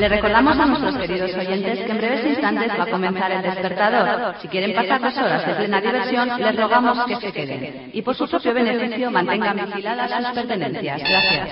Le 0.00 0.08
recordamos 0.08 0.58
a 0.58 0.64
nuestros 0.64 0.96
queridos 0.96 1.30
oyentes 1.34 1.78
que 1.80 1.92
en 1.92 1.98
breves 1.98 2.24
instantes 2.24 2.70
va 2.70 2.84
a 2.84 2.90
comenzar 2.90 3.32
el 3.32 3.42
despertador. 3.42 4.34
Si 4.40 4.48
quieren 4.48 4.74
pasar 4.74 4.98
dos 4.98 5.18
horas 5.18 5.46
de 5.46 5.54
plena 5.56 5.78
diversión, 5.78 6.40
les 6.40 6.56
rogamos 6.56 7.04
que 7.04 7.16
se 7.16 7.30
queden. 7.30 7.90
Y 7.92 8.00
por 8.00 8.14
su 8.14 8.26
propio 8.26 8.54
beneficio 8.54 9.10
mantengan 9.10 9.56
vigiladas 9.56 10.10
sus 10.10 10.32
pertenencias. 10.32 11.02
Gracias. 11.02 11.50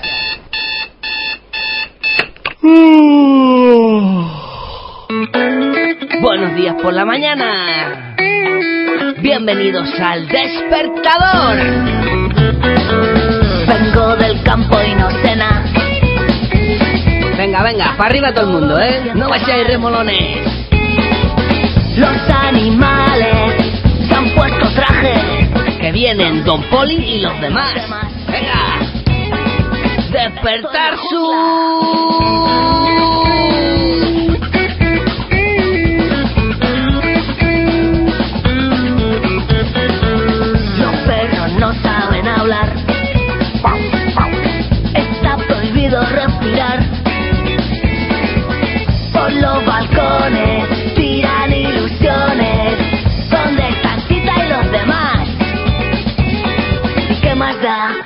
Buenos 6.22 6.56
días 6.56 6.74
por 6.82 6.94
la 6.94 7.04
mañana. 7.04 8.16
Bienvenidos 9.18 9.90
al 10.00 10.26
despertador. 10.26 11.56
Vengo 13.66 14.16
del 14.16 14.42
campo 14.42 14.78
y 14.82 14.94
no. 14.94 15.17
Venga, 17.38 17.62
venga, 17.62 17.94
para 17.96 18.10
arriba 18.10 18.34
todo 18.34 18.46
el 18.46 18.52
mundo, 18.52 18.80
¿eh? 18.80 19.12
No 19.14 19.28
vayáis 19.28 19.64
remolones. 19.68 20.44
Los 21.96 22.16
animales 22.28 23.80
se 24.08 24.12
han 24.12 24.34
puesto 24.34 24.68
traje. 24.70 25.48
Que 25.80 25.92
vienen 25.92 26.42
Don 26.42 26.60
Poli 26.64 26.96
y 26.96 27.20
los 27.20 27.40
demás. 27.40 27.74
Venga. 28.26 28.80
Despertar 30.10 30.96
su... 31.08 32.87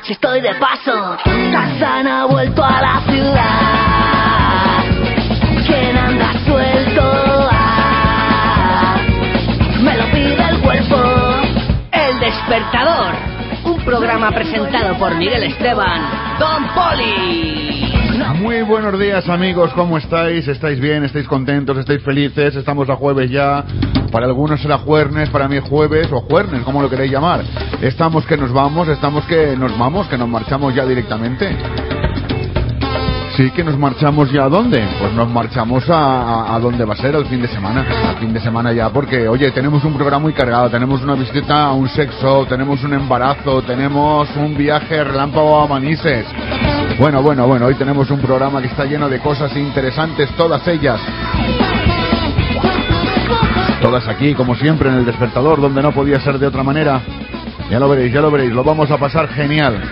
si 0.02 0.12
estoy 0.12 0.40
de 0.40 0.54
paso? 0.54 1.16
Tarzán 1.24 2.06
ha 2.06 2.24
vuelto 2.26 2.64
a 2.64 2.80
la 2.80 3.00
ciudad. 3.10 4.84
¿Quién 5.66 5.96
anda 5.96 6.32
suelto? 6.44 7.48
Ah, 7.52 8.96
me 9.82 9.96
lo 9.96 10.04
pide 10.06 10.48
el 10.50 10.60
cuerpo. 10.60 10.96
El 11.92 12.20
despertador. 12.20 13.14
Un 13.64 13.84
programa 13.84 14.30
presentado 14.32 14.98
por 14.98 15.14
Miguel 15.14 15.44
Esteban. 15.44 16.02
Don 16.38 16.68
Poli. 16.74 17.92
Muy 18.40 18.62
buenos 18.62 18.98
días 18.98 19.28
amigos, 19.28 19.72
¿cómo 19.74 19.98
estáis? 19.98 20.48
¿Estáis 20.48 20.80
bien? 20.80 21.04
¿Estáis 21.04 21.28
contentos? 21.28 21.78
¿Estáis 21.78 22.02
felices? 22.02 22.56
Estamos 22.56 22.88
a 22.90 22.96
jueves 22.96 23.30
ya. 23.30 23.64
Para 24.12 24.26
algunos 24.26 24.60
será 24.60 24.76
jueves, 24.76 25.30
para 25.30 25.48
mí 25.48 25.56
es 25.56 25.64
jueves 25.64 26.12
o 26.12 26.20
jueves, 26.20 26.62
como 26.64 26.82
lo 26.82 26.90
queréis 26.90 27.10
llamar. 27.10 27.42
Estamos 27.80 28.26
que 28.26 28.36
nos 28.36 28.52
vamos, 28.52 28.86
estamos 28.88 29.24
que 29.24 29.56
nos 29.56 29.76
vamos, 29.78 30.06
que 30.06 30.18
nos 30.18 30.28
marchamos 30.28 30.74
ya 30.74 30.84
directamente. 30.84 31.56
Sí, 33.36 33.50
que 33.52 33.64
nos 33.64 33.78
marchamos 33.78 34.30
ya 34.30 34.44
a 34.44 34.48
dónde? 34.50 34.86
Pues 35.00 35.14
nos 35.14 35.26
marchamos 35.30 35.88
a, 35.88 35.94
a, 35.94 36.54
a 36.54 36.60
dónde 36.60 36.84
va 36.84 36.92
a 36.92 36.96
ser 36.98 37.14
el 37.14 37.24
fin 37.24 37.40
de 37.40 37.48
semana. 37.48 37.86
Al 38.10 38.16
fin 38.18 38.34
de 38.34 38.40
semana 38.40 38.74
ya, 38.74 38.90
porque, 38.90 39.26
oye, 39.26 39.50
tenemos 39.52 39.82
un 39.84 39.94
programa 39.94 40.18
muy 40.18 40.34
cargado. 40.34 40.68
Tenemos 40.68 41.02
una 41.02 41.14
visita 41.14 41.64
a 41.64 41.72
un 41.72 41.88
sexo, 41.88 42.44
tenemos 42.46 42.84
un 42.84 42.92
embarazo, 42.92 43.62
tenemos 43.62 44.28
un 44.36 44.54
viaje 44.54 45.02
relámpago 45.02 45.58
a 45.62 45.66
Manises. 45.66 46.26
Bueno, 46.98 47.22
bueno, 47.22 47.46
bueno, 47.46 47.64
hoy 47.64 47.74
tenemos 47.76 48.10
un 48.10 48.20
programa 48.20 48.60
que 48.60 48.68
está 48.68 48.84
lleno 48.84 49.08
de 49.08 49.20
cosas 49.20 49.56
interesantes, 49.56 50.28
todas 50.36 50.68
ellas. 50.68 51.00
Todas 53.82 54.06
aquí, 54.06 54.32
como 54.34 54.54
siempre, 54.54 54.88
en 54.88 54.94
el 54.94 55.04
despertador, 55.04 55.60
donde 55.60 55.82
no 55.82 55.92
podía 55.92 56.20
ser 56.20 56.38
de 56.38 56.46
otra 56.46 56.62
manera. 56.62 57.02
Ya 57.68 57.80
lo 57.80 57.88
veréis, 57.88 58.12
ya 58.12 58.20
lo 58.20 58.30
veréis, 58.30 58.52
lo 58.52 58.62
vamos 58.62 58.88
a 58.92 58.96
pasar 58.96 59.28
genial. 59.28 59.82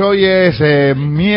Hoy 0.00 0.24
es 0.24 0.56
eh, 0.60 0.94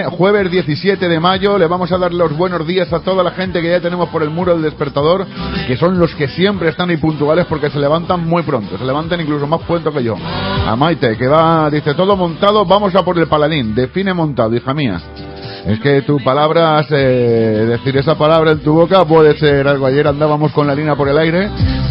jueves 0.10 0.52
17 0.52 1.08
de 1.08 1.20
mayo. 1.20 1.58
Le 1.58 1.68
vamos 1.68 1.92
a 1.92 1.98
dar 1.98 2.14
los 2.14 2.36
buenos 2.36 2.66
días 2.66 2.92
a 2.94 3.00
toda 3.00 3.24
la 3.24 3.32
gente 3.32 3.62
que 3.62 3.70
ya 3.70 3.80
tenemos 3.80 4.10
por 4.10 4.24
el 4.24 4.30
muro 4.30 4.54
del 4.54 4.64
despertador, 4.64 5.26
que 5.68 5.78
son 5.78 6.00
los 6.00 6.14
que 6.16 6.28
siempre 6.28 6.70
están 6.70 6.90
ahí 6.90 6.98
puntuales 6.98 7.46
porque 7.48 7.70
se 7.70 7.80
levantan 7.80 8.28
muy 8.28 8.44
pronto. 8.44 8.78
Se 8.78 8.86
levantan 8.86 9.22
incluso 9.22 9.48
más 9.48 9.62
pronto 9.62 9.92
que 9.92 10.04
yo. 10.04 10.16
A 10.16 10.76
Maite, 10.76 11.18
que 11.18 11.28
va, 11.28 11.70
dice, 11.70 11.94
todo 11.94 12.16
montado, 12.16 12.66
vamos 12.66 12.96
a 12.96 13.04
por 13.04 13.18
el 13.18 13.28
paladín. 13.28 13.76
Define 13.76 14.14
montado, 14.14 14.56
hija 14.56 14.74
mía. 14.74 15.02
Es 15.66 15.80
que 15.80 16.02
tu 16.02 16.18
palabra, 16.20 16.86
eh, 16.90 17.66
decir 17.70 17.96
esa 17.96 18.18
palabra 18.18 18.52
en 18.52 18.60
tu 18.60 18.74
boca 18.74 19.06
puede 19.06 19.38
ser 19.38 19.68
algo. 19.68 19.86
Ayer 19.86 20.08
andábamos 20.08 20.52
con 20.52 20.68
la 20.68 20.76
línea 20.76 20.96
por 20.96 21.08
el 21.08 21.18
aire, 21.18 21.50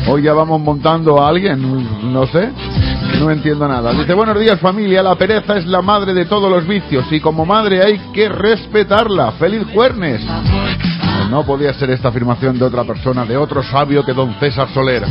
hoy 0.08 0.22
ya 0.22 0.34
vamos 0.34 0.60
montando 0.60 1.22
a 1.22 1.28
alguien, 1.28 2.12
no 2.12 2.26
sé, 2.26 2.50
no 3.20 3.30
entiendo 3.30 3.66
nada. 3.68 3.92
Dice, 3.92 4.14
buenos 4.14 4.38
días 4.38 4.60
familia, 4.60 5.02
la 5.02 5.14
pereza 5.14 5.56
es 5.56 5.66
la 5.66 5.82
madre 5.82 6.14
de 6.14 6.24
todos 6.24 6.50
los 6.50 6.66
vicios 6.66 7.04
y 7.10 7.20
como 7.20 7.44
madre 7.44 7.82
hay 7.82 7.98
que 8.12 8.28
respetarla. 8.28 9.32
¡Feliz 9.32 9.66
jueves! 9.72 10.22
No 11.30 11.44
podía 11.44 11.72
ser 11.72 11.90
esta 11.90 12.08
afirmación 12.08 12.58
de 12.58 12.64
otra 12.64 12.84
persona, 12.84 13.24
de 13.24 13.36
otro 13.36 13.62
sabio 13.62 14.04
que 14.04 14.12
don 14.12 14.34
César 14.38 14.68
Soler. 14.74 15.02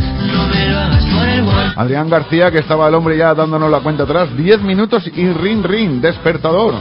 Adrián 1.76 2.10
García, 2.10 2.52
que 2.52 2.60
estaba 2.60 2.88
el 2.88 2.96
hombre 2.96 3.18
ya 3.18 3.34
dándonos 3.34 3.72
la 3.72 3.80
cuenta 3.80 4.04
atrás, 4.04 4.36
10 4.36 4.62
minutos 4.62 5.04
y 5.16 5.28
rin 5.30 5.64
rin, 5.64 6.00
despertador. 6.00 6.76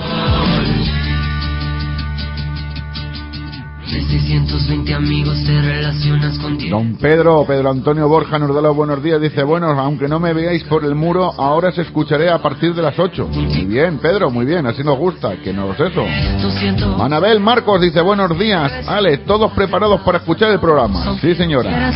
De 3.91 4.01
620 4.03 4.95
amigos 4.95 5.43
te 5.45 5.61
relacionas 5.61 6.39
con 6.39 6.57
10 6.57 6.71
Don 6.71 6.95
Pedro, 6.95 7.45
Pedro 7.45 7.71
Antonio 7.71 8.07
Borja 8.07 8.39
nos 8.39 8.55
da 8.55 8.61
los 8.61 8.77
buenos 8.77 9.03
días. 9.03 9.21
Dice, 9.21 9.43
bueno, 9.43 9.67
aunque 9.67 10.07
no 10.07 10.21
me 10.21 10.33
veáis 10.33 10.63
por 10.65 10.85
el 10.85 10.95
muro, 10.95 11.33
ahora 11.37 11.73
se 11.73 11.83
escucharé 11.83 12.31
a 12.31 12.39
partir 12.39 12.73
de 12.73 12.83
las 12.83 12.97
8. 12.97 13.29
Muy 13.33 13.65
bien, 13.65 13.99
Pedro, 13.99 14.31
muy 14.31 14.47
bien, 14.47 14.65
así 14.67 14.85
nos 14.85 14.97
gusta, 14.97 15.37
que 15.43 15.53
nos 15.53 15.75
eso. 15.81 16.05
200 16.41 17.01
Anabel 17.01 17.41
Marcos 17.41 17.81
dice, 17.81 18.01
buenos 18.01 18.39
días. 18.39 18.89
Ale, 18.89 19.19
todos 19.19 19.51
preparados 19.55 20.03
para 20.03 20.19
escuchar 20.19 20.53
el 20.53 20.61
programa. 20.61 21.19
Sí, 21.21 21.35
señora. 21.35 21.93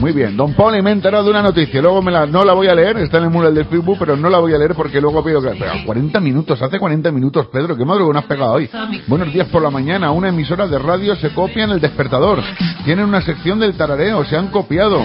Muy 0.00 0.12
bien, 0.12 0.38
Don 0.38 0.54
Poli 0.54 0.80
me 0.80 0.90
he 0.90 0.92
enterado 0.94 1.24
de 1.24 1.30
una 1.30 1.42
noticia, 1.42 1.82
luego 1.82 2.00
me 2.00 2.10
la, 2.10 2.24
no 2.24 2.42
la 2.42 2.54
voy 2.54 2.68
a 2.68 2.74
leer, 2.74 2.96
está 2.98 3.18
en 3.18 3.24
el 3.24 3.30
mural 3.30 3.54
del 3.54 3.66
Facebook, 3.66 3.96
pero 3.98 4.16
no 4.16 4.30
la 4.30 4.38
voy 4.38 4.54
a 4.54 4.58
leer 4.58 4.74
porque 4.74 4.98
luego 4.98 5.22
pido 5.22 5.42
que... 5.42 5.50
Pero 5.50 5.72
40 5.84 6.20
minutos, 6.20 6.62
hace 6.62 6.78
40 6.78 7.12
minutos, 7.12 7.48
Pedro, 7.48 7.76
qué 7.76 7.84
madrugón 7.84 8.16
has 8.16 8.24
pegado 8.24 8.54
hoy. 8.54 8.70
Buenos 9.08 9.30
días 9.30 9.46
por 9.48 9.60
la 9.60 9.68
mañana, 9.68 10.10
una 10.10 10.30
emisora 10.30 10.66
de 10.66 10.78
radio 10.78 11.14
se 11.16 11.33
copia 11.34 11.64
en 11.64 11.70
el 11.70 11.80
despertador. 11.80 12.42
Tienen 12.84 13.06
una 13.06 13.20
sección 13.20 13.58
del 13.58 13.74
tarareo, 13.76 14.24
se 14.24 14.36
han 14.36 14.48
copiado. 14.48 15.02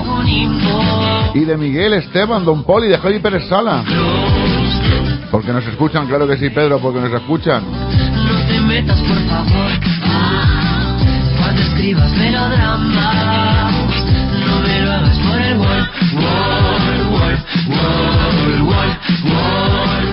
Y 1.33 1.45
de 1.45 1.57
Miguel 1.57 1.93
Esteban, 1.93 2.45
Don 2.45 2.63
Poli, 2.63 2.87
de 2.87 2.97
Javi 2.97 3.19
Pérez 3.19 3.47
Sala. 3.47 3.83
Porque 5.31 5.51
nos 5.51 5.65
escuchan, 5.65 6.07
claro 6.07 6.27
que 6.27 6.37
sí, 6.37 6.49
Pedro, 6.49 6.79
porque 6.79 6.99
nos 6.99 7.13
escuchan. 7.13 7.63
No 7.69 8.47
te 8.47 8.59
metas 8.61 8.99
por 9.01 9.17
favor 9.27 9.71
ah, 10.03 10.97
Cuando 11.39 11.61
escribas 11.61 12.11
melodramas 12.11 13.75
No 14.45 14.61
me 14.61 14.81
lo 14.81 14.91
hagas 14.91 15.17
por 15.19 15.41
el 15.41 15.57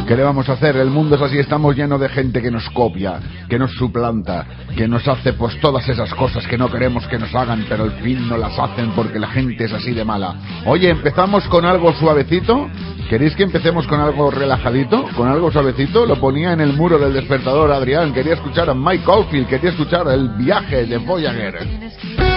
¿Qué 0.07 0.15
le 0.15 0.23
vamos 0.23 0.49
a 0.49 0.53
hacer? 0.53 0.77
El 0.77 0.91
mundo 0.91 1.17
es 1.17 1.23
así, 1.23 1.37
estamos 1.39 1.75
llenos 1.75 2.01
de 2.01 2.09
gente 2.09 2.41
que 2.41 2.51
nos 2.51 2.69
copia, 2.71 3.19
que 3.49 3.59
nos 3.59 3.73
suplanta, 3.73 4.47
que 4.77 4.87
nos 4.87 5.07
hace 5.09 5.33
pues 5.33 5.59
todas 5.61 5.89
esas 5.89 6.15
cosas 6.15 6.47
que 6.47 6.57
no 6.57 6.71
queremos 6.71 7.07
que 7.09 7.19
nos 7.19 7.35
hagan, 7.35 7.67
pero 7.69 7.85
al 7.85 7.93
fin 8.03 8.29
no 8.29 8.37
las 8.37 8.57
hacen 8.57 8.93
porque 8.93 9.19
la 9.19 9.27
gente 9.27 9.65
es 9.65 9.73
así 9.73 9.93
de 9.93 10.05
mala. 10.05 10.37
Oye, 10.65 10.91
empezamos 10.91 11.45
con 11.49 11.65
algo 11.65 11.93
suavecito, 11.95 12.69
¿Queréis 13.09 13.37
que 13.37 13.45
empecemos 13.45 13.87
con 13.87 14.01
algo 14.01 14.33
relajadito? 14.33 15.05
¿Con 15.17 15.29
algo 15.29 15.53
suavecito? 15.53 16.07
Lo 16.07 16.19
ponía 16.19 16.53
en 16.53 16.61
el 16.61 16.73
muro 16.73 16.99
del 16.99 17.13
despertador 17.13 17.71
Adrián. 17.71 18.13
Quería 18.13 18.35
escuchar 18.35 18.69
a 18.69 18.75
Mike 18.75 19.05
Oldfield, 19.07 19.47
quería 19.47 19.71
escuchar 19.71 20.09
el 20.09 20.31
viaje 20.31 20.87
de 20.87 20.99
Voyager. 20.99 22.36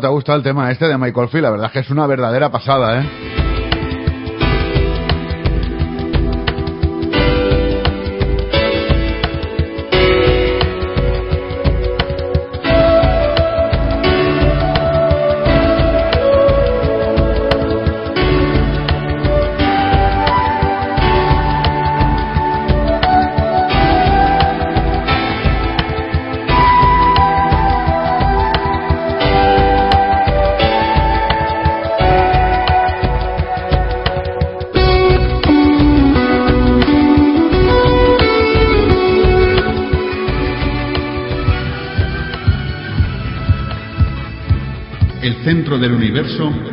Te 0.00 0.06
ha 0.06 0.10
gustado 0.10 0.36
el 0.36 0.42
tema 0.42 0.70
este 0.70 0.86
de 0.86 0.98
Michael 0.98 1.28
Field? 1.28 1.44
La 1.44 1.50
verdad 1.50 1.66
es 1.66 1.72
que 1.72 1.78
es 1.78 1.90
una 1.90 2.06
verdadera 2.06 2.50
pasada, 2.50 3.00
¿eh? 3.00 3.25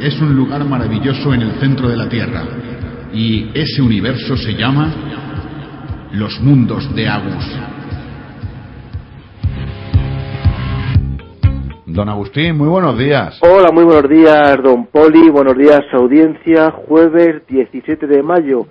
Es 0.03 0.19
un 0.21 0.35
lugar 0.35 0.65
maravilloso 0.65 1.33
en 1.33 1.43
el 1.43 1.51
centro 1.61 1.87
de 1.87 1.95
la 1.95 2.09
Tierra. 2.09 2.43
Y 3.13 3.49
ese 3.53 3.81
universo 3.81 4.35
se 4.35 4.53
llama 4.53 4.93
los 6.11 6.41
mundos 6.41 6.93
de 6.93 7.07
Agus. 7.07 7.59
Don 11.85 12.09
Agustín, 12.09 12.57
muy 12.57 12.67
buenos 12.67 12.97
días. 12.97 13.39
Hola, 13.41 13.71
muy 13.71 13.85
buenos 13.85 14.09
días, 14.09 14.61
don 14.61 14.87
Poli. 14.87 15.29
Buenos 15.29 15.57
días, 15.57 15.81
audiencia. 15.93 16.71
Jueves 16.71 17.47
17 17.47 18.05
de 18.05 18.21
mayo. 18.21 18.65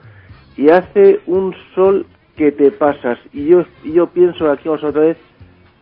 Y 0.59 0.69
hace 0.69 1.21
un 1.27 1.55
sol 1.75 2.05
que 2.37 2.53
te 2.53 2.73
pasas. 2.73 3.19
Y 3.33 3.47
yo, 3.47 3.65
y 3.85 3.93
yo 3.93 4.09
pienso 4.09 4.51
aquí 4.51 4.69
vamos 4.69 4.85
otra 4.85 5.01
vez 5.01 5.17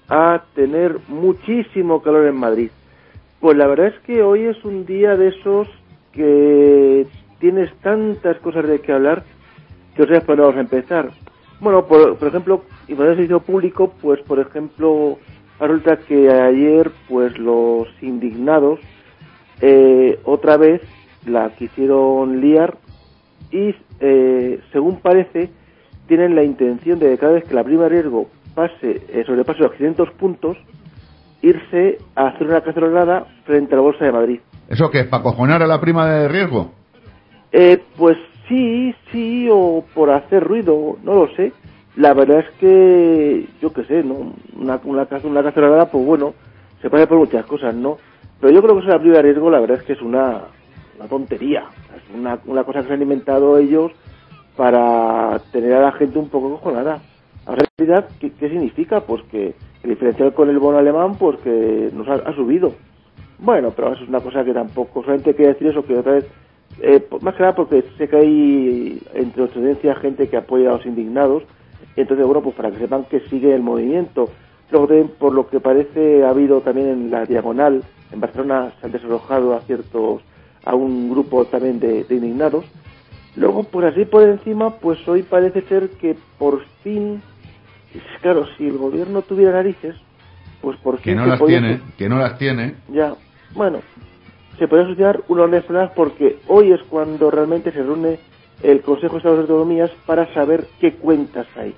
a 0.09 0.45
tener 0.55 0.99
muchísimo 1.09 2.03
calor 2.03 2.29
en 2.29 2.37
Madrid. 2.37 2.71
Pues 3.41 3.57
la 3.57 3.67
verdad 3.67 3.87
es 3.89 3.99
que 4.01 4.23
hoy 4.23 4.43
es 4.45 4.63
un 4.65 4.85
día 4.85 5.17
de 5.17 5.29
esos 5.29 5.67
que 6.13 7.07
tienes 7.39 7.73
tantas 7.77 8.37
cosas 8.39 8.69
de 8.69 8.81
que 8.81 8.93
hablar 8.93 9.25
que 9.97 10.03
os 10.03 10.09
dónde 10.09 10.43
vamos 10.43 10.57
a 10.57 10.61
empezar. 10.61 11.11
Bueno, 11.59 11.87
por, 11.87 12.17
por 12.17 12.29
ejemplo, 12.29 12.65
y 12.87 12.95
por 12.95 13.07
el 13.07 13.15
servicio 13.15 13.41
público, 13.41 13.95
pues 14.01 14.21
por 14.21 14.41
ejemplo, 14.41 15.19
resulta 15.59 15.97
que 15.97 16.31
ayer, 16.31 16.91
pues 17.09 17.39
los 17.39 17.89
indignados 18.03 18.79
eh, 19.63 20.19
otra 20.25 20.57
vez 20.59 20.83
la 21.27 21.51
quisieron 21.51 22.41
liar 22.41 22.77
y, 23.51 23.75
eh, 24.01 24.61
según 24.73 25.01
parece, 25.01 25.51
tienen 26.09 26.35
la 26.35 26.45
intención 26.45 26.99
de 26.99 27.11
que 27.11 27.19
cada 27.19 27.33
vez 27.33 27.45
que 27.45 27.55
la 27.55 27.65
prima 27.65 27.85
de 27.85 27.89
riesgo 27.91 28.29
pase, 28.55 29.03
eh, 29.09 29.25
sobrepase 29.27 29.61
los 29.61 29.73
500 29.73 30.11
puntos, 30.13 30.57
irse 31.43 31.99
a 32.15 32.29
hacer 32.29 32.47
una 32.47 32.61
cacerolada 32.61 33.27
frente 33.45 33.75
a 33.75 33.77
la 33.77 33.83
Bolsa 33.83 34.05
de 34.05 34.13
Madrid. 34.13 34.41
¿Eso 34.69 34.91
qué? 34.91 35.05
¿Para 35.05 35.23
cojonar 35.23 35.63
a 35.63 35.67
la 35.67 35.81
prima 35.81 36.09
de 36.09 36.29
riesgo? 36.29 36.73
Eh, 37.53 37.83
pues 37.97 38.17
sí, 38.49 38.95
sí, 39.11 39.49
o 39.51 39.85
por 39.95 40.11
hacer 40.11 40.45
ruido, 40.45 40.97
no 41.03 41.15
lo 41.15 41.29
sé. 41.35 41.53
La 41.97 42.15
verdad 42.15 42.41
es 42.41 42.51
que, 42.61 43.49
yo 43.61 43.73
qué 43.73 43.85
sé, 43.85 44.05
¿no? 44.05 44.33
Una, 44.57 44.81
una, 44.85 45.09
una 45.25 45.43
cacerolada, 45.43 45.91
pues 45.91 46.05
bueno, 46.05 46.35
se 46.81 46.89
puede 46.89 47.07
por 47.07 47.19
muchas 47.19 47.45
cosas, 47.47 47.75
¿no? 47.75 47.99
Pero 48.41 48.53
yo 48.53 48.63
creo 48.63 48.75
que 48.75 48.81
eso 48.81 48.89
de 48.89 48.95
la 48.95 49.01
prima 49.01 49.17
de 49.17 49.23
riesgo, 49.23 49.51
la 49.51 49.61
verdad 49.61 49.79
es 49.79 49.83
que 49.85 49.93
es 49.95 50.03
una, 50.03 50.43
una 50.99 51.09
tontería. 51.09 51.65
Es 51.97 52.15
una, 52.15 52.39
una 52.47 52.65
cosa 52.65 52.83
que 52.83 52.89
se 52.89 52.95
han 52.95 53.03
inventado 53.03 53.59
ellos 53.59 53.93
para 54.57 55.41
tener 55.53 55.75
a 55.75 55.83
la 55.83 55.93
gente 55.93 56.19
un 56.19 56.29
poco 56.29 56.51
cojonada. 56.51 57.01
En 57.47 57.57
realidad, 57.57 58.09
¿qué, 58.21 58.31
qué 58.33 58.49
significa? 58.49 59.01
Pues 59.01 59.23
que 59.31 59.55
el 59.83 59.91
diferencial 59.91 60.35
con 60.35 60.51
el 60.51 60.59
bono 60.59 60.79
alemán, 60.79 61.17
pues 61.19 61.39
que 61.41 61.91
nos 61.93 62.09
ha, 62.09 62.33
subido. 62.35 62.73
Bueno, 63.39 63.73
pero 63.75 63.93
eso 63.93 64.03
es 64.03 64.09
una 64.09 64.21
cosa 64.21 64.45
que 64.45 64.53
tampoco, 64.53 65.03
solamente 65.03 65.35
quería 65.35 65.53
decir 65.53 65.69
eso, 65.69 65.85
que 65.85 65.97
otra 65.97 66.13
vez, 66.13 66.27
eh, 66.83 67.07
más 67.23 67.35
que 67.35 67.41
nada 67.41 67.55
porque 67.55 67.83
sé 67.97 68.09
que 68.09 68.17
hay 68.17 69.03
entre 69.15 69.41
nuestra 69.41 69.61
audiencia 69.61 69.95
gente 69.97 70.29
que 70.29 70.37
apoya 70.37 70.71
a 70.71 70.73
los 70.75 70.87
indignados, 70.87 71.45
entonces, 71.97 72.27
bueno, 72.27 72.43
pues 72.43 72.55
para 72.55 72.71
que 72.71 72.79
sepan 72.79 73.05
que 73.05 73.21
sigue 73.29 73.55
el 73.55 73.63
movimiento. 73.63 74.29
Luego 74.71 74.87
también, 74.87 75.11
por 75.19 75.33
lo 75.33 75.49
que 75.49 75.61
parece, 75.61 76.25
ha 76.25 76.31
habido 76.31 76.61
también 76.61 76.89
en 76.89 77.11
la 77.11 77.25
diagonal, 77.25 77.83
en 78.13 78.21
Barcelona 78.21 78.73
se 78.81 78.87
han 78.87 78.93
desalojado 78.93 79.55
a 79.55 79.61
ciertos, 79.63 80.23
a 80.65 80.75
un 80.75 81.11
grupo 81.11 81.45
también 81.47 81.81
de, 81.81 82.05
de 82.05 82.15
indignados. 82.15 82.65
Luego, 83.37 83.65
por 83.65 83.85
así 83.85 84.05
por 84.05 84.23
encima, 84.23 84.77
pues 84.79 85.07
hoy 85.09 85.23
parece 85.23 85.63
ser 85.63 85.91
que 85.91 86.17
por 86.39 86.65
fin, 86.83 87.23
claro, 88.21 88.47
si 88.57 88.67
el 88.67 88.77
gobierno 88.79 89.23
tuviera 89.23 89.53
narices, 89.53 89.97
pues 90.61 90.77
por 90.79 90.99
Que 90.99 91.11
fin 91.13 91.17
no 91.17 91.27
las 91.27 91.39
podía- 91.39 91.59
tiene, 91.61 91.81
que 91.97 92.09
no 92.09 92.19
las 92.19 92.39
tiene. 92.39 92.75
ya, 92.89 93.17
bueno, 93.55 93.83
se 94.59 94.69
puede 94.69 94.85
asociar 94.85 95.23
una 95.29 95.43
orden 95.43 95.61
nacional 95.61 95.93
porque 95.97 96.41
hoy 96.47 96.73
es 96.73 96.83
cuando 96.85 97.31
realmente 97.31 97.73
se 97.73 97.83
reúne 97.83 98.21
el 98.63 98.83
Consejo 98.83 99.15
de 99.15 99.19
Estados 99.19 99.39
de 99.39 99.43
Autonomías 99.43 99.91
para 100.07 100.33
saber 100.35 100.69
qué 100.79 100.95
cuentas 100.97 101.47
hay. 101.57 101.75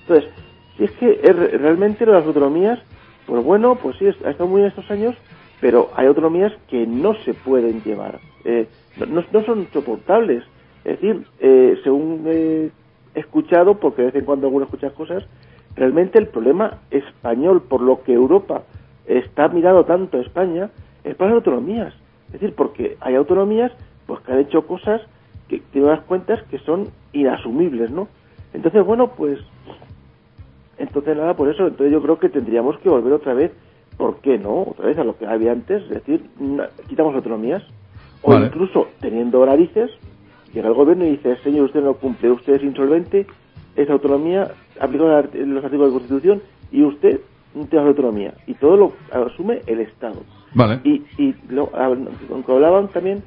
Entonces, 0.00 0.30
si 0.76 0.84
es 0.84 0.90
que 0.92 1.12
realmente 1.22 2.04
las 2.04 2.24
autonomías, 2.26 2.80
pues 3.26 3.42
bueno, 3.44 3.76
pues 3.76 3.96
sí, 3.98 4.06
ha 4.06 4.10
estado 4.30 4.48
muy 4.48 4.60
bien 4.62 4.68
estos 4.68 4.90
años, 4.90 5.14
pero 5.60 5.90
hay 5.94 6.06
autonomías 6.08 6.52
que 6.68 6.86
no 6.86 7.14
se 7.24 7.34
pueden 7.34 7.82
llevar, 7.82 8.20
eh, 8.44 8.68
no, 8.96 9.06
no- 9.06 9.24
no 9.32 9.44
son 9.44 9.68
soportables. 9.72 10.42
Es 10.84 11.00
decir, 11.00 11.24
eh, 11.38 11.78
según 11.84 12.24
he 12.26 12.70
escuchado, 13.14 13.78
porque 13.78 14.02
de 14.02 14.06
vez 14.06 14.16
en 14.16 14.24
cuando 14.24 14.48
alguno 14.48 14.64
escucha 14.64 14.90
cosas, 14.90 15.24
realmente 15.76 16.18
el 16.18 16.28
problema 16.28 16.78
español, 16.90 17.62
por 17.62 17.80
lo 17.80 18.02
que 18.02 18.12
Europa 18.12 18.62
está 19.06 19.48
mirando 19.48 19.84
tanto 19.84 20.18
a 20.18 20.20
España, 20.20 20.70
es 21.02 21.14
para 21.16 21.30
las 21.30 21.36
autonomías. 21.38 21.94
Es 22.32 22.40
decir, 22.40 22.54
porque 22.54 22.96
hay 23.00 23.14
autonomías 23.14 23.72
pues 24.06 24.20
que 24.20 24.32
han 24.32 24.40
hecho 24.40 24.66
cosas 24.66 25.00
que 25.48 25.60
tienen 25.72 25.90
unas 25.90 26.04
cuentas 26.04 26.42
que 26.44 26.58
son 26.60 26.90
inasumibles, 27.12 27.90
¿no? 27.90 28.08
Entonces, 28.52 28.84
bueno, 28.84 29.12
pues 29.14 29.38
entonces 30.76 31.16
nada, 31.16 31.34
por 31.36 31.48
eso, 31.48 31.66
entonces 31.66 31.92
yo 31.92 32.02
creo 32.02 32.18
que 32.18 32.28
tendríamos 32.28 32.78
que 32.78 32.88
volver 32.88 33.12
otra 33.12 33.34
vez, 33.34 33.52
¿por 33.96 34.20
qué 34.20 34.38
no? 34.38 34.62
Otra 34.62 34.86
vez 34.86 34.98
a 34.98 35.04
lo 35.04 35.16
que 35.16 35.26
había 35.26 35.52
antes, 35.52 35.82
es 35.84 35.88
decir, 35.90 36.24
na- 36.38 36.70
quitamos 36.88 37.14
autonomías, 37.14 37.62
o 38.22 38.30
Vale. 38.30 38.46
incluso 38.46 38.88
teniendo 39.00 39.44
narices, 39.46 39.90
llega 40.52 40.68
el 40.68 40.74
gobierno 40.74 41.04
y 41.04 41.10
dice, 41.12 41.36
señor, 41.44 41.66
usted 41.66 41.82
no 41.82 41.94
cumple, 41.94 42.30
usted 42.30 42.54
es 42.54 42.62
insolvente, 42.64 43.26
esa 43.76 43.92
autonomía, 43.92 44.50
aplica 44.80 45.04
los 45.04 45.12
art- 45.24 45.34
los 45.34 45.64
artículos 45.64 45.92
de 45.92 45.98
Constitución 45.98 46.42
y 46.72 46.82
usted 46.82 47.20
no 47.54 47.66
tiene 47.66 47.86
autonomía. 47.86 48.34
Y 48.46 48.54
todo 48.54 48.76
lo 48.76 48.92
asume 49.12 49.60
el 49.66 49.80
Estado. 49.80 50.22
Vale. 50.54 50.80
Y, 50.84 51.02
y 51.18 51.34
lo, 51.48 51.70
ah, 51.74 51.94
hablaban 52.48 52.88
también 52.88 53.22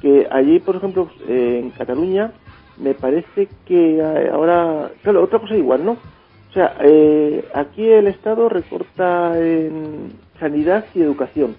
que 0.00 0.26
allí, 0.30 0.58
por 0.60 0.76
ejemplo, 0.76 1.08
eh, 1.28 1.60
en 1.62 1.70
Cataluña, 1.70 2.32
me 2.78 2.94
parece 2.94 3.48
que 3.66 3.98
eh, 3.98 4.30
ahora, 4.32 4.90
claro, 5.02 5.22
otra 5.22 5.38
cosa 5.38 5.56
igual, 5.56 5.84
¿no? 5.84 5.92
O 5.92 6.52
sea, 6.52 6.76
eh, 6.80 7.44
aquí 7.54 7.88
el 7.88 8.08
Estado 8.08 8.48
recorta 8.48 9.38
en 9.40 10.12
sanidad 10.40 10.84
y 10.94 11.00
educación. 11.02 11.54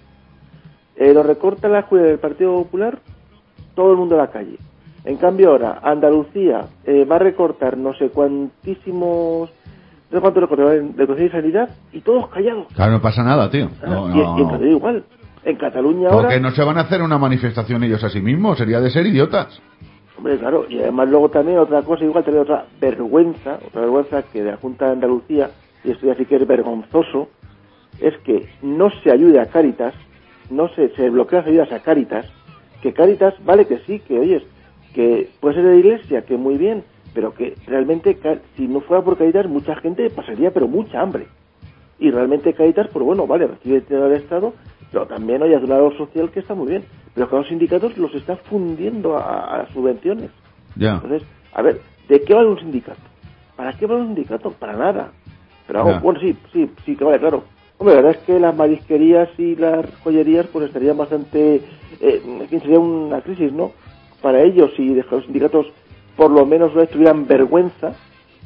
Eh, 0.96 1.14
lo 1.14 1.24
recorta 1.24 1.68
la 1.68 1.84
Junta 1.84 2.06
del 2.06 2.20
Partido 2.20 2.56
Popular, 2.58 3.00
todo 3.76 3.92
el 3.92 3.98
mundo 3.98 4.16
a 4.16 4.20
la 4.20 4.32
calle. 4.32 4.58
En 5.06 5.18
cambio 5.18 5.52
ahora, 5.52 5.80
Andalucía 5.84 6.68
eh, 6.86 7.06
va 7.06 7.18
a 7.18 7.20
recortar 7.20 7.78
no 7.78 7.94
sé 7.94 8.10
cuantísimos, 8.10 9.50
no 10.10 10.18
sé 10.18 10.22
cuánto 10.22 10.40
recorta 10.40 10.76
en 10.76 10.96
educación 10.98 11.28
y 11.28 11.30
sanidad, 11.30 11.70
y 11.92 12.02
todos 12.02 12.30
callados. 12.30 12.68
Claro, 12.74 12.94
no 12.94 13.02
pasa 13.02 13.24
nada, 13.24 13.50
tío. 13.50 13.70
No, 13.86 14.10
y, 14.10 14.20
y 14.20 14.22
en. 14.22 14.48
Cataluña 14.48 14.72
igual. 14.72 15.04
En 15.44 15.58
Cataluña 15.58 16.10
ahora... 16.10 16.22
Porque 16.22 16.40
no 16.40 16.52
se 16.52 16.64
van 16.64 16.78
a 16.78 16.82
hacer 16.82 17.02
una 17.02 17.18
manifestación 17.18 17.84
ellos 17.84 18.02
a 18.04 18.10
sí 18.10 18.22
mismos, 18.22 18.58
sería 18.58 18.80
de 18.80 18.90
ser 18.90 19.06
idiotas. 19.06 19.62
Hombre, 20.18 20.38
claro, 20.38 20.66
y 20.70 20.80
además 20.80 21.10
luego 21.10 21.30
también 21.30 21.58
otra 21.58 21.82
cosa, 21.82 22.06
igual 22.06 22.24
también 22.24 22.44
otra 22.44 22.66
vergüenza, 22.80 23.60
otra 23.68 23.82
vergüenza 23.82 24.24
que 24.24 24.42
de 24.42 24.52
la 24.52 24.58
Junta 24.58 24.86
de 24.86 24.92
Andalucía, 24.94 25.50
y 25.84 25.92
esto 25.92 26.06
ya 26.06 26.16
sí 26.16 26.26
que 26.26 26.38
es 26.38 26.48
vergonzoso, 26.48 27.28
es 28.00 28.18
que 28.20 28.48
no 28.62 28.90
se 29.04 29.12
ayude 29.12 29.42
a 29.42 29.48
Cáritas, 29.48 29.94
no 30.50 30.70
se, 30.70 30.96
se 30.96 31.10
bloquea 31.10 31.40
las 31.40 31.48
ayudas 31.50 31.72
a 31.74 31.80
Cáritas, 31.80 32.26
que 32.82 32.94
Cáritas, 32.94 33.34
vale 33.44 33.66
que 33.66 33.80
sí, 33.80 34.00
que 34.00 34.18
oyes, 34.18 34.44
que 34.94 35.30
puede 35.40 35.56
ser 35.56 35.64
de 35.64 35.72
la 35.72 35.78
iglesia, 35.78 36.22
que 36.24 36.38
muy 36.38 36.58
bien, 36.58 36.84
pero 37.14 37.34
que 37.34 37.56
realmente 37.68 38.18
si 38.56 38.68
no 38.68 38.82
fuera 38.82 39.04
por 39.04 39.18
Cáritas 39.18 39.48
mucha 39.48 39.76
gente 39.76 40.10
pasaría 40.10 40.52
pero 40.52 40.68
mucha 40.68 41.02
hambre. 41.02 41.28
Y 42.00 42.12
realmente 42.12 42.54
Cáritas, 42.54 42.88
pues 42.90 43.06
bueno, 43.06 43.28
vale, 43.28 43.48
recibe 43.48 43.82
dinero 43.82 44.10
del 44.10 44.22
Estado, 44.22 44.54
pero 44.92 45.06
también 45.06 45.42
hay 45.42 45.54
un 45.54 45.70
lado 45.70 45.92
social 45.98 46.32
que 46.32 46.40
está 46.40 46.54
muy 46.54 46.70
bien. 46.70 46.84
Pero 47.14 47.30
que 47.30 47.36
los 47.36 47.48
sindicatos 47.48 47.98
los 47.98 48.14
está 48.16 48.36
fundiendo 48.36 49.18
a, 49.18 49.62
a 49.62 49.74
subvenciones. 49.74 50.32
Ya. 50.76 50.96
Entonces, 50.96 51.24
a 51.54 51.62
ver, 51.62 51.80
¿de 52.10 52.22
qué 52.22 52.34
vale 52.34 52.50
un 52.50 52.60
sindicato? 52.60 53.02
¿Para 53.56 53.74
qué 53.74 53.86
vale 53.86 54.02
un 54.02 54.08
sindicato? 54.08 54.52
Para 54.52 54.74
nada. 54.74 55.12
Pero 55.68 56.00
bueno, 56.02 56.20
sí, 56.20 56.36
sí, 56.52 56.70
sí, 56.86 56.96
que 56.96 57.04
vale, 57.04 57.20
claro. 57.20 57.44
Hombre, 57.78 57.96
la 57.96 58.02
verdad 58.02 58.20
es 58.20 58.26
que 58.26 58.40
las 58.40 58.56
marisquerías 58.56 59.30
y 59.38 59.56
las 59.56 59.86
joyerías 60.04 60.48
pues 60.48 60.66
estarían 60.68 60.98
bastante... 60.98 61.62
Eh, 62.02 62.48
sería 62.50 62.80
una 62.80 63.22
crisis, 63.22 63.52
¿no? 63.54 63.72
Para 64.24 64.42
ellos, 64.42 64.72
si 64.76 64.96
los 64.96 65.26
sindicatos 65.26 65.68
por 66.16 66.32
lo 66.32 66.46
menos 66.46 66.72
una 66.72 66.82
vez 66.82 66.90
tuvieran 66.90 67.28
vergüenza, 67.28 67.94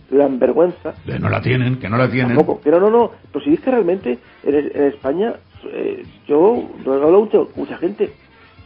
tuvieran 0.10 0.40
vergüenza, 0.40 0.96
Que 1.06 1.20
no 1.20 1.30
la 1.30 1.40
tienen, 1.40 1.78
que 1.78 1.88
no 1.88 1.98
la 1.98 2.10
tienen. 2.10 2.36
Tampoco. 2.36 2.60
Pero 2.64 2.80
no, 2.80 2.90
no. 2.90 3.12
Pero 3.32 3.46
si 3.46 3.54
es 3.54 3.60
que 3.60 3.72
realmente 3.72 4.18
en, 4.44 4.56
en 4.56 4.84
España, 4.86 5.36
eh, 5.72 6.04
yo 6.28 6.68
lo 6.84 6.94
he 6.94 6.96
hablado 6.96 7.20
mucho, 7.20 7.50
mucha 7.56 7.78
gente, 7.78 8.12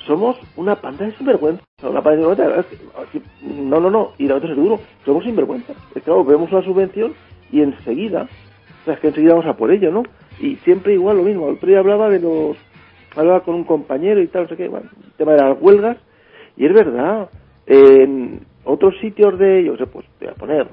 somos 0.08 0.38
una 0.56 0.76
panda 0.76 1.06
de 1.06 1.12
sinvergüenza. 1.18 1.62
Una 1.84 2.02
panda 2.02 2.28
de 2.28 2.36
sinvergüenza. 2.36 3.20
No, 3.42 3.80
no, 3.82 3.90
no. 3.90 4.12
Y 4.18 4.28
la 4.28 4.36
otra 4.36 4.50
es 4.50 4.56
duro. 4.56 4.80
Somos 5.06 5.26
sinvergüenza. 5.26 5.74
Es 5.74 5.94
que 5.96 6.02
claro, 6.02 6.24
vemos 6.24 6.52
una 6.52 6.64
subvención 6.64 7.14
y 7.52 7.62
enseguida, 7.62 8.30
o 8.82 8.86
sea, 8.86 8.94
es 8.94 9.00
que 9.02 9.10
enseguida 9.10 9.34
vamos 9.34 9.48
a 9.48 9.58
por 9.58 9.72
ello, 9.72 9.92
¿no? 9.92 10.04
Y 10.40 10.56
siempre 10.58 10.94
igual 10.94 11.18
lo 11.18 11.24
mismo. 11.24 11.50
El 11.50 11.56
otro 11.56 11.68
día 11.68 11.80
hablaba 11.80 12.10
de 12.10 12.20
los. 12.20 12.58
Hablaba 13.16 13.42
con 13.42 13.56
un 13.56 13.66
compañero 13.66 14.22
y 14.22 14.28
tal, 14.28 14.44
no 14.44 14.48
sé 14.48 14.56
qué, 14.56 14.70
bueno, 14.70 14.90
el 15.04 15.12
tema 15.14 15.34
de 15.34 15.42
las 15.42 15.62
huelgas. 15.62 15.98
Y 16.62 16.68
es 16.68 16.74
verdad, 16.74 17.28
en 17.66 18.42
otros 18.66 18.96
sitios 19.00 19.40
de, 19.40 19.64
yo 19.64 19.76
sé, 19.78 19.88
pues 19.88 20.06
voy 20.20 20.30
a 20.30 20.36
poner, 20.36 20.68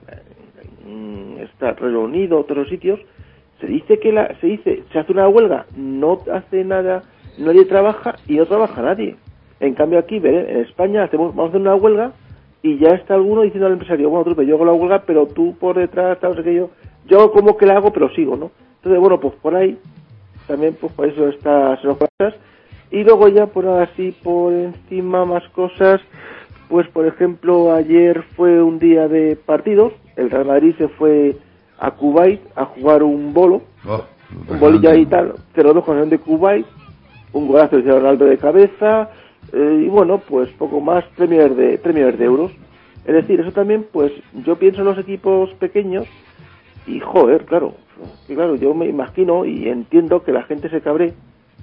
está 1.40 1.72
Reino 1.72 2.00
Unido, 2.02 2.38
otros 2.38 2.68
sitios, 2.68 3.00
se 3.58 3.68
dice 3.68 3.98
que 3.98 4.12
la, 4.12 4.38
se 4.38 4.48
dice, 4.48 4.82
se 4.92 4.98
hace 4.98 5.12
una 5.12 5.26
huelga, 5.28 5.64
no 5.74 6.20
hace 6.30 6.62
nada 6.62 7.04
nadie 7.38 7.64
trabaja 7.64 8.16
y 8.26 8.36
no 8.36 8.44
trabaja 8.44 8.82
nadie. 8.82 9.16
En 9.60 9.72
cambio 9.72 9.98
aquí, 9.98 10.16
en 10.16 10.58
España 10.58 11.04
hacemos, 11.04 11.34
vamos 11.34 11.46
a 11.46 11.48
hacer 11.48 11.60
una 11.62 11.74
huelga 11.74 12.12
y 12.62 12.76
ya 12.76 12.90
está 12.90 13.14
alguno 13.14 13.40
diciendo 13.40 13.68
al 13.68 13.72
empresario, 13.72 14.10
bueno, 14.10 14.42
yo 14.42 14.56
hago 14.56 14.66
la 14.66 14.74
huelga, 14.74 15.04
pero 15.06 15.26
tú 15.28 15.56
por 15.58 15.78
detrás, 15.78 16.20
tal, 16.20 16.32
no 16.32 16.36
sé 16.36 16.42
qué 16.42 16.54
yo, 16.54 16.68
yo 17.06 17.32
como 17.32 17.56
que 17.56 17.64
la 17.64 17.78
hago, 17.78 17.94
pero 17.94 18.10
sigo, 18.10 18.36
¿no? 18.36 18.50
Entonces, 18.76 19.00
bueno, 19.00 19.18
pues 19.18 19.32
por 19.36 19.56
ahí, 19.56 19.78
también 20.46 20.76
pues 20.78 20.92
por 20.92 21.08
eso 21.08 21.28
estas 21.30 21.80
cosas. 21.80 22.34
Y 22.90 23.04
luego 23.04 23.28
ya 23.28 23.46
por 23.46 23.66
así, 23.66 24.12
por 24.22 24.52
encima, 24.52 25.24
más 25.24 25.46
cosas, 25.50 26.00
pues 26.68 26.86
por 26.88 27.06
ejemplo, 27.06 27.74
ayer 27.74 28.22
fue 28.36 28.62
un 28.62 28.78
día 28.78 29.08
de 29.08 29.36
partidos, 29.36 29.92
el 30.16 30.30
Real 30.30 30.46
Madrid 30.46 30.74
se 30.78 30.88
fue 30.88 31.36
a 31.78 31.90
Kuwait 31.92 32.40
a 32.56 32.64
jugar 32.64 33.02
un 33.02 33.32
bolo, 33.32 33.62
Oh, 33.86 34.04
un 34.50 34.58
bolillo 34.58 34.90
ahí 34.90 35.02
y 35.02 35.06
tal, 35.06 35.34
0-2 35.54 35.84
con 35.84 35.98
el 35.98 36.10
de 36.10 36.18
Kuwait, 36.18 36.66
un 37.32 37.46
golazo 37.46 37.80
de 37.80 37.90
Ronaldo 37.90 38.24
de 38.24 38.38
cabeza, 38.38 39.10
eh, 39.52 39.82
y 39.84 39.88
bueno, 39.88 40.18
pues 40.18 40.50
poco 40.50 40.80
más, 40.80 41.04
Premier 41.16 41.54
de, 41.54 41.78
Premier 41.78 42.16
de 42.16 42.24
euros. 42.24 42.52
Es 43.06 43.14
decir, 43.14 43.40
eso 43.40 43.52
también, 43.52 43.86
pues 43.90 44.12
yo 44.44 44.56
pienso 44.56 44.80
en 44.80 44.86
los 44.86 44.98
equipos 44.98 45.50
pequeños, 45.54 46.06
y 46.86 47.00
joder, 47.00 47.44
claro, 47.44 47.74
que 48.26 48.34
claro, 48.34 48.56
yo 48.56 48.74
me 48.74 48.86
imagino 48.86 49.44
y 49.44 49.68
entiendo 49.68 50.22
que 50.22 50.32
la 50.32 50.42
gente 50.42 50.68
se 50.68 50.80
cabre 50.80 51.14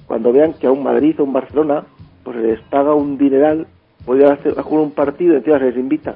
cuando 0.07 0.31
vean 0.31 0.53
que 0.53 0.67
a 0.67 0.71
un 0.71 0.83
Madrid 0.83 1.15
o 1.19 1.23
un 1.23 1.33
Barcelona, 1.33 1.83
pues 2.23 2.37
se 2.37 2.43
les 2.43 2.59
paga 2.61 2.93
un 2.93 3.17
dineral, 3.17 3.67
podría 4.05 4.33
hacer 4.33 4.53
a 4.57 4.63
jugar 4.63 4.83
un 4.85 4.91
partido 4.91 5.35
encima 5.35 5.59
se 5.59 5.65
les 5.65 5.77
invita 5.77 6.15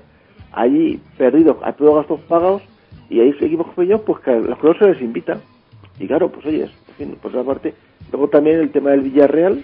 allí 0.52 1.00
perdidos 1.18 1.58
a 1.64 1.74
todos 1.74 1.96
gastos 1.96 2.20
pagados, 2.22 2.62
y 3.10 3.20
hay 3.20 3.30
equipos 3.30 3.68
pequeños, 3.76 4.02
pues 4.02 4.20
que 4.22 4.32
a 4.32 4.36
los 4.38 4.58
que 4.60 4.68
no 4.68 4.74
se 4.76 4.86
les 4.90 5.02
invita. 5.02 5.40
Y 6.00 6.08
claro, 6.08 6.30
pues 6.30 6.46
oye, 6.46 6.64
en 6.64 6.94
fin, 6.98 7.18
por 7.22 7.32
otra 7.32 7.44
parte, 7.44 7.74
luego 8.12 8.28
también 8.30 8.60
el 8.60 8.72
tema 8.72 8.92
del 8.92 9.02
Villarreal, 9.02 9.64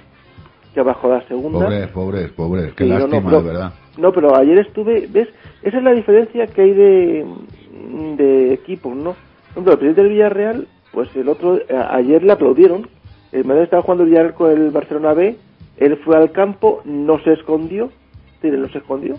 que 0.74 0.82
bajó 0.82 1.08
a 1.12 1.18
la 1.18 1.28
segunda. 1.28 1.60
Pobres, 1.60 1.88
pobres, 1.90 2.32
pobres. 2.32 2.74
Qué 2.74 2.84
Sí, 2.86 2.90
no, 2.90 3.00
no, 3.00 3.08
lástima, 3.08 3.30
pero- 3.30 3.42
de 3.42 3.48
verdad. 3.48 3.74
No, 3.98 4.12
pero 4.12 4.36
ayer 4.36 4.58
estuve, 4.60 5.08
¿ves? 5.12 5.30
Esa 5.64 5.78
es 5.78 5.84
la 5.84 5.92
diferencia 5.94 6.48
que 6.48 6.62
hay 6.62 6.74
de, 6.74 7.26
de 8.18 8.54
equipos, 8.54 8.96
¿no? 8.96 9.14
Por 9.14 9.52
ejemplo, 9.52 9.72
el 9.74 9.78
presidente 9.80 10.02
del 10.02 10.12
Villarreal, 10.12 10.68
pues 10.92 11.16
el 11.16 11.30
otro, 11.30 11.60
a- 11.74 11.96
ayer 11.96 12.24
le 12.24 12.32
aplaudieron. 12.34 12.88
El 13.36 13.44
Madrid 13.44 13.64
estaba 13.64 13.82
jugando 13.82 14.06
el 14.06 14.34
con 14.34 14.50
el 14.50 14.72
Barcelona 14.72 15.14
B, 15.14 15.36
él 15.76 15.98
fue 16.06 16.16
al 16.16 16.32
campo, 16.32 16.82
no 16.86 17.20
se 17.20 17.34
escondió, 17.34 17.92
no 18.42 18.70
se 18.70 18.78
escondió, 18.78 19.16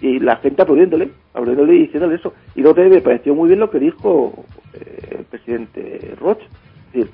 y 0.00 0.18
la 0.18 0.34
gente 0.38 0.62
aplaudiéndole, 0.62 1.10
aplaudiéndole 1.32 1.76
y 1.76 1.78
diciéndole 1.82 2.16
eso. 2.16 2.32
Y 2.56 2.62
luego 2.62 2.82
me 2.82 3.00
pareció 3.00 3.36
muy 3.36 3.46
bien 3.46 3.60
lo 3.60 3.70
que 3.70 3.78
dijo 3.78 4.32
eh, 4.74 5.18
el 5.18 5.24
presidente 5.26 6.12
Roch. 6.18 6.40
Es 6.40 6.92
decir, 6.92 7.10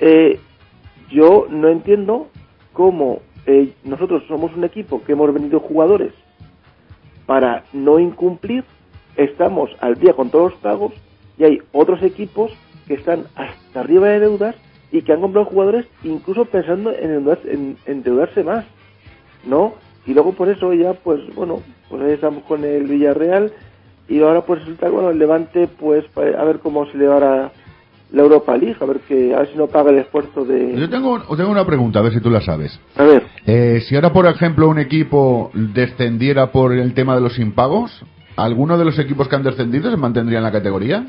eh, 0.00 0.40
yo 1.10 1.46
no 1.48 1.68
entiendo 1.68 2.26
cómo 2.72 3.20
eh, 3.46 3.72
nosotros 3.84 4.24
somos 4.26 4.52
un 4.56 4.64
equipo 4.64 5.00
que 5.04 5.12
hemos 5.12 5.32
vendido 5.32 5.60
jugadores 5.60 6.12
para 7.24 7.62
no 7.72 8.00
incumplir, 8.00 8.64
estamos 9.16 9.70
al 9.78 9.94
día 9.94 10.14
con 10.14 10.30
todos 10.30 10.50
los 10.54 10.60
pagos 10.60 10.92
y 11.38 11.44
hay 11.44 11.62
otros 11.70 12.02
equipos 12.02 12.50
que 12.88 12.94
están 12.94 13.26
hasta 13.36 13.78
arriba 13.78 14.08
de 14.08 14.18
deudas 14.18 14.56
y 14.94 15.02
que 15.02 15.12
han 15.12 15.20
comprado 15.20 15.46
jugadores 15.46 15.86
incluso 16.04 16.44
pensando 16.44 16.92
en 16.92 17.10
endeudarse, 17.10 17.52
en 17.52 17.76
endeudarse 17.84 18.44
más, 18.44 18.64
¿no? 19.44 19.74
Y 20.06 20.14
luego 20.14 20.34
por 20.34 20.48
eso 20.48 20.72
ya, 20.72 20.92
pues 20.92 21.20
bueno, 21.34 21.62
pues 21.90 22.00
ahí 22.02 22.12
estamos 22.12 22.44
con 22.44 22.62
el 22.62 22.84
Villarreal 22.84 23.52
y 24.08 24.22
ahora 24.22 24.42
pues 24.42 24.60
resulta, 24.60 24.88
bueno, 24.88 25.10
el 25.10 25.18
Levante, 25.18 25.66
pues 25.66 26.04
a 26.16 26.44
ver 26.44 26.60
cómo 26.60 26.86
se 26.86 26.96
le 26.96 27.08
va 27.08 27.14
ahora 27.14 27.52
la 28.12 28.22
Europa 28.22 28.56
League, 28.56 28.76
a 28.80 28.84
ver 28.84 29.00
que 29.00 29.34
a 29.34 29.38
ver 29.40 29.48
si 29.48 29.58
no 29.58 29.66
paga 29.66 29.90
el 29.90 29.98
esfuerzo 29.98 30.44
de... 30.44 30.76
Yo 30.78 30.88
tengo, 30.88 31.20
tengo 31.36 31.50
una 31.50 31.66
pregunta, 31.66 31.98
a 31.98 32.02
ver 32.02 32.12
si 32.12 32.20
tú 32.20 32.30
la 32.30 32.40
sabes. 32.40 32.78
A 32.94 33.02
ver, 33.02 33.24
Eh, 33.46 33.80
si 33.88 33.96
ahora, 33.96 34.12
por 34.12 34.26
ejemplo, 34.26 34.68
un 34.68 34.78
equipo 34.78 35.50
descendiera 35.54 36.52
por 36.52 36.72
el 36.72 36.94
tema 36.94 37.16
de 37.16 37.20
los 37.20 37.36
impagos, 37.40 38.04
¿alguno 38.36 38.78
de 38.78 38.84
los 38.84 38.96
equipos 39.00 39.26
que 39.26 39.34
han 39.34 39.42
descendido 39.42 39.90
se 39.90 39.96
mantendría 39.96 40.38
en 40.38 40.44
la 40.44 40.52
categoría? 40.52 41.04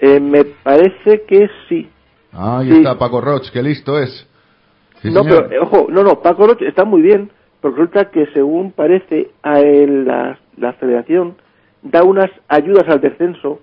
eh, 0.00 0.18
me 0.18 0.44
parece 0.44 1.22
que 1.28 1.48
sí. 1.68 1.88
Ah, 2.32 2.58
ahí 2.58 2.70
Sí. 2.70 2.76
está 2.78 2.98
Paco 2.98 3.20
Roch, 3.20 3.50
qué 3.52 3.62
listo 3.62 3.98
es. 3.98 4.28
Sí, 5.02 5.10
no, 5.10 5.22
señor. 5.22 5.46
pero 5.48 5.62
ojo, 5.64 5.86
no, 5.90 6.02
no, 6.02 6.20
Paco 6.20 6.46
Roche 6.46 6.66
está 6.66 6.84
muy 6.84 7.02
bien, 7.02 7.30
porque 7.60 7.78
resulta 7.78 8.10
que 8.10 8.26
según 8.32 8.72
parece 8.72 9.30
a 9.42 9.60
él, 9.60 10.06
la, 10.06 10.38
la 10.56 10.72
federación 10.74 11.34
da 11.82 12.02
unas 12.02 12.30
ayudas 12.48 12.88
al 12.88 13.00
descenso 13.00 13.60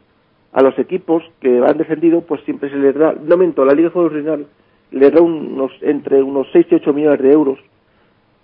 a 0.54 0.62
los 0.62 0.78
equipos 0.78 1.24
que 1.42 1.58
han 1.66 1.78
descendido, 1.78 2.22
pues 2.22 2.42
siempre 2.46 2.70
se 2.70 2.76
les 2.78 2.96
da, 2.96 3.14
no 3.24 3.38
miento, 3.38 3.66
la 3.66 3.74
Liga 3.74 3.88
de 3.90 3.94
Fútbol 3.94 4.12
Regional 4.12 4.46
les 4.92 5.12
da 5.12 5.22
unos, 5.22 5.72
entre 5.82 6.22
unos 6.22 6.48
6 6.54 6.68
y 6.70 6.76
8 6.76 6.94
millones 6.94 7.20
de 7.22 7.32
euros 7.32 7.58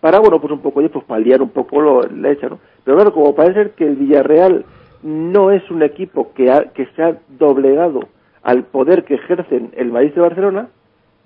para, 0.02 0.20
bueno, 0.20 0.40
pues 0.42 0.52
un 0.52 0.62
poco, 0.62 0.82
pues 0.90 1.06
paliar 1.06 1.42
un 1.42 1.50
poco 1.50 1.80
lo, 1.80 2.02
la 2.02 2.32
hecha, 2.32 2.50
¿no? 2.50 2.60
Pero 2.84 2.98
claro, 2.98 3.14
como 3.14 3.36
parece 3.36 3.54
ser 3.56 3.72
que 3.72 3.86
el 3.86 3.96
Villarreal 3.98 4.66
no 5.04 5.52
es 5.52 5.70
un 5.70 5.84
equipo 5.84 6.34
que, 6.34 6.50
ha- 6.52 6.72
que 6.74 6.88
se 6.96 7.04
ha 7.04 7.18
doblegado 7.38 8.00
al 8.44 8.66
poder 8.66 9.04
que 9.04 9.16
ejercen 9.16 9.72
el 9.76 9.92
Madrid 9.92 10.14
de 10.14 10.22
Barcelona, 10.22 10.70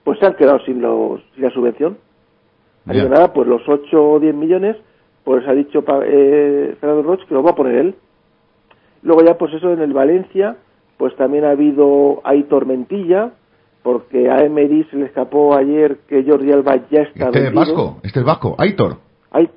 pues 0.03 0.19
se 0.19 0.25
han 0.25 0.35
quedado 0.35 0.59
sin, 0.65 0.81
los, 0.81 1.21
sin 1.33 1.43
la 1.43 1.49
subvención. 1.51 1.97
Así 2.85 2.99
que 2.99 3.09
nada, 3.09 3.31
pues 3.33 3.47
los 3.47 3.61
8 3.67 4.11
o 4.11 4.19
10 4.19 4.35
millones, 4.35 4.75
pues 5.23 5.47
ha 5.47 5.53
dicho 5.53 5.83
eh, 6.05 6.75
Fernando 6.79 7.03
Roch 7.03 7.25
que 7.25 7.33
los 7.33 7.45
va 7.45 7.51
a 7.51 7.55
poner 7.55 7.75
él. 7.75 7.95
Luego 9.03 9.23
ya, 9.23 9.37
pues 9.37 9.53
eso 9.53 9.71
en 9.71 9.81
el 9.81 9.93
Valencia, 9.93 10.57
pues 10.97 11.15
también 11.15 11.45
ha 11.45 11.51
habido, 11.51 12.21
hay 12.23 12.43
tormentilla, 12.43 13.31
porque 13.83 14.29
a 14.29 14.43
Emery 14.43 14.85
se 14.85 14.97
le 14.97 15.05
escapó 15.05 15.55
ayer 15.55 15.99
que 16.07 16.23
Jordi 16.23 16.51
Alba 16.51 16.75
ya 16.89 17.01
está 17.01 17.25
Este 17.25 17.47
es 17.47 17.53
vasco, 17.53 17.99
este 18.03 18.19
es 18.19 18.25
vasco, 18.25 18.55
Aitor. 18.57 18.97
Hay, 19.31 19.49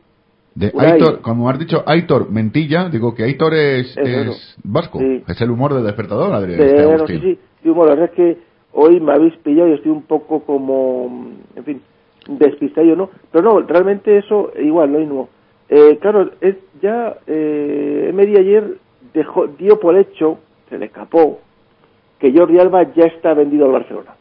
De. 0.56 0.72
Aitor, 0.76 1.20
como 1.20 1.50
has 1.50 1.58
dicho, 1.58 1.82
Aitor 1.86 2.30
Mentilla, 2.30 2.88
digo 2.88 3.14
que 3.14 3.24
Aitor 3.24 3.54
es, 3.54 3.94
Es 3.96 4.08
es 4.08 4.56
vasco. 4.64 4.98
Sí. 4.98 5.22
Es 5.28 5.40
el 5.42 5.50
humor 5.50 5.74
del 5.74 5.84
despertador, 5.84 6.32
Adrián. 6.32 6.60
este 6.60 6.82
no, 6.82 6.90
Agustín. 6.92 7.20
sí, 7.20 7.34
sí, 7.34 7.38
sí, 7.62 7.68
bueno, 7.68 7.90
la 7.90 8.00
verdad 8.00 8.10
es 8.10 8.16
que 8.16 8.38
hoy 8.72 8.98
me 9.00 9.12
habéis 9.12 9.36
pillado 9.36 9.68
y 9.68 9.74
estoy 9.74 9.92
un 9.92 10.02
poco 10.02 10.40
como, 10.40 11.28
en 11.54 11.64
fin, 11.64 11.82
despistado, 12.26 12.96
¿no? 12.96 13.10
Pero 13.30 13.44
no, 13.44 13.60
realmente 13.60 14.16
eso 14.16 14.50
igual, 14.58 14.92
lo 14.92 14.98
mismo. 14.98 15.28
Eh, 15.68 15.98
claro, 16.00 16.30
es 16.40 16.56
ya 16.80 17.18
eh, 17.26 18.06
Emery 18.08 18.38
ayer 18.38 18.78
dejó, 19.12 19.46
dio 19.46 19.78
por 19.78 19.96
hecho, 19.96 20.38
se 20.70 20.78
le 20.78 20.86
escapó, 20.86 21.40
que 22.18 22.32
Jordi 22.32 22.58
Alba 22.58 22.94
ya 22.94 23.04
está 23.04 23.34
vendido 23.34 23.66
al 23.66 23.72
Barcelona. 23.72 24.14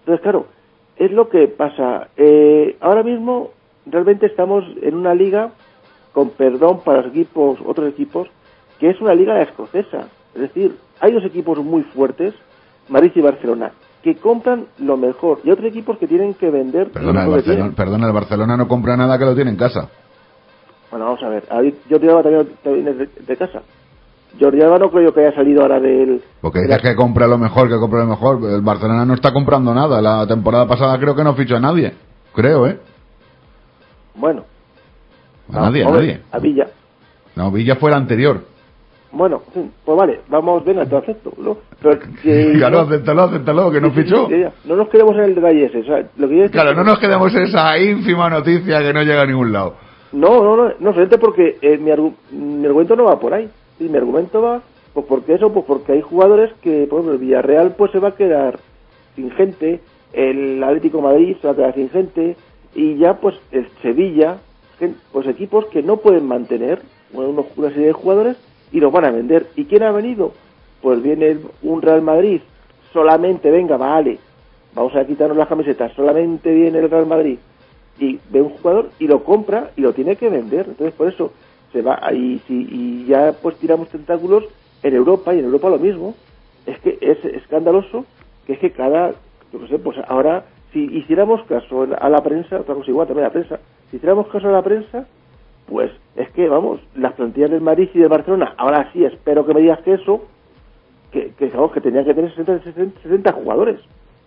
Entonces, 0.00 0.22
claro, 0.22 0.46
es 0.96 1.10
lo 1.10 1.28
que 1.28 1.48
pasa. 1.48 2.08
Eh, 2.16 2.76
ahora 2.80 3.02
mismo 3.02 3.50
realmente 3.86 4.26
estamos 4.26 4.64
en 4.82 4.94
una 4.94 5.14
liga, 5.14 5.50
con 6.12 6.30
perdón 6.30 6.80
para 6.84 7.02
los 7.02 7.08
equipos, 7.08 7.58
otros 7.64 7.88
equipos, 7.88 8.28
que 8.78 8.90
es 8.90 9.00
una 9.00 9.14
liga 9.14 9.40
escocesa. 9.42 10.08
Es 10.34 10.42
decir, 10.42 10.76
hay 11.00 11.12
dos 11.12 11.24
equipos 11.24 11.58
muy 11.58 11.82
fuertes, 11.82 12.34
Madrid 12.88 13.12
y 13.14 13.20
Barcelona, 13.20 13.72
que 14.02 14.16
compran 14.16 14.66
lo 14.78 14.96
mejor 14.96 15.40
y 15.44 15.50
otros 15.50 15.66
equipos 15.66 15.98
que 15.98 16.06
tienen 16.06 16.34
que 16.34 16.50
vender 16.50 16.90
Perdona, 16.90 17.24
el 17.24 17.30
Barcelona, 17.30 17.72
perdona, 17.74 18.06
el 18.06 18.12
Barcelona 18.12 18.56
no 18.56 18.68
compra 18.68 18.96
nada 18.96 19.18
que 19.18 19.24
lo 19.24 19.34
tiene 19.34 19.50
en 19.50 19.56
casa. 19.56 19.88
Bueno, 20.90 21.06
vamos 21.06 21.22
a 21.22 21.28
ver. 21.28 21.44
Jordi 21.90 22.08
Alba 22.08 22.22
también, 22.22 22.48
también 22.62 22.84
de, 22.84 23.06
de 23.06 23.36
casa. 23.36 23.62
Jordi 24.38 24.62
Alba 24.62 24.78
no 24.78 24.90
creo 24.90 25.12
que 25.12 25.20
haya 25.20 25.34
salido 25.34 25.62
ahora 25.62 25.80
del... 25.80 26.22
Porque 26.40 26.60
dices 26.60 26.80
que 26.82 26.94
compra 26.94 27.26
lo 27.26 27.38
mejor, 27.38 27.68
que 27.68 27.78
compra 27.78 28.00
lo 28.00 28.06
mejor. 28.06 28.38
El 28.44 28.60
Barcelona 28.60 29.04
no 29.04 29.14
está 29.14 29.32
comprando 29.32 29.74
nada. 29.74 30.00
La 30.00 30.26
temporada 30.26 30.66
pasada 30.66 30.98
creo 30.98 31.16
que 31.16 31.24
no 31.24 31.34
fichó 31.34 31.56
a 31.56 31.60
nadie. 31.60 31.94
Creo, 32.34 32.66
¿eh? 32.66 32.78
Bueno, 34.16 34.44
A 35.52 35.60
nadie, 35.60 35.84
a 35.84 35.90
nadie. 35.90 36.20
A 36.32 36.38
Villa. 36.38 36.66
No, 37.36 37.50
Villa 37.50 37.76
fue 37.76 37.90
el 37.90 37.96
anterior. 37.96 38.40
Bueno, 39.12 39.40
pues 39.52 39.96
vale, 39.96 40.20
vamos, 40.28 40.64
venga, 40.64 40.84
te 40.84 40.96
acepto, 40.96 41.32
¿no? 41.38 41.56
Pero 41.80 41.98
que- 42.22 42.52
Claro, 42.56 42.80
acéptalo, 42.80 43.22
acéptalo, 43.22 43.70
que 43.70 43.80
no 43.80 43.90
Sí, 43.90 44.02
fichó. 44.02 44.26
sí. 44.28 44.42
No 44.64 44.76
nos 44.76 44.88
quedemos 44.88 45.14
en 45.16 45.24
el 45.24 45.34
detalle 45.34 45.64
ese. 45.66 45.80
o 45.80 45.84
sea, 45.84 46.04
lo 46.16 46.28
que 46.28 46.36
yo 46.38 46.50
Claro, 46.50 46.74
no 46.74 46.84
nos 46.84 46.98
quedemos 46.98 47.34
en 47.34 47.42
esa 47.44 47.78
ínfima 47.78 48.28
noticia 48.28 48.80
que 48.80 48.92
no 48.92 49.02
llega 49.02 49.22
a 49.22 49.26
ningún 49.26 49.52
lado. 49.52 49.74
No, 50.12 50.42
no, 50.42 50.56
no, 50.56 50.64
no, 50.78 50.90
solamente 50.92 51.18
porque 51.18 51.58
eh, 51.62 51.78
mi, 51.78 51.90
argu- 51.90 52.14
mi 52.30 52.66
argumento 52.66 52.96
no 52.96 53.04
va 53.04 53.18
por 53.18 53.32
ahí. 53.34 53.48
Y 53.78 53.84
mi 53.84 53.96
argumento 53.96 54.40
va, 54.42 54.62
pues 54.94 55.06
porque 55.06 55.34
eso, 55.34 55.52
pues 55.52 55.64
porque 55.66 55.92
hay 55.92 56.00
jugadores 56.02 56.52
que, 56.62 56.86
por 56.88 57.00
ejemplo, 57.00 57.12
el 57.14 57.18
Villarreal 57.20 57.74
pues 57.76 57.92
se 57.92 57.98
va 57.98 58.08
a 58.08 58.14
quedar 58.14 58.58
sin 59.14 59.30
gente, 59.32 59.80
el 60.12 60.62
Atlético 60.62 60.98
de 60.98 61.02
Madrid 61.04 61.36
se 61.40 61.46
va 61.46 61.52
a 61.52 61.56
quedar 61.56 61.74
sin 61.74 61.90
gente, 61.90 62.36
y 62.76 62.96
ya 62.98 63.14
pues 63.14 63.34
el 63.50 63.68
Sevilla, 63.80 64.38
pues 65.12 65.26
equipos 65.26 65.66
que 65.66 65.82
no 65.82 65.96
pueden 65.96 66.26
mantener 66.26 66.82
una 67.12 67.70
serie 67.70 67.86
de 67.86 67.92
jugadores 67.92 68.36
y 68.70 68.80
los 68.80 68.92
van 68.92 69.06
a 69.06 69.10
vender. 69.10 69.46
¿Y 69.56 69.64
quién 69.64 69.82
ha 69.82 69.92
venido? 69.92 70.32
Pues 70.82 71.02
viene 71.02 71.38
un 71.62 71.80
Real 71.80 72.02
Madrid, 72.02 72.42
solamente, 72.92 73.50
venga, 73.50 73.78
vale, 73.78 74.18
vamos 74.74 74.94
a 74.94 75.06
quitarnos 75.06 75.38
las 75.38 75.48
camisetas, 75.48 75.92
solamente 75.94 76.52
viene 76.52 76.78
el 76.78 76.90
Real 76.90 77.06
Madrid 77.06 77.38
y 77.98 78.20
ve 78.30 78.42
un 78.42 78.50
jugador 78.50 78.90
y 78.98 79.06
lo 79.06 79.24
compra 79.24 79.70
y 79.74 79.80
lo 79.80 79.94
tiene 79.94 80.16
que 80.16 80.28
vender. 80.28 80.66
Entonces, 80.68 80.92
por 80.94 81.08
eso 81.08 81.32
se 81.72 81.80
va 81.80 81.98
ahí 82.02 82.42
si, 82.46 82.68
y 82.70 83.06
ya 83.06 83.34
pues 83.40 83.56
tiramos 83.56 83.88
tentáculos 83.88 84.44
en 84.82 84.94
Europa 84.94 85.34
y 85.34 85.38
en 85.38 85.46
Europa 85.46 85.70
lo 85.70 85.78
mismo. 85.78 86.14
Es 86.66 86.78
que 86.80 86.98
es 87.00 87.24
escandaloso 87.24 88.04
que 88.46 88.52
es 88.52 88.58
que 88.58 88.70
cada, 88.70 89.12
yo 89.52 89.60
qué 89.60 89.68
sé, 89.68 89.78
pues 89.78 89.96
ahora 90.06 90.44
si 90.76 90.94
hiciéramos 90.94 91.42
caso 91.44 91.86
a 91.98 92.08
la 92.10 92.22
prensa, 92.22 92.60
otra 92.60 92.74
cosa 92.74 92.90
igual 92.90 93.06
también 93.06 93.24
a 93.24 93.28
la 93.28 93.32
prensa, 93.32 93.58
si 93.90 93.96
hiciéramos 93.96 94.26
caso 94.26 94.46
a 94.48 94.52
la 94.52 94.60
prensa, 94.60 95.06
pues 95.66 95.90
es 96.16 96.28
que, 96.32 96.50
vamos, 96.50 96.80
las 96.94 97.14
plantillas 97.14 97.50
del 97.50 97.62
Madrid 97.62 97.88
y 97.94 97.98
del 97.98 98.10
Barcelona, 98.10 98.52
ahora 98.58 98.90
sí, 98.92 99.02
espero 99.02 99.46
que 99.46 99.54
me 99.54 99.62
digas 99.62 99.80
que 99.80 99.94
eso, 99.94 100.26
que, 101.10 101.32
que, 101.38 101.50
que 101.50 101.80
tenían 101.80 102.04
que 102.04 102.12
tener 102.12 102.28
60, 102.28 102.62
60, 102.62 103.00
60 103.00 103.32
jugadores, 103.32 103.80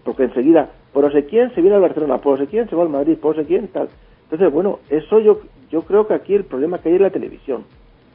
porque 0.03 0.23
enseguida, 0.23 0.71
por 0.91 1.03
no 1.03 1.12
sé 1.12 1.25
quién 1.27 1.53
se 1.53 1.62
viene 1.62 1.75
al 1.75 1.83
Barcelona, 1.83 2.17
por 2.17 2.39
no 2.39 2.43
sé 2.43 2.49
quién 2.49 2.67
se 2.67 2.75
va 2.75 2.81
al 2.81 2.89
Madrid, 2.89 3.19
por 3.19 3.35
no 3.35 3.43
sé 3.43 3.47
quién, 3.47 3.67
tal. 3.67 3.88
Entonces, 4.23 4.51
bueno, 4.51 4.79
eso 4.89 5.19
yo, 5.19 5.41
yo 5.69 5.83
creo 5.83 6.07
que 6.07 6.15
aquí 6.15 6.33
el 6.33 6.45
problema 6.45 6.79
que 6.79 6.89
hay 6.89 6.95
es 6.95 7.01
la 7.01 7.12
televisión. 7.12 7.63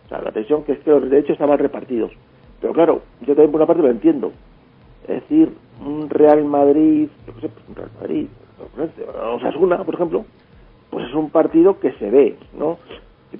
O 0.06 0.08
sea, 0.08 0.18
la 0.18 0.32
televisión 0.32 0.64
que 0.64 0.72
es 0.72 0.80
que 0.80 0.90
los 0.90 1.08
derechos 1.08 1.34
están 1.34 1.50
mal 1.50 1.58
repartidos. 1.60 2.10
Pero 2.60 2.72
claro, 2.72 3.02
yo 3.20 3.28
también 3.28 3.52
por 3.52 3.60
una 3.60 3.66
parte 3.66 3.82
lo 3.82 3.90
entiendo. 3.90 4.32
Es 5.04 5.22
decir, 5.22 5.52
un 5.84 6.08
Real 6.08 6.44
Madrid, 6.44 7.08
yo 7.26 7.40
sé, 7.40 7.48
pues 7.48 7.68
un 7.68 7.74
Real 7.74 7.90
Madrid, 8.00 8.26
Osasuna, 9.34 9.84
por 9.84 9.94
ejemplo, 9.94 10.24
pues 10.90 11.06
es 11.08 11.14
un 11.14 11.30
partido 11.30 11.78
que 11.78 11.92
se 11.92 12.10
ve, 12.10 12.36
¿no? 12.56 12.78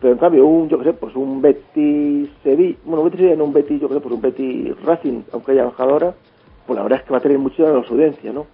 Pero 0.00 0.12
en 0.12 0.18
cambio, 0.18 0.44
un, 0.46 0.68
yo 0.68 0.79
qué 0.79 0.85
sé, 0.85 0.92
pues 0.92 1.14
un 1.14 1.40
Betis 1.40 2.29
Sevilla, 2.42 2.77
bueno, 2.85 3.05
Betis 3.05 3.20
Sevilla 3.20 3.37
no 3.37 3.44
un 3.44 3.53
Betis, 3.53 3.81
yo 3.81 3.88
qué 3.88 3.94
sé, 3.94 4.00
pues 4.00 4.14
un 4.14 4.20
Betis 4.20 4.83
Racing, 4.85 5.22
aunque 5.33 5.53
haya 5.53 5.64
bajado 5.64 5.90
ahora, 5.90 6.14
pues 6.66 6.77
la 6.77 6.83
verdad 6.83 7.00
es 7.00 7.05
que 7.07 7.12
va 7.12 7.18
a 7.18 7.20
tener 7.20 7.38
la 7.38 7.79
audiencia, 7.79 8.33
¿no? 8.33 8.46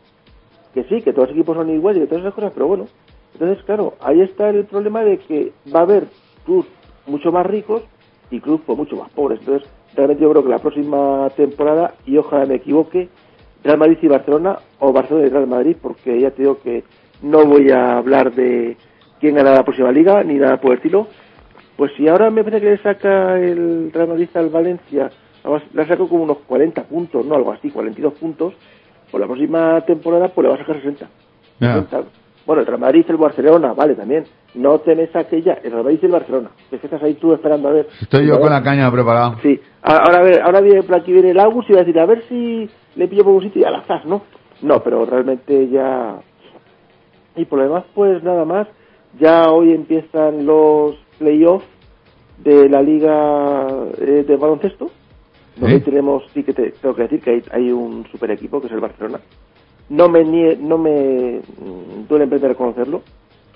Que 0.75 0.85
sí, 0.85 1.01
que 1.01 1.13
todos 1.13 1.29
los 1.29 1.37
equipos 1.37 1.57
son 1.57 1.71
iguales 1.71 2.03
y 2.03 2.07
todas 2.07 2.23
esas 2.23 2.35
cosas, 2.35 2.53
pero 2.53 2.67
bueno. 2.67 2.87
Entonces, 3.33 3.65
claro, 3.65 3.95
ahí 4.01 4.21
está 4.21 4.51
el 4.51 4.67
problema 4.67 5.03
de 5.03 5.19
que 5.19 5.53
va 5.75 5.81
a 5.81 5.85
haber 5.85 6.07
clubs 6.45 6.69
mucho 7.07 7.33
más 7.33 7.47
ricos 7.47 7.83
y 8.31 8.41
clubes 8.41 8.63
pues, 8.67 8.79
mucho 8.79 8.97
más 8.97 9.11
pobres. 9.11 9.41
Entonces, 9.41 9.69
realmente 9.95 10.23
yo 10.23 10.31
creo 10.31 10.43
que 10.43 10.51
la 10.51 10.59
próxima 10.59 11.29
temporada, 11.37 11.95
y 12.07 12.17
ojalá 12.17 12.47
me 12.47 12.57
equivoque, 12.57 13.09
Real 13.63 13.79
Madrid 13.79 13.99
y 14.03 14.09
Barcelona, 14.09 14.59
o 14.79 14.93
Barcelona 14.93 15.27
y 15.27 15.31
Real 15.31 15.47
Madrid, 15.47 15.77
porque 15.81 16.19
ya 16.21 16.31
te 16.31 16.43
digo 16.43 16.61
que 16.61 16.85
no 17.23 17.45
voy 17.45 17.71
a 17.71 17.99
hablar 17.99 18.33
de 18.35 18.77
quién 19.21 19.35
gana 19.35 19.53
la 19.53 19.65
próxima 19.65 19.93
liga, 19.93 20.23
ni 20.25 20.35
nada 20.35 20.61
por 20.61 20.73
el 20.73 20.79
estilo. 20.79 21.09
Pues 21.77 21.93
si 21.97 22.09
ahora 22.09 22.31
me 22.31 22.45
parece 22.45 22.63
que 22.63 22.71
le 22.71 22.79
saca 22.79 23.39
el 23.39 23.91
Real 23.93 24.09
Madrid 24.09 24.29
al 24.35 24.49
Valencia, 24.49 25.11
le 25.73 25.87
saco 25.87 26.09
como 26.09 26.25
unos 26.25 26.39
40 26.47 26.85
puntos, 26.85 27.25
no 27.25 27.35
algo 27.35 27.53
así, 27.53 27.71
42 27.71 28.15
puntos, 28.15 28.55
pues 29.11 29.21
la 29.21 29.27
próxima 29.27 29.81
temporada 29.83 30.29
pues 30.29 30.45
le 30.45 30.49
va 30.51 30.55
a 30.57 30.59
sacar 30.59 30.77
60. 30.77 31.09
Ya. 31.61 31.75
60. 31.75 32.20
Bueno, 32.51 32.63
el 32.63 32.67
Real 32.67 32.81
Madrid 32.81 33.05
y 33.07 33.13
el 33.13 33.17
Barcelona, 33.17 33.75
vale, 33.75 33.95
también. 33.95 34.25
No 34.57 34.81
te 34.81 34.97
me 34.97 35.07
saque 35.07 35.41
ya 35.41 35.53
el 35.63 35.71
Real 35.71 35.85
Madrid 35.85 36.01
y 36.03 36.07
el 36.07 36.11
Barcelona. 36.11 36.51
Es 36.69 36.81
que 36.81 36.87
estás 36.89 37.01
ahí 37.01 37.15
tú 37.15 37.33
esperando 37.33 37.69
a 37.69 37.73
ver. 37.75 37.87
Estoy 38.03 38.27
yo 38.27 38.41
con 38.41 38.51
la 38.51 38.61
caña 38.61 38.91
preparada. 38.91 39.37
Sí, 39.41 39.61
ahora, 39.81 40.19
a 40.19 40.23
ver, 40.25 40.43
ahora 40.43 40.61
viene 40.61 40.83
por 40.83 40.97
aquí 40.97 41.13
viene 41.13 41.31
el 41.31 41.39
Agus 41.39 41.65
y 41.69 41.75
va 41.75 41.79
a 41.79 41.85
decir, 41.85 42.01
a 42.01 42.07
ver 42.07 42.25
si 42.29 42.69
le 42.97 43.07
pillo 43.07 43.23
por 43.23 43.35
un 43.35 43.43
sitio 43.43 43.63
y 43.63 43.65
al 43.65 43.77
azar, 43.77 44.05
¿no? 44.05 44.23
No, 44.63 44.83
pero 44.83 45.07
realmente 45.07 45.69
ya... 45.69 46.17
Y 47.37 47.45
por 47.45 47.61
lo 47.61 47.67
demás, 47.67 47.85
pues 47.95 48.21
nada 48.25 48.45
más, 48.45 48.67
ya 49.21 49.49
hoy 49.53 49.73
empiezan 49.73 50.45
los 50.45 50.97
playoffs 51.21 51.69
de 52.39 52.69
la 52.69 52.83
liga 52.83 53.69
eh, 53.97 54.25
de 54.27 54.37
baloncesto, 54.37 54.91
donde 55.55 55.79
¿Sí? 55.79 55.85
tenemos, 55.85 56.25
sí 56.35 56.43
que 56.43 56.53
te, 56.53 56.73
tengo 56.73 56.97
que 56.97 57.03
decir 57.03 57.21
que 57.21 57.31
hay, 57.31 57.43
hay 57.53 57.71
un 57.71 58.09
super 58.11 58.33
equipo 58.33 58.61
que 58.61 58.67
es 58.67 58.73
el 58.73 58.81
Barcelona. 58.81 59.21
No 59.91 60.09
me 60.09 60.25
no 60.57 60.79
me 60.79 61.41
mm, 61.41 62.09
duele 62.09 62.25
en 62.25 62.31
prenda 62.31 62.49
reconocerlo. 62.49 63.03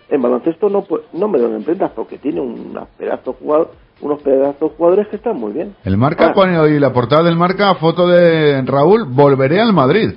En 0.08 0.20
baloncesto 0.20 0.68
no 0.68 0.84
no 1.12 1.28
me 1.28 1.38
duele 1.38 1.56
en 1.56 1.64
prenda 1.64 1.88
porque 1.88 2.18
tiene 2.18 2.40
unos 2.40 2.88
pedazos 2.98 3.36
jugadores, 3.36 3.72
unos 4.00 4.20
pedazos 4.20 4.72
jugadores 4.76 5.08
que 5.08 5.16
están 5.16 5.36
muy 5.36 5.52
bien. 5.52 5.74
El 5.84 5.96
marca 5.96 6.24
Ahora, 6.24 6.34
pone 6.34 6.58
hoy 6.58 6.78
la 6.78 6.92
portada 6.92 7.22
del 7.22 7.36
marca, 7.36 7.74
foto 7.76 8.06
de 8.08 8.62
Raúl, 8.62 9.06
volveré 9.08 9.60
al 9.60 9.72
Madrid. 9.72 10.10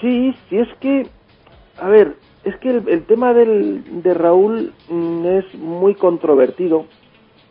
Sí, 0.00 0.34
sí, 0.48 0.58
es 0.58 0.68
que, 0.78 1.08
a 1.80 1.88
ver, 1.88 2.16
es 2.44 2.54
que 2.58 2.70
el, 2.70 2.88
el 2.88 3.04
tema 3.06 3.32
del, 3.32 4.02
de 4.02 4.14
Raúl 4.14 4.72
mm, 4.88 5.26
es 5.26 5.54
muy 5.54 5.94
controvertido. 5.94 6.84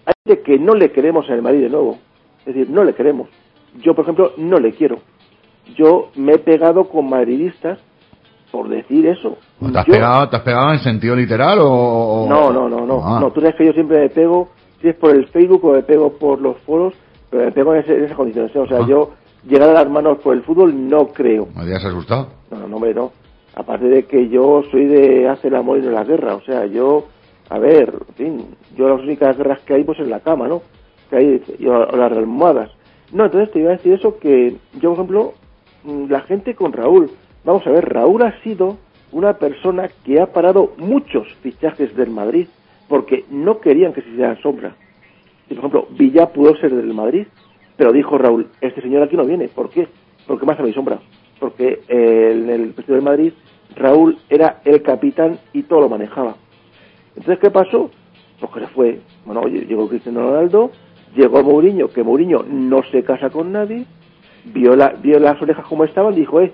Hay 0.05 0.13
gente 0.25 0.43
que 0.43 0.59
no 0.59 0.75
le 0.75 0.91
queremos 0.91 1.27
en 1.27 1.35
el 1.35 1.41
Madrid 1.41 1.61
de 1.61 1.69
nuevo. 1.69 1.97
Es 2.45 2.53
decir, 2.53 2.69
no 2.69 2.83
le 2.83 2.93
queremos. 2.93 3.27
Yo, 3.81 3.95
por 3.95 4.03
ejemplo, 4.03 4.33
no 4.38 4.59
le 4.59 4.71
quiero. 4.73 4.99
Yo 5.75 6.10
me 6.15 6.34
he 6.34 6.38
pegado 6.38 6.86
con 6.89 7.10
madridistas 7.10 7.80
por 8.51 8.69
decir 8.69 9.06
eso. 9.08 9.38
¿Te 9.71 9.78
has, 9.80 9.86
Yo- 9.86 9.93
pegado, 9.93 10.30
¿Te 10.30 10.36
has 10.38 10.41
pegado 10.43 10.71
en 10.71 10.80
sentido 10.80 11.15
literal 11.15 11.58
o...? 11.62 12.25
No, 12.30 12.51
no, 12.54 12.69
no, 12.69 12.86
no. 12.86 13.01
Ah. 13.04 13.19
No, 13.19 13.32
tú 13.32 13.41
sabes 13.41 13.56
que 13.56 13.65
yo 13.65 13.73
siempre 13.73 13.99
me 13.99 14.10
pego, 14.10 14.49
si 14.82 14.88
es 14.89 14.95
por 14.95 15.12
el 15.12 15.28
Facebook 15.28 15.65
o 15.65 15.73
me 15.73 15.84
pego 15.84 16.13
por 16.13 16.39
los 16.39 16.58
foros, 16.60 16.93
pero 17.30 17.45
me 17.45 17.51
pego 17.51 17.73
en, 17.73 17.82
ese- 17.82 17.95
en 17.97 18.04
esas 18.06 18.15
condiciones. 18.15 18.56
O 18.56 18.67
sea, 18.67 18.80
Ah. 18.82 18.86
yo 18.88 19.12
llegar 19.47 19.69
a 19.69 19.73
las 19.73 19.89
manos 19.89 20.19
por 20.19 20.36
el 20.36 20.43
fútbol 20.43 20.88
no 20.89 21.08
creo. 21.08 21.47
¿Me 21.56 21.63
habías 21.63 21.84
asustado? 21.84 22.28
No, 22.51 22.67
no, 22.67 22.75
hombre, 22.78 22.93
no. 22.93 23.12
Aparte 23.56 23.86
de 23.86 24.04
que 24.06 24.30
yo 24.30 24.63
soy 24.71 24.86
de 24.86 25.28
hacer 25.28 25.51
el 25.54 25.60
amor 25.60 25.80
y 25.80 25.82
no 25.82 25.91
la 25.91 26.04
guerra. 26.04 26.36
O 26.36 26.41
sea, 26.41 26.65
yo, 26.65 27.06
a 27.49 27.58
ver, 27.58 27.93
en 28.10 28.15
fin, 28.15 28.45
yo 28.78 28.88
las 28.89 29.01
únicas 29.01 29.36
guerras 29.38 29.60
que 29.62 29.73
hay 29.73 29.84
pues 29.84 29.99
en 29.99 30.10
la 30.10 30.19
cama, 30.19 30.47
¿no? 30.47 30.62
Que 31.10 31.15
hay, 31.17 31.43
o 31.67 31.95
las 31.95 32.12
almohadas. 32.12 32.71
No, 33.13 33.25
entonces 33.25 33.51
te 33.51 33.60
iba 33.60 33.69
a 33.69 33.78
decir 33.78 33.93
eso 33.93 34.17
que 34.17 34.56
yo, 34.73 34.89
por 34.89 34.93
ejemplo, 34.93 35.34
la 35.86 36.21
gente 36.21 36.56
con 36.56 36.74
Raúl, 36.74 37.10
vamos 37.43 37.65
a 37.67 37.71
ver, 37.71 37.88
Raúl 37.88 38.24
ha 38.24 38.41
sido 38.41 38.78
una 39.12 39.34
persona 39.34 39.89
que 40.04 40.19
ha 40.19 40.28
parado 40.28 40.74
muchos 40.78 41.28
fichajes 41.41 41.95
del 41.95 42.10
Madrid 42.10 42.48
porque 42.88 43.26
no 43.30 43.60
querían 43.60 43.93
que 43.93 44.02
se 44.02 44.10
hicieran 44.10 44.41
sombra. 44.41 44.76
Y, 45.50 45.54
por 45.54 45.60
ejemplo, 45.60 45.88
Villa 45.91 46.28
pudo 46.28 46.56
ser 46.58 46.74
del 46.74 46.93
Madrid, 46.93 47.28
pero 47.78 47.91
dijo 47.91 48.17
Raúl, 48.17 48.48
este 48.62 48.82
señor 48.82 49.04
aquí 49.04 49.15
no 49.15 49.26
viene. 49.26 49.48
¿Por 49.48 49.69
qué? 49.69 49.88
Porque 50.28 50.45
más 50.45 50.60
a 50.60 50.63
mi 50.63 50.74
sombra. 50.74 51.00
Porque 51.39 51.82
eh, 51.88 52.32
en 52.34 52.50
el 52.50 52.69
partido 52.74 52.95
del 52.95 53.04
Madrid, 53.04 53.34
Raúl 53.76 54.17
era 54.30 54.62
el 54.65 54.82
capitán 54.82 55.39
y 55.54 55.63
todo 55.63 55.82
lo 55.82 55.89
manejaba. 55.89 56.36
Entonces, 57.15 57.39
¿qué 57.39 57.52
pasó? 57.52 57.91
Pues 58.39 58.52
que 58.52 58.60
se 58.62 58.67
fue. 58.67 59.00
Bueno, 59.26 59.45
llegó 59.48 59.88
Cristiano 59.88 60.21
Ronaldo, 60.21 60.71
llegó 61.15 61.43
Mourinho, 61.43 61.88
que 61.89 62.04
Mourinho 62.04 62.43
no 62.43 62.84
se 62.91 63.04
casa 63.04 63.30
con 63.30 63.52
nadie, 63.52 63.86
vio, 64.45 64.75
la, 64.75 64.89
vio 65.01 65.19
las 65.19 65.41
orejas 65.41 65.65
como 65.65 65.84
estaban, 65.84 66.15
dijo, 66.15 66.41
eh, 66.41 66.53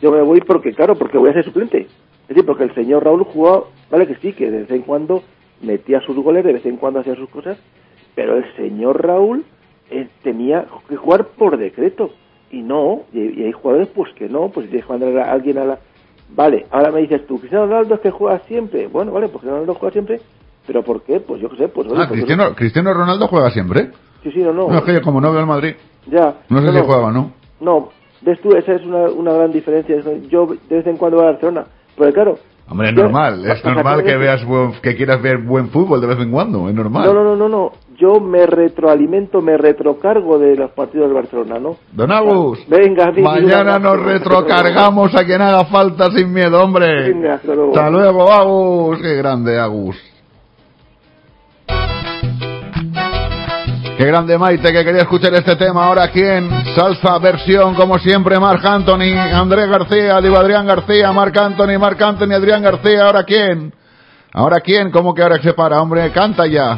yo 0.00 0.12
me 0.12 0.22
voy 0.22 0.40
porque, 0.40 0.72
claro, 0.72 0.96
porque 0.96 1.18
voy 1.18 1.30
a 1.30 1.34
ser 1.34 1.44
suplente. 1.44 1.86
Es 2.22 2.28
decir, 2.28 2.46
porque 2.46 2.64
el 2.64 2.74
señor 2.74 3.04
Raúl 3.04 3.24
jugaba, 3.24 3.64
vale 3.90 4.06
que 4.06 4.16
sí, 4.16 4.32
que 4.32 4.50
de 4.50 4.60
vez 4.60 4.70
en 4.70 4.82
cuando 4.82 5.22
metía 5.60 6.00
sus 6.00 6.16
goles, 6.16 6.44
de 6.44 6.52
vez 6.52 6.66
en 6.66 6.76
cuando 6.76 7.00
hacía 7.00 7.14
sus 7.14 7.28
cosas, 7.28 7.58
pero 8.14 8.36
el 8.36 8.56
señor 8.56 9.04
Raúl 9.04 9.44
eh, 9.90 10.08
tenía 10.22 10.66
que 10.88 10.96
jugar 10.96 11.28
por 11.36 11.56
decreto. 11.56 12.10
Y 12.50 12.62
no, 12.62 13.02
y, 13.12 13.40
y 13.40 13.44
hay 13.44 13.52
jugadores 13.52 13.88
pues 13.88 14.12
que 14.14 14.28
no, 14.28 14.48
pues 14.48 14.66
si 14.66 14.70
tienes 14.70 14.86
que 14.86 14.92
mandar 14.92 15.18
a 15.18 15.32
alguien 15.32 15.58
a 15.58 15.64
la... 15.64 15.78
Vale, 16.30 16.66
ahora 16.70 16.90
me 16.90 17.00
dices 17.00 17.26
tú, 17.26 17.38
Cristiano 17.38 17.66
Ronaldo 17.66 17.96
es 17.96 18.00
que 18.00 18.10
juega 18.10 18.38
siempre. 18.40 18.86
Bueno, 18.86 19.12
vale, 19.12 19.26
pues 19.26 19.40
Cristiano 19.40 19.56
Ronaldo 19.56 19.74
juega 19.74 19.92
siempre, 19.92 20.20
pero 20.66 20.82
¿por 20.82 21.02
qué? 21.02 21.20
Pues 21.20 21.40
yo 21.40 21.48
qué 21.50 21.56
sé, 21.56 21.68
pues... 21.68 21.88
Ah, 21.90 22.06
pues, 22.08 22.10
Cristiano, 22.10 22.54
Cristiano 22.54 22.94
Ronaldo 22.94 23.26
juega 23.28 23.50
siempre. 23.50 23.90
Sí, 24.22 24.30
sí, 24.30 24.38
no, 24.38 24.52
no. 24.52 24.68
No, 24.68 24.78
es 24.78 24.84
que 24.84 24.94
yo 24.94 25.02
como 25.02 25.20
no 25.20 25.30
veo 25.32 25.40
el 25.40 25.46
Madrid, 25.46 25.74
Ya. 26.06 26.34
no 26.48 26.60
sé 26.60 26.72
si 26.72 26.80
juega 26.80 27.06
o 27.06 27.10
no. 27.12 27.30
No, 27.60 27.88
ves 28.22 28.40
tú, 28.40 28.50
esa 28.56 28.72
es 28.74 28.84
una, 28.84 29.04
una 29.10 29.32
gran 29.32 29.52
diferencia. 29.52 29.96
Yo 30.28 30.46
de 30.68 30.76
vez 30.76 30.86
en 30.86 30.96
cuando 30.96 31.18
voy 31.18 31.26
a 31.26 31.30
Barcelona, 31.30 31.64
pero 31.96 32.12
claro... 32.12 32.38
Hombre, 32.66 32.88
es 32.88 32.94
yo- 32.94 33.02
normal, 33.02 33.44
es 33.44 33.62
normal 33.62 34.02
que 34.02 34.16
veas 34.16 34.42
buen- 34.46 34.72
que 34.80 34.96
quieras 34.96 35.20
ver 35.20 35.36
buen 35.38 35.68
fútbol 35.68 36.00
de 36.00 36.06
vez 36.06 36.18
en 36.18 36.30
cuando, 36.30 36.66
es 36.68 36.74
normal. 36.74 37.04
No, 37.06 37.12
no, 37.12 37.22
no, 37.22 37.36
no, 37.36 37.48
no. 37.48 37.72
Yo 37.98 38.20
me 38.20 38.46
retroalimento, 38.46 39.40
me 39.42 39.56
retrocargo 39.58 40.38
de 40.38 40.56
los 40.56 40.70
partidos 40.70 41.06
del 41.08 41.14
Barcelona, 41.14 41.58
¿no? 41.60 41.76
Don 41.92 42.10
Agus, 42.10 42.58
Venga, 42.68 43.12
mañana 43.12 43.78
nos 43.78 44.02
retrocargamos 44.02 45.14
a 45.14 45.24
quien 45.24 45.42
haga 45.42 45.64
falta 45.66 46.10
sin 46.10 46.32
miedo, 46.32 46.62
hombre. 46.62 47.10
Venga, 47.12 47.34
hasta 47.34 47.54
luego. 47.54 47.70
Hasta 47.70 47.90
luego, 47.90 48.32
Agus. 48.32 48.98
Qué 49.00 49.14
grande, 49.14 49.58
Agus. 49.60 49.96
Qué 53.96 54.06
grande 54.06 54.36
Maite 54.36 54.72
que 54.72 54.84
quería 54.84 55.02
escuchar 55.02 55.32
este 55.34 55.54
tema. 55.54 55.84
Ahora 55.84 56.08
quién? 56.08 56.50
Salsa 56.74 57.16
versión, 57.18 57.74
como 57.74 57.98
siempre, 57.98 58.40
Marc 58.40 58.64
Anthony, 58.64 59.16
Andrés 59.16 59.68
García, 59.68 60.20
digo 60.20 60.36
Adrián 60.36 60.66
García, 60.66 61.12
Marc 61.12 61.36
Anthony, 61.36 61.78
Marc 61.78 62.02
Anthony, 62.02 62.32
Adrián 62.32 62.62
García. 62.62 63.06
Ahora 63.06 63.22
quién? 63.22 63.72
Ahora 64.32 64.60
quién? 64.60 64.90
¿Cómo 64.90 65.14
que 65.14 65.22
ahora 65.22 65.40
se 65.40 65.52
para? 65.52 65.80
Hombre, 65.80 66.10
canta 66.10 66.44
ya. 66.46 66.76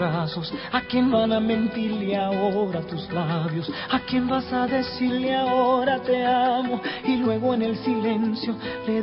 ¿A 0.00 0.82
quién 0.88 1.10
van 1.10 1.32
a 1.32 1.40
mentirle 1.40 2.16
ahora 2.16 2.80
tus 2.82 3.10
labios? 3.12 3.68
¿A 3.90 3.98
quién 4.00 4.28
vas 4.28 4.52
a 4.52 4.68
decirle 4.68 5.34
ahora 5.34 5.98
te 5.98 6.24
amo? 6.24 6.80
Y 7.04 7.16
luego 7.16 7.54
en 7.54 7.62
el 7.62 7.76
silencio 7.78 8.54
le 8.86 9.02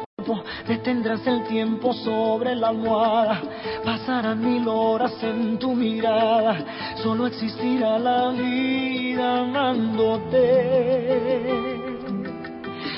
detendrás 0.66 1.28
el 1.28 1.44
tiempo 1.48 1.92
sobre 1.94 2.56
la 2.56 2.70
almohada. 2.70 3.42
Pasarán 3.84 4.40
mil 4.40 4.66
horas 4.70 5.22
en 5.22 5.60
tu 5.60 5.76
mirada. 5.76 6.64
Solo 7.04 7.28
existirá 7.28 8.00
la 8.00 8.30
vida 8.30 9.40
amándote. 9.40 10.40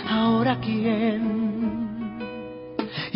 Ahora 0.08 0.60
quién 0.62 1.57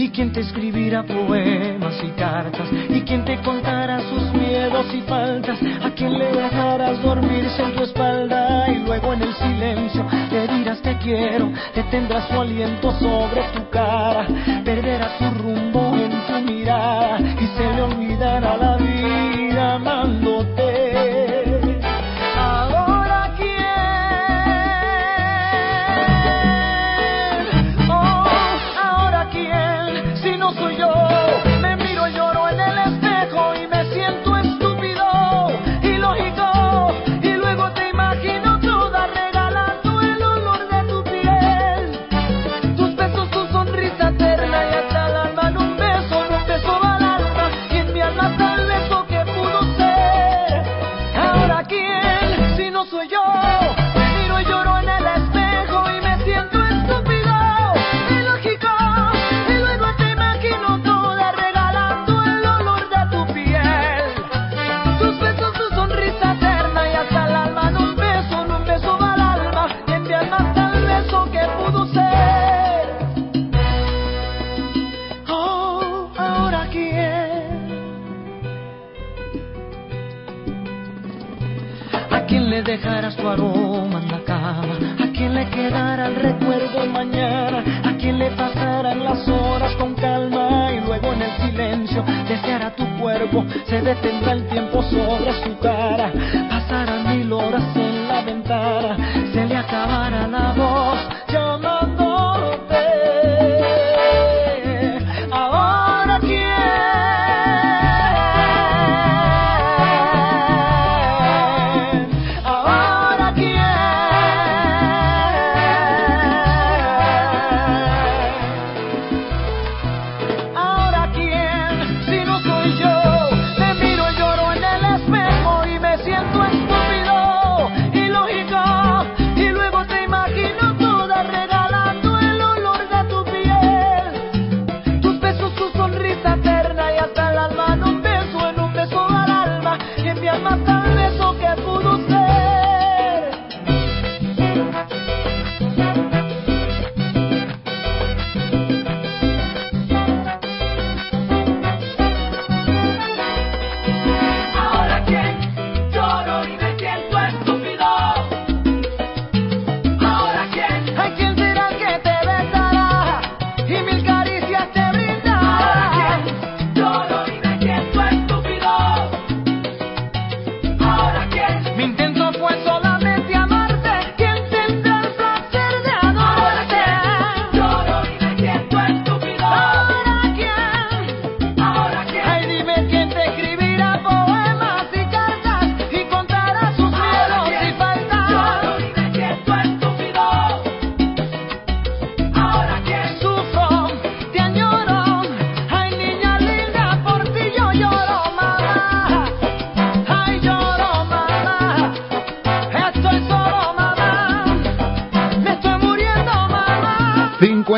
y 0.01 0.09
quien 0.09 0.33
te 0.33 0.39
escribirá 0.39 1.03
poemas 1.03 1.95
y 2.03 2.09
cartas, 2.19 2.67
y 2.89 3.01
quien 3.01 3.23
te 3.23 3.37
contará 3.41 4.01
sus 4.01 4.33
miedos 4.33 4.91
y 4.95 5.01
faltas, 5.01 5.59
a 5.83 5.91
quien 5.91 6.17
le 6.17 6.25
dejarás 6.31 7.01
dormirse 7.03 7.61
en 7.61 7.75
tu 7.75 7.83
espalda 7.83 8.67
y 8.67 8.79
luego 8.79 9.13
en 9.13 9.21
el 9.21 9.33
silencio 9.35 10.03
le 10.31 10.47
dirás 10.47 10.81
te 10.81 10.97
quiero, 10.97 11.51
detendrás 11.75 12.27
su 12.29 12.41
aliento 12.41 12.91
sobre 12.93 13.43
tu 13.53 13.61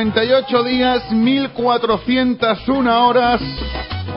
98 0.04 0.63
días, 0.63 1.12
1401 1.13 3.08
horas, 3.08 3.39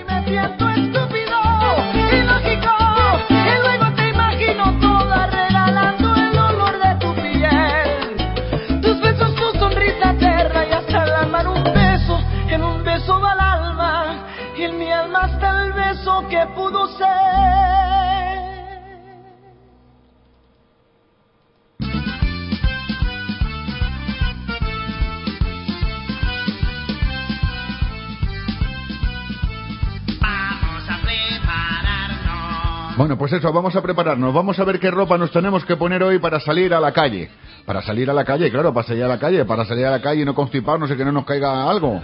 Bueno, 33.09 33.17
pues 33.17 33.33
eso, 33.33 33.51
vamos 33.51 33.75
a 33.75 33.81
prepararnos, 33.81 34.31
vamos 34.31 34.59
a 34.59 34.63
ver 34.65 34.79
qué 34.79 34.91
ropa 34.91 35.17
nos 35.17 35.31
tenemos 35.31 35.65
que 35.65 35.75
poner 35.75 36.03
hoy 36.03 36.19
para 36.19 36.39
salir 36.39 36.75
a 36.75 36.79
la 36.79 36.91
calle. 36.91 37.27
Para 37.65 37.81
salir 37.81 38.07
a 38.07 38.13
la 38.13 38.23
calle, 38.23 38.51
claro, 38.51 38.71
para 38.71 38.85
salir 38.85 39.03
a 39.03 39.07
la 39.07 39.17
calle, 39.17 39.45
para 39.45 39.65
salir 39.65 39.87
a 39.87 39.89
la 39.89 39.99
calle 39.99 40.21
y 40.21 40.25
no 40.25 40.35
constiparnos 40.35 40.91
y 40.91 40.95
que 40.95 41.03
no 41.03 41.11
nos 41.11 41.25
caiga 41.25 41.67
algo. 41.67 41.99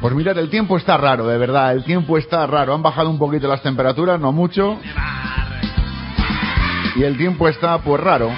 Pues 0.00 0.14
mirad, 0.14 0.38
el 0.38 0.48
tiempo 0.48 0.78
está 0.78 0.96
raro, 0.96 1.26
de 1.26 1.36
verdad, 1.36 1.72
el 1.72 1.84
tiempo 1.84 2.16
está 2.16 2.46
raro. 2.46 2.72
Han 2.72 2.80
bajado 2.82 3.10
un 3.10 3.18
poquito 3.18 3.46
las 3.48 3.60
temperaturas, 3.60 4.18
no 4.18 4.32
mucho. 4.32 4.78
y 6.96 7.02
el 7.02 7.18
tiempo 7.18 7.46
está 7.46 7.76
pues 7.82 8.02
raro. 8.02 8.30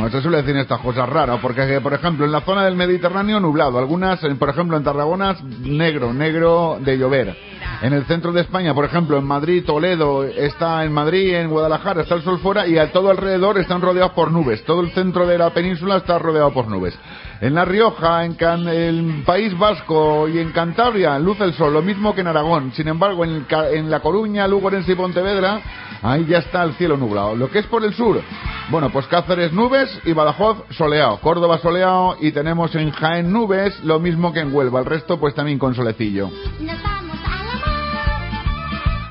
No 0.00 0.08
se 0.10 0.20
suele 0.22 0.38
decir 0.38 0.56
estas 0.56 0.80
cosas 0.80 1.08
raras, 1.08 1.38
porque 1.40 1.80
por 1.80 1.94
ejemplo 1.94 2.24
en 2.26 2.32
la 2.32 2.40
zona 2.40 2.64
del 2.64 2.74
Mediterráneo 2.74 3.38
nublado, 3.38 3.78
algunas, 3.78 4.20
en- 4.24 4.36
por 4.36 4.48
ejemplo 4.48 4.76
en 4.76 4.82
Tarragona 4.82 5.36
negro, 5.60 6.12
negro 6.12 6.78
de 6.80 6.98
llover. 6.98 7.36
En 7.82 7.94
el 7.94 8.04
centro 8.04 8.30
de 8.32 8.42
España, 8.42 8.74
por 8.74 8.84
ejemplo 8.84 9.16
en 9.16 9.24
Madrid, 9.24 9.64
Toledo, 9.64 10.24
está 10.24 10.84
en 10.84 10.92
Madrid, 10.92 11.34
en 11.34 11.48
Guadalajara 11.48 12.02
está 12.02 12.14
el 12.14 12.22
sol 12.22 12.38
fuera 12.40 12.66
y 12.66 12.76
a 12.76 12.92
todo 12.92 13.10
alrededor 13.10 13.56
están 13.58 13.80
rodeados 13.80 14.12
por 14.12 14.30
nubes. 14.30 14.62
Todo 14.66 14.82
el 14.82 14.90
centro 14.90 15.26
de 15.26 15.38
la 15.38 15.48
península 15.50 15.96
está 15.96 16.18
rodeado 16.18 16.52
por 16.52 16.68
nubes. 16.68 16.94
En 17.40 17.54
La 17.54 17.64
Rioja, 17.64 18.26
en 18.26 18.34
Can- 18.34 18.68
el 18.68 19.22
País 19.24 19.56
Vasco 19.58 20.28
y 20.28 20.38
en 20.40 20.52
Cantabria 20.52 21.18
luce 21.18 21.42
el 21.44 21.54
sol, 21.54 21.72
lo 21.72 21.80
mismo 21.80 22.14
que 22.14 22.20
en 22.20 22.26
Aragón. 22.26 22.70
Sin 22.74 22.86
embargo, 22.86 23.24
en, 23.24 23.90
La 23.90 24.00
Coruña, 24.00 24.46
Lugo, 24.46 24.66
Orense 24.66 24.92
y 24.92 24.94
Pontevedra, 24.94 25.62
ahí 26.02 26.26
ya 26.26 26.38
está 26.38 26.62
el 26.64 26.74
cielo 26.74 26.98
nublado. 26.98 27.34
Lo 27.34 27.50
que 27.50 27.60
es 27.60 27.66
por 27.66 27.82
el 27.82 27.94
sur, 27.94 28.20
bueno, 28.68 28.90
pues 28.90 29.06
Cáceres 29.06 29.54
nubes 29.54 29.88
y 30.04 30.12
Badajoz 30.12 30.64
soleado. 30.76 31.18
Córdoba 31.20 31.56
soleado 31.56 32.18
y 32.20 32.30
tenemos 32.32 32.74
en 32.74 32.90
Jaén 32.90 33.32
nubes, 33.32 33.82
lo 33.84 33.98
mismo 34.00 34.34
que 34.34 34.40
en 34.40 34.54
Huelva. 34.54 34.80
El 34.80 34.84
resto 34.86 35.18
pues 35.18 35.34
también 35.34 35.58
con 35.58 35.74
solecillo. 35.74 36.28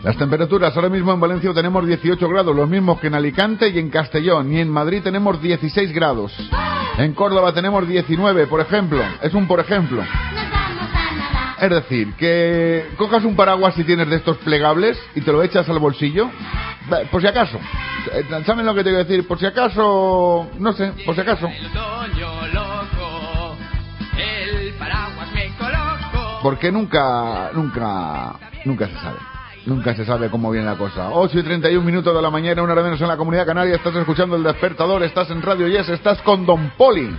Las 0.01 0.15
temperaturas 0.15 0.73
ahora 0.75 0.87
mismo 0.87 1.11
en 1.11 1.19
Valencia 1.19 1.53
tenemos 1.53 1.85
18 1.85 2.29
grados, 2.29 2.55
los 2.55 2.69
mismos 2.69 3.01
que 3.01 3.07
en 3.07 3.15
Alicante 3.15 3.67
y 3.67 3.79
en 3.79 3.89
Castellón. 3.89 4.51
Y 4.53 4.61
en 4.61 4.69
Madrid 4.69 5.01
tenemos 5.03 5.41
16 5.41 5.91
grados. 5.93 6.33
En 6.97 7.13
Córdoba 7.13 7.53
tenemos 7.53 7.85
19, 7.85 8.47
por 8.47 8.61
ejemplo. 8.61 9.03
Es 9.21 9.33
un 9.33 9.45
por 9.45 9.59
ejemplo. 9.59 10.01
Es 11.59 11.69
decir, 11.69 12.13
que 12.13 12.87
cojas 12.95 13.25
un 13.25 13.35
paraguas 13.35 13.75
si 13.75 13.83
tienes 13.83 14.09
de 14.09 14.15
estos 14.15 14.37
plegables 14.37 14.97
y 15.15 15.21
te 15.21 15.33
lo 15.33 15.43
echas 15.43 15.67
al 15.67 15.79
bolsillo. 15.79 16.29
Por 17.11 17.21
si 17.21 17.27
acaso. 17.27 17.59
Eh, 18.13 18.43
¿Saben 18.45 18.65
lo 18.65 18.73
que 18.73 18.83
te 18.85 18.91
voy 18.91 19.01
a 19.01 19.03
decir? 19.03 19.27
Por 19.27 19.37
si 19.37 19.45
acaso... 19.45 20.49
No 20.57 20.71
sé, 20.71 20.93
por 21.05 21.13
si 21.13 21.21
acaso. 21.21 21.49
Porque 26.41 26.71
nunca, 26.71 27.51
nunca, 27.53 28.35
nunca 28.63 28.87
se 28.87 28.93
sabe. 28.93 29.28
Nunca 29.65 29.95
se 29.95 30.05
sabe 30.05 30.29
cómo 30.29 30.51
viene 30.51 30.65
la 30.65 30.77
cosa. 30.77 31.09
8 31.11 31.39
y 31.39 31.43
31 31.43 31.85
minutos 31.85 32.15
de 32.15 32.21
la 32.21 32.29
mañana, 32.29 32.63
una 32.63 32.73
hora 32.73 32.83
menos 32.83 33.01
en 33.01 33.07
la 33.07 33.17
comunidad 33.17 33.45
canaria. 33.45 33.75
Estás 33.75 33.95
escuchando 33.95 34.35
el 34.35 34.43
despertador, 34.43 35.03
estás 35.03 35.29
en 35.29 35.41
Radio 35.41 35.67
Yes, 35.67 35.89
estás 35.89 36.21
con 36.21 36.45
Don 36.45 36.71
Poli. 36.77 37.09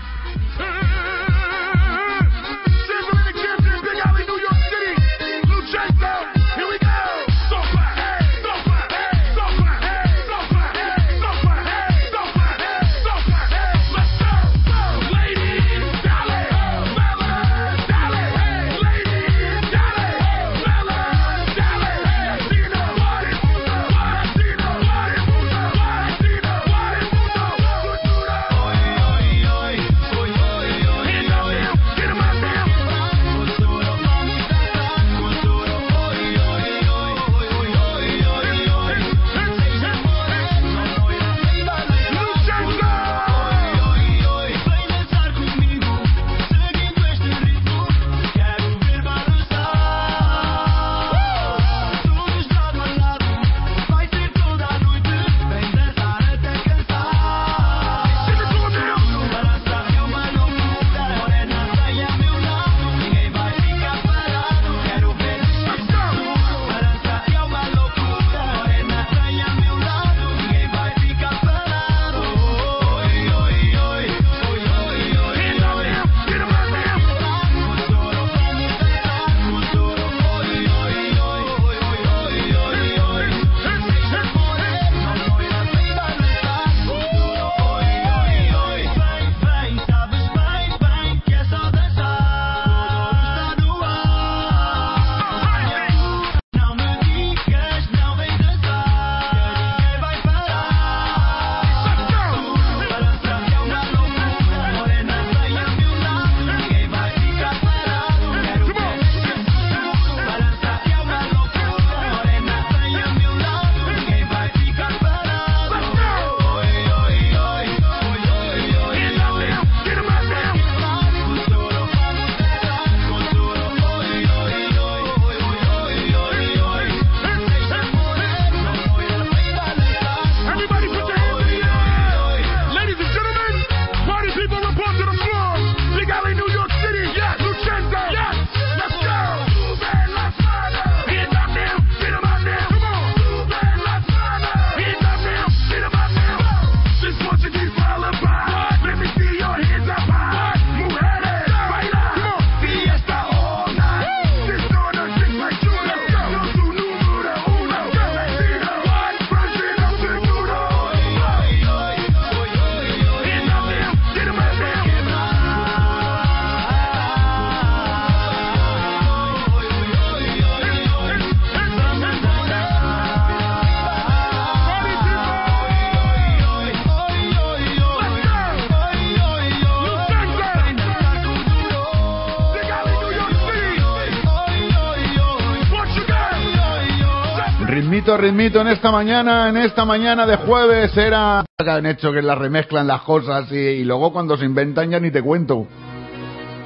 Ritmito, 188.21 188.61
en 188.61 188.69
esta 188.69 188.91
mañana, 188.91 189.49
en 189.49 189.57
esta 189.57 189.87
mañana 189.87 190.27
de 190.27 190.37
jueves 190.37 190.95
era 190.97 191.43
han 191.59 191.87
hecho 191.87 192.13
que 192.13 192.21
la 192.21 192.35
remezclan 192.35 192.87
las 192.87 193.01
cosas 193.03 193.51
y, 193.51 193.57
y 193.57 193.85
luego 193.85 194.13
cuando 194.13 194.37
se 194.37 194.45
inventan 194.45 194.91
ya 194.91 195.01
ni 195.01 195.11
te 195.11 195.23
cuento. 195.23 195.67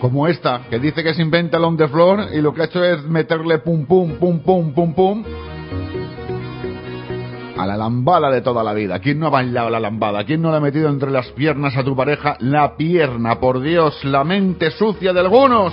Como 0.00 0.26
esta, 0.26 0.62
que 0.68 0.80
dice 0.80 1.04
que 1.04 1.14
se 1.14 1.22
inventa 1.22 1.56
el 1.58 1.64
on 1.64 1.76
the 1.76 1.86
floor 1.86 2.26
y 2.32 2.40
lo 2.40 2.52
que 2.52 2.62
ha 2.62 2.64
hecho 2.64 2.82
es 2.82 3.04
meterle 3.04 3.58
pum 3.58 3.86
pum 3.86 4.18
pum 4.18 4.40
pum 4.40 4.74
pum 4.74 4.94
pum 4.94 5.24
a 7.56 7.66
la 7.66 7.76
lambada 7.76 8.30
de 8.30 8.40
toda 8.40 8.64
la 8.64 8.74
vida. 8.74 8.98
¿Quién 8.98 9.20
no 9.20 9.28
ha 9.28 9.30
bailado 9.30 9.70
la 9.70 9.80
lambada? 9.80 10.24
¿Quién 10.24 10.42
no 10.42 10.50
le 10.50 10.56
ha 10.56 10.60
metido 10.60 10.88
entre 10.88 11.10
las 11.10 11.28
piernas 11.32 11.76
a 11.76 11.84
tu 11.84 11.94
pareja 11.94 12.36
la 12.40 12.76
pierna? 12.76 13.38
Por 13.38 13.60
Dios, 13.60 14.04
la 14.04 14.24
mente 14.24 14.72
sucia 14.72 15.12
de 15.12 15.20
algunos. 15.20 15.72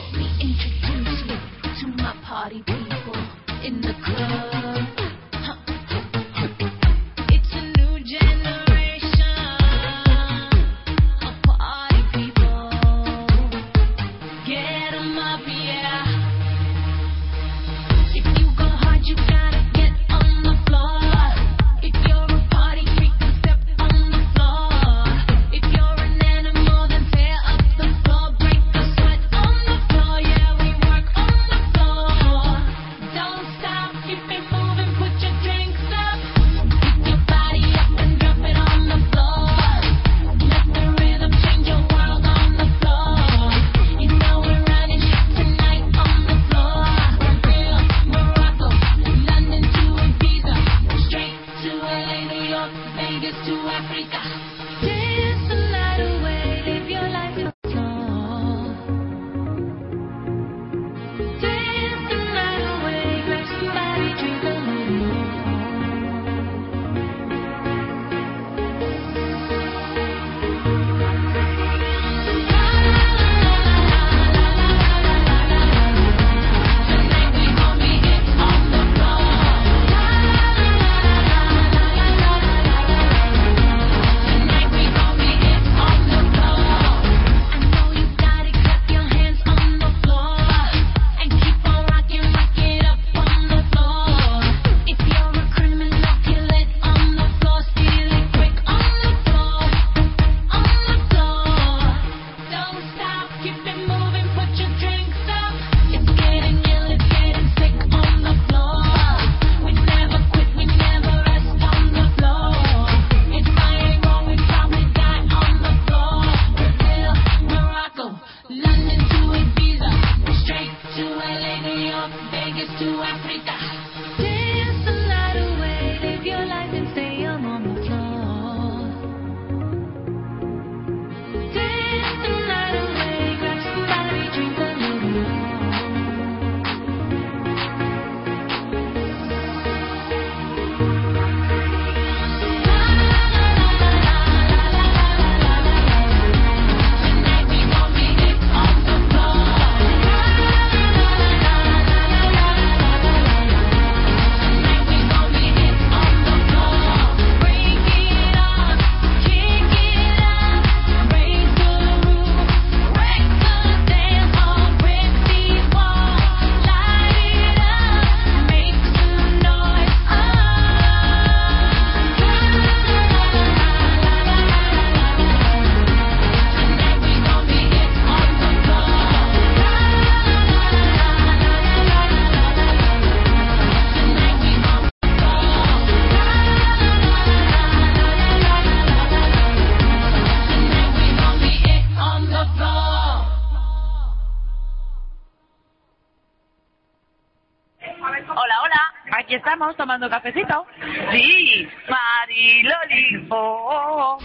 tomando 199.82 200.07
cafecito. 200.07 200.67
Sí, 201.11 201.67
Mariloli. 201.89 203.27
Oh. 203.32 204.19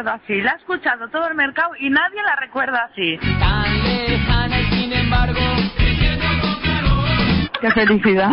recuerdo 0.00 0.22
así. 0.22 0.40
La 0.40 0.52
ha 0.52 0.56
escuchado 0.56 1.08
todo 1.08 1.28
el 1.28 1.34
mercado 1.34 1.72
y 1.78 1.90
nadie 1.90 2.22
la 2.22 2.36
recuerda 2.36 2.88
así. 2.90 3.18
Tan 3.38 3.84
lejana 3.84 4.60
y 4.60 4.64
sin 4.64 4.92
embargo, 4.92 5.40
¡Qué 7.60 7.70
felicidad! 7.72 8.30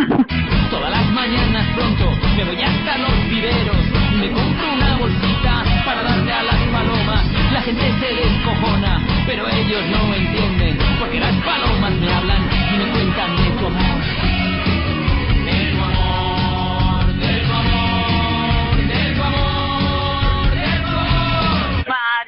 Todas 0.72 0.90
las 0.90 1.06
mañanas 1.12 1.66
pronto 1.76 2.12
me 2.38 2.46
voy 2.46 2.62
hasta 2.62 2.98
los 2.98 3.30
viveros, 3.30 3.76
me 4.18 4.32
compro 4.32 4.74
una 4.74 4.98
bolsita 4.98 5.64
para 5.86 6.04
darle 6.04 6.32
a 6.32 6.44
las 6.44 6.62
palomas. 6.72 7.52
La 7.52 7.62
gente 7.62 7.94
se 8.00 8.14
descojona, 8.14 9.02
pero 9.26 9.48
ellos 9.50 9.84
no 9.92 10.14
entienden, 10.14 10.78
porque 11.00 11.20
las 11.20 11.36
palomas 11.44 11.92
me 11.92 12.14
hablan 12.14 12.47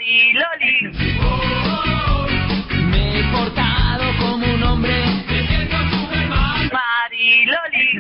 y 0.10 0.34
Loli. 0.34 0.92
Me 2.90 3.20
he 3.20 3.24
portado 3.32 4.06
como 4.20 4.54
un 4.56 4.64
hombre, 4.64 5.06
me 5.30 5.48
siento 5.48 5.78
Superman. 5.92 6.70
Mariloli. 6.74 7.92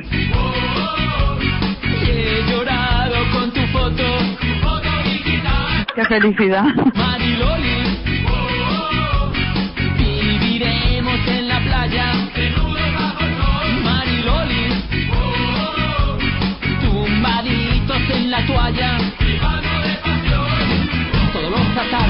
Y 1.83 2.09
he 2.09 2.43
llorado 2.49 3.29
con 3.31 3.53
tu 3.53 3.61
foto, 3.67 4.03
tu 4.41 4.47
foto 4.61 4.89
digital. 5.03 5.85
Qué 5.95 6.05
felicidad. 6.05 6.65
Mariloli. 6.95 7.88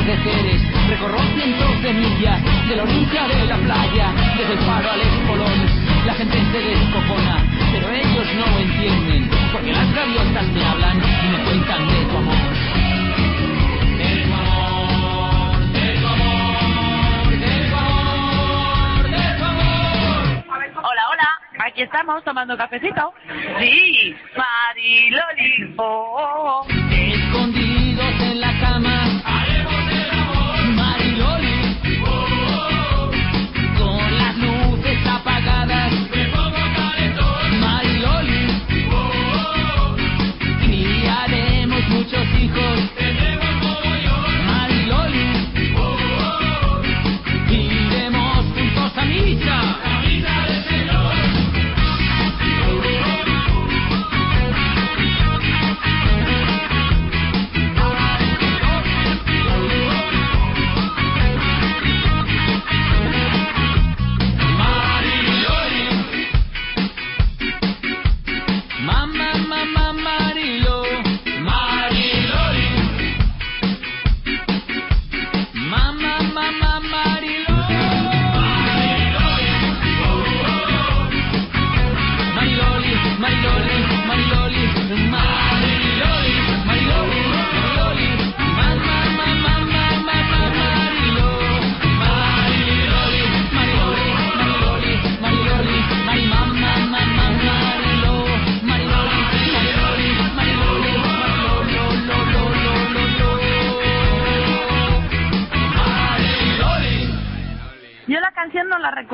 atardeceres, 0.09 0.61
recorro 0.89 1.19
cientos 1.35 1.83
de 1.83 1.93
millas 1.93 2.41
de 2.67 2.75
la 2.75 2.83
orilla 2.83 3.27
de 3.27 3.45
la 3.45 3.57
playa, 3.57 4.11
desde 4.37 4.53
el 4.53 4.59
faro 4.59 4.91
al 4.91 5.01
espolón, 5.01 6.05
la 6.05 6.13
gente 6.13 6.37
se 6.51 6.59
descojona, 6.59 7.45
pero 7.71 7.89
ellos 7.91 8.27
no 8.35 8.59
entienden, 8.59 9.29
porque 9.51 9.71
las 9.71 9.93
gaviotas 9.93 10.47
me 10.47 10.65
hablan 10.65 10.97
y 10.97 11.37
me 11.37 11.43
cuentan 11.43 11.87
de 11.87 12.05
tu 12.05 12.17
amor. 12.17 12.89
aquí 21.61 21.83
estamos 21.83 22.23
tomando 22.23 22.57
cafecito. 22.57 23.13
Sí, 23.59 24.15
Mariloli. 24.35 25.75
Oh, 25.77 25.83
oh, 25.83 26.61
oh. 26.61 26.67
Escondidos 26.89 28.21
en 28.21 28.41
la 28.41 28.59
cama. 28.59 28.88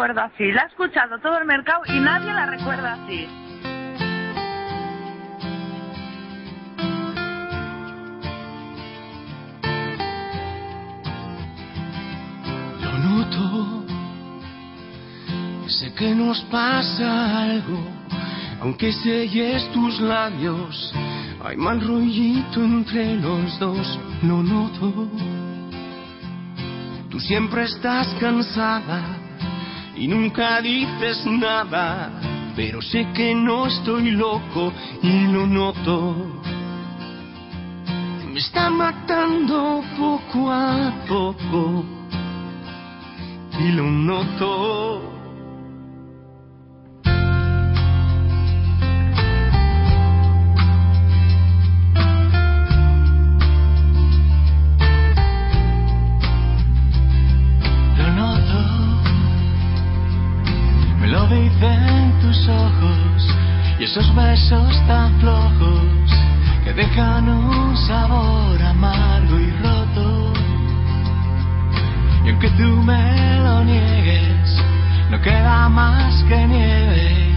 Recuerdo 0.08 0.22
así. 0.22 0.52
La 0.52 0.62
ha 0.64 0.66
escuchado 0.66 1.18
todo 1.20 1.38
el 1.40 1.46
mercado 1.46 1.82
y 1.88 2.00
nadie 2.00 2.32
la 2.32 2.46
recuerda 2.46 2.94
así. 2.94 3.28
Lo 12.82 12.98
noto, 13.00 13.86
sé 15.68 15.94
que 15.96 16.14
nos 16.14 16.40
pasa 16.52 17.42
algo, 17.44 17.80
aunque 18.62 18.94
selles 18.94 19.72
tus 19.72 20.00
labios, 20.02 20.94
hay 21.44 21.58
mal 21.58 21.82
rollito 21.82 22.64
entre 22.64 23.16
los 23.16 23.58
dos, 23.60 24.00
lo 24.22 24.44
noto. 24.44 25.10
Tú 27.10 27.20
siempre 27.20 27.64
estás 27.64 28.14
cansada 28.20 29.15
y 29.96 30.08
nunca 30.08 30.62
dices 30.62 31.26
nada, 31.26 32.12
pero 32.56 32.82
sé 32.82 33.08
que 33.14 33.34
no 33.34 33.68
estoy 33.68 34.12
loco 34.12 34.74
y 35.02 35.28
lo 35.28 35.48
noto. 35.48 36.42
Me 38.32 38.40
está 38.40 38.70
matando 38.70 39.82
poco 39.98 40.52
a 40.52 40.92
poco 41.08 41.86
y 43.60 43.72
lo 43.72 43.90
noto. 43.90 45.15
Dicen 61.56 62.20
tus 62.22 62.48
ojos 62.48 63.36
y 63.80 63.84
esos 63.84 64.14
besos 64.16 64.88
tan 64.88 65.20
flojos 65.20 66.12
que 66.64 66.74
dejan 66.74 67.30
un 67.30 67.78
sabor 67.78 68.62
amargo 68.62 69.40
y 69.40 69.52
roto. 69.62 70.34
Y 72.26 72.30
aunque 72.30 72.50
tú 72.52 72.82
me 72.84 73.40
lo 73.40 73.64
niegues, 73.64 74.62
no 75.12 75.22
queda 75.22 75.70
más 75.70 76.24
que 76.24 76.48
nieve 76.48 77.36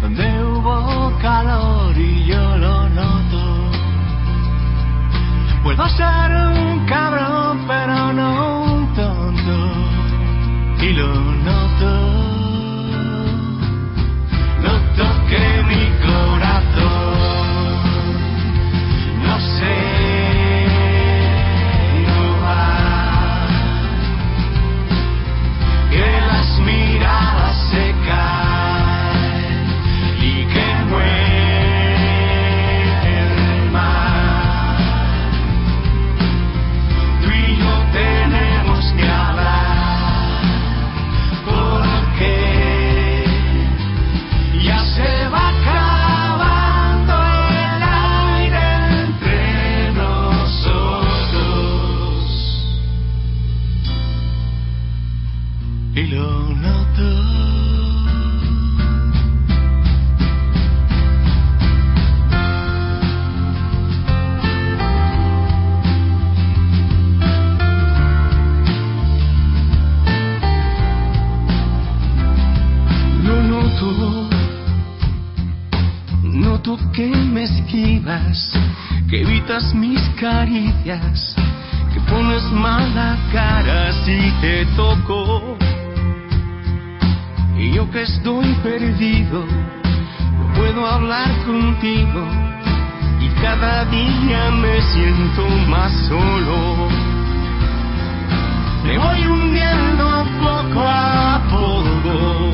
donde 0.00 0.44
hubo 0.44 1.16
calor 1.20 1.96
y 1.96 2.24
yo 2.26 2.56
lo 2.56 2.88
noto. 2.88 3.70
Puedo 5.62 5.88
ser 5.88 6.30
un 6.30 6.84
cabrón, 6.86 7.64
pero 7.66 8.12
no 8.12 8.62
un 8.64 8.94
tonto. 8.94 10.84
Y 10.84 10.92
lo. 10.92 11.24
Noto 11.44 12.03
que 15.28 15.62
mi 15.68 15.84
corazón 16.06 16.93
que 76.92 77.06
me 77.06 77.44
esquivas, 77.44 78.52
que 79.08 79.22
evitas 79.22 79.74
mis 79.74 80.00
caricias, 80.20 81.34
que 81.92 82.00
pones 82.10 82.42
mala 82.52 83.16
cara 83.32 83.92
si 84.04 84.32
te 84.40 84.64
toco. 84.76 85.56
Y 87.56 87.72
yo 87.72 87.90
que 87.90 88.02
estoy 88.02 88.46
perdido, 88.62 89.44
no 89.44 90.54
puedo 90.54 90.86
hablar 90.86 91.30
contigo, 91.44 92.26
y 93.20 93.28
cada 93.40 93.84
día 93.86 94.50
me 94.50 94.80
siento 94.92 95.48
más 95.68 95.92
solo. 96.08 96.88
Me 98.84 98.98
voy 98.98 99.26
hundiendo 99.26 100.26
poco 100.42 100.80
a 100.86 101.40
poco. 101.50 102.52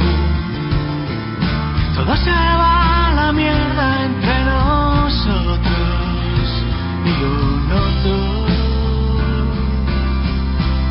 Todo 1.94 2.16
se 2.16 2.30
va 2.30 2.99
mierda 3.32 4.04
entre 4.04 4.44
nosotros. 4.44 5.70
Y 7.04 7.10
lo 7.20 7.34
noto. 7.70 8.16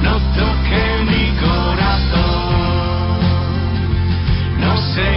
Noto 0.03 0.45
que 0.69 0.83
mi 1.11 1.25
corazón 1.39 3.19
no 4.59 4.71
se 4.93 5.11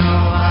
no 0.00 0.14
va. 0.30 0.44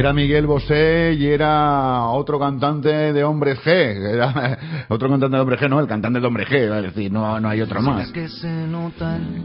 Era 0.00 0.14
Miguel 0.14 0.46
Bosé 0.46 1.12
y 1.12 1.26
era 1.26 2.06
otro 2.06 2.38
cantante 2.38 3.12
de 3.12 3.22
Hombres 3.22 3.58
G. 3.62 3.68
Era 3.68 4.58
otro 4.88 5.10
cantante 5.10 5.36
de 5.36 5.42
Hombres 5.42 5.60
G, 5.60 5.68
no, 5.68 5.78
el 5.78 5.86
cantante 5.86 6.20
de 6.20 6.26
Hombres 6.26 6.48
G, 6.48 6.54
es 6.54 6.82
decir, 6.84 7.12
no, 7.12 7.38
no 7.38 7.46
hay 7.50 7.60
otro 7.60 7.82
más. 7.82 8.10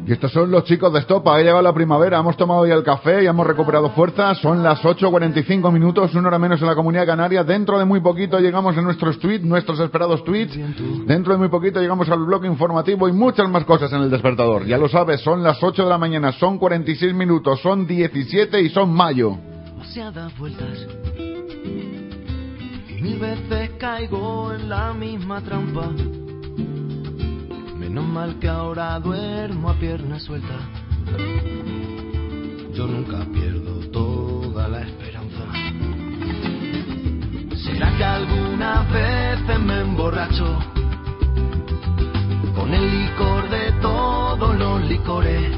Y 0.08 0.14
estos 0.14 0.32
son 0.32 0.50
los 0.50 0.64
chicos 0.64 0.94
de 0.94 1.00
Estopa. 1.00 1.36
Ha 1.36 1.40
llegado 1.40 1.62
la 1.62 1.74
primavera, 1.74 2.20
hemos 2.20 2.38
tomado 2.38 2.66
ya 2.66 2.74
el 2.74 2.84
café 2.84 3.24
y 3.24 3.28
hemos 3.28 3.46
recuperado 3.46 3.90
fuerzas. 3.90 4.38
Son 4.38 4.64
las 4.64 4.82
8.45 4.82 5.74
minutos, 5.74 6.16
una 6.16 6.30
hora 6.30 6.40
menos 6.40 6.62
en 6.62 6.68
la 6.68 6.76
comunidad 6.76 7.06
canaria. 7.06 7.44
Dentro 7.44 7.78
de 7.78 7.84
muy 7.84 8.00
poquito 8.00 8.40
llegamos 8.40 8.78
a 8.78 8.82
nuestros 8.82 9.20
tweets, 9.20 9.44
nuestros 9.44 9.78
esperados 9.82 10.24
tweets. 10.24 10.58
Dentro 11.06 11.34
de 11.34 11.38
muy 11.38 11.50
poquito 11.50 11.82
llegamos 11.82 12.08
al 12.08 12.20
bloque 12.20 12.48
informativo 12.48 13.10
y 13.10 13.12
muchas 13.12 13.50
más 13.50 13.66
cosas 13.66 13.92
en 13.92 14.04
el 14.04 14.10
despertador. 14.10 14.66
Ya 14.66 14.78
lo 14.78 14.88
sabes, 14.88 15.20
son 15.20 15.44
las 15.44 15.62
8 15.62 15.84
de 15.84 15.90
la 15.90 15.98
mañana, 15.98 16.32
son 16.32 16.58
46 16.58 17.14
minutos, 17.14 17.60
son 17.60 17.86
17 17.86 18.62
y 18.62 18.70
son 18.70 18.94
mayo. 18.94 19.38
Demasiadas 19.96 20.38
vueltas 20.38 20.88
mil 23.02 23.18
veces 23.18 23.72
caigo 23.80 24.52
en 24.52 24.68
la 24.68 24.94
misma 24.94 25.42
trampa. 25.42 25.90
Menos 27.78 28.06
mal 28.06 28.38
que 28.40 28.50
ahora 28.50 29.00
duermo 29.00 29.70
a 29.70 29.80
pierna 29.80 30.20
suelta. 30.20 30.58
Yo 32.74 32.88
nunca 32.88 33.26
pierdo 33.32 33.90
toda 33.92 34.68
la 34.68 34.82
esperanza. 34.82 35.46
¿Será 37.64 37.96
que 37.96 38.04
algunas 38.04 38.92
veces 38.92 39.60
me 39.60 39.80
emborracho 39.80 40.60
con 42.54 42.74
el 42.74 42.92
licor? 42.92 43.36
licores. 44.90 45.52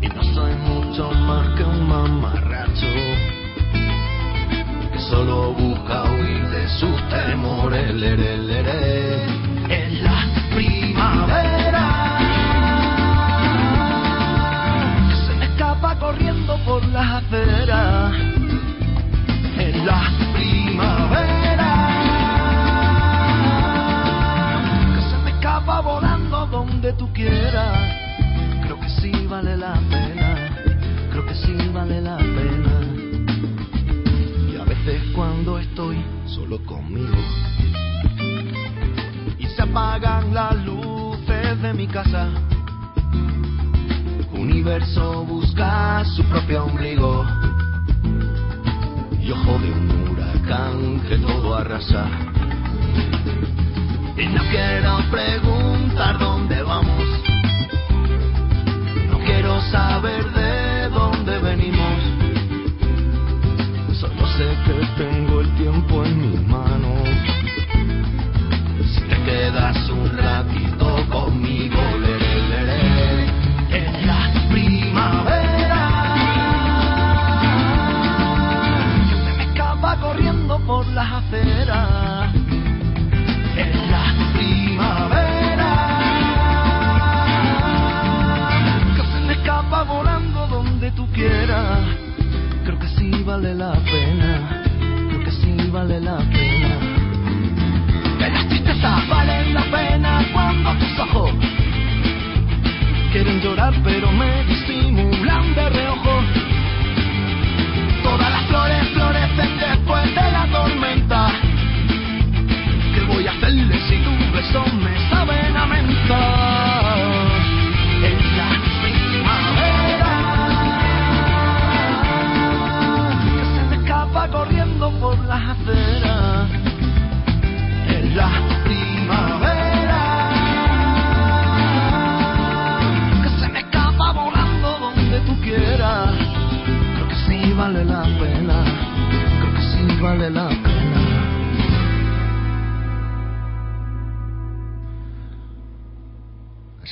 Y 0.00 0.08
no 0.08 0.22
soy 0.34 0.54
mucho 0.54 0.77
más 1.06 1.54
que 1.56 1.62
un 1.62 1.88
mamarracho 1.88 2.86
que 4.92 4.98
solo 4.98 5.52
busca 5.52 6.02
huir 6.10 6.48
de 6.48 6.68
sus 6.68 7.08
temores. 7.08 7.94
Lere, 7.94 8.36
lere. 8.38 9.24
En 9.68 10.02
la 10.02 10.24
primavera 10.56 12.18
que 15.08 15.16
se 15.24 15.34
me 15.36 15.44
escapa 15.44 15.96
corriendo 16.00 16.58
por 16.64 16.84
las 16.88 17.22
aceras. 17.22 18.12
En 19.56 19.86
la 19.86 20.02
primavera 20.34 21.72
que 24.96 25.02
se 25.10 25.18
me 25.18 25.30
escapa 25.30 25.80
volando 25.80 26.46
donde 26.46 26.92
tú 26.94 27.12
quieras. 27.12 27.78
Creo 28.62 28.80
que 28.80 28.88
sí 28.88 29.12
vale 29.28 29.56
la 29.56 29.74
pena, 29.88 30.07
sí 31.44 31.56
vale 31.72 32.00
la 32.00 32.16
pena. 32.16 32.80
Y 34.52 34.56
a 34.56 34.64
veces 34.64 35.02
cuando 35.14 35.58
estoy 35.58 35.96
solo 36.26 36.58
conmigo 36.64 37.16
y 39.38 39.46
se 39.46 39.62
apagan 39.62 40.34
las 40.34 40.56
luces 40.64 41.62
de 41.62 41.74
mi 41.74 41.86
casa, 41.86 42.28
universo 44.32 45.24
busca 45.24 46.04
su 46.04 46.22
propio 46.24 46.64
ombligo 46.64 47.24
y 49.20 49.30
ojo 49.30 49.58
de 49.58 49.72
un 49.72 50.08
huracán 50.10 51.00
que 51.08 51.18
todo 51.18 51.54
arrasa. 51.56 52.06
Y 54.16 54.26
no 54.26 54.42
quiero 54.50 54.98
preguntar 55.10 56.18
dónde 56.18 56.62
vamos. 56.62 57.27
Saber 59.60 60.24
de 60.32 60.88
dónde 60.88 61.38
venimos. 61.40 62.02
Solo 64.00 64.26
sé 64.38 64.56
que 64.64 65.02
tengo 65.02 65.40
el 65.40 65.54
tiempo 65.56 66.04
en 66.04 66.30
mis 66.30 66.40
manos. 66.48 66.57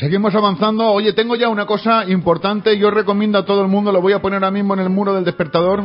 Seguimos 0.07 0.37
avanzando. 0.37 0.89
Oye, 0.93 1.15
tengo 1.15 1.35
ya 1.35 1.49
una 1.49 1.67
cosa 1.67 2.05
importante. 2.09 2.79
Yo 2.79 2.93
recomiendo 2.93 3.39
a 3.39 3.45
todo 3.45 3.63
el 3.63 3.67
mundo, 3.67 3.91
lo 3.91 4.01
voy 4.01 4.13
a 4.13 4.23
poner 4.23 4.37
ahora 4.37 4.53
mismo 4.53 4.73
en 4.75 4.79
el 4.79 4.89
muro 4.89 5.13
del 5.13 5.25
despertador. 5.25 5.83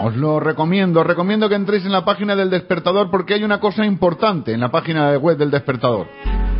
Os 0.00 0.14
lo 0.14 0.38
recomiendo. 0.38 1.02
Recomiendo 1.02 1.48
que 1.48 1.56
entréis 1.56 1.84
en 1.84 1.90
la 1.90 2.04
página 2.04 2.36
del 2.36 2.48
despertador 2.48 3.10
porque 3.10 3.34
hay 3.34 3.42
una 3.42 3.58
cosa 3.58 3.84
importante 3.84 4.52
en 4.52 4.60
la 4.60 4.70
página 4.70 5.18
web 5.18 5.38
del 5.38 5.50
despertador. 5.50 6.06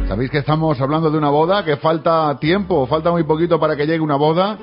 Sabéis 0.09 0.33
que 0.33 0.39
estamos 0.39 0.81
hablando 0.81 1.09
de 1.09 1.17
una 1.17 1.31
boda, 1.31 1.65
que 1.65 1.77
falta 1.77 2.37
tiempo, 2.41 2.89
falta 2.89 3.13
muy 3.13 3.23
poquito 3.23 3.61
para 3.61 3.77
que 3.77 3.87
llegue 3.87 4.01
una 4.01 4.17
boda, 4.17 4.59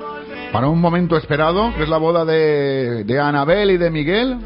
para 0.52 0.68
un 0.68 0.78
momento 0.78 1.16
esperado, 1.16 1.72
que 1.74 1.84
es 1.84 1.88
la 1.88 1.96
boda 1.96 2.26
de, 2.26 3.04
de 3.04 3.18
Anabel 3.18 3.70
y 3.70 3.78
de 3.78 3.90
Miguel. 3.90 4.36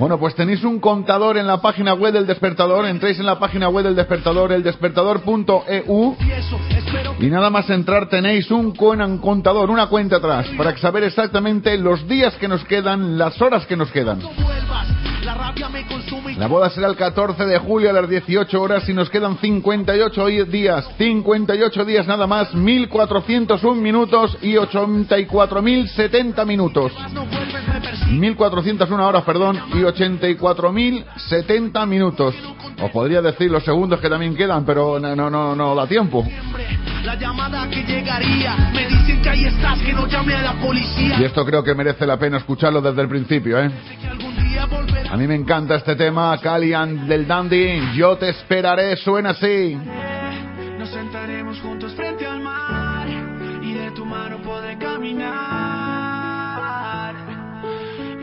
Bueno, 0.00 0.18
pues 0.18 0.34
tenéis 0.34 0.64
un 0.64 0.80
contador 0.80 1.36
en 1.36 1.46
la 1.46 1.60
página 1.60 1.92
web 1.92 2.14
del 2.14 2.26
despertador, 2.26 2.86
entréis 2.86 3.18
en 3.20 3.26
la 3.26 3.38
página 3.38 3.68
web 3.68 3.84
del 3.84 3.94
despertador, 3.94 4.50
eldespertador.eu, 4.50 6.16
y 7.20 7.26
nada 7.26 7.50
más 7.50 7.68
entrar 7.68 8.08
tenéis 8.08 8.50
un 8.50 8.74
con- 8.74 9.18
contador, 9.18 9.68
una 9.68 9.88
cuenta 9.88 10.16
atrás, 10.16 10.46
para 10.56 10.74
saber 10.78 11.04
exactamente 11.04 11.76
los 11.76 12.08
días 12.08 12.34
que 12.36 12.48
nos 12.48 12.64
quedan, 12.64 13.18
las 13.18 13.42
horas 13.42 13.66
que 13.66 13.76
nos 13.76 13.90
quedan. 13.92 14.20
La 16.38 16.46
boda 16.46 16.70
será 16.70 16.88
el 16.88 16.96
14 16.96 17.44
de 17.44 17.58
julio 17.58 17.90
a 17.90 17.92
las 17.92 18.08
18 18.08 18.58
horas 18.60 18.88
y 18.88 18.94
nos 18.94 19.10
quedan 19.10 19.36
58 19.38 20.22
hoy- 20.24 20.44
días, 20.44 20.88
58 20.96 21.84
días 21.84 22.06
nada 22.06 22.26
más, 22.26 22.54
1401 22.54 23.82
minutos 23.82 24.38
y 24.40 24.54
84.070 24.56 26.46
minutos. 26.46 26.90
1401 28.18 29.06
horas, 29.06 29.22
perdón, 29.24 29.58
y 29.72 29.82
84.070 29.82 31.86
minutos. 31.86 32.34
Os 32.82 32.90
podría 32.90 33.20
decir 33.22 33.50
los 33.50 33.64
segundos 33.64 34.00
que 34.00 34.08
también 34.08 34.34
quedan, 34.34 34.64
pero 34.64 34.98
no, 34.98 35.14
no, 35.14 35.30
no, 35.30 35.54
no 35.54 35.74
da 35.74 35.86
tiempo. 35.86 36.26
la 37.04 37.14
llamada 37.14 37.68
que 37.68 37.82
llegaría. 37.82 38.70
Me 38.72 38.86
dicen 38.86 39.22
que 39.22 39.30
ahí 39.30 39.44
estás, 39.44 39.78
que 39.80 39.92
no 39.92 40.06
llame 40.06 40.34
a 40.34 40.42
la 40.42 40.52
policía. 40.54 41.20
Y 41.20 41.24
esto 41.24 41.44
creo 41.44 41.62
que 41.62 41.74
merece 41.74 42.06
la 42.06 42.18
pena 42.18 42.38
escucharlo 42.38 42.80
desde 42.80 43.02
el 43.02 43.08
principio, 43.08 43.58
¿eh? 43.60 43.70
A 45.10 45.16
mí 45.16 45.26
me 45.26 45.34
encanta 45.34 45.76
este 45.76 45.96
tema, 45.96 46.36
Calian 46.38 47.08
del 47.08 47.26
Dandy, 47.26 47.80
Yo 47.94 48.16
te 48.16 48.30
esperaré, 48.30 48.96
suena 48.96 49.30
así. 49.30 49.76
Nos 50.78 50.90
sentaremos 50.90 51.60
juntos 51.60 51.92
frente 51.94 52.26
al 52.26 52.40
mar 52.40 53.06
y 53.62 53.74
de 53.74 53.90
tu 53.92 54.04
mano 54.04 54.38
podré 54.42 54.76
caminar. 54.78 55.59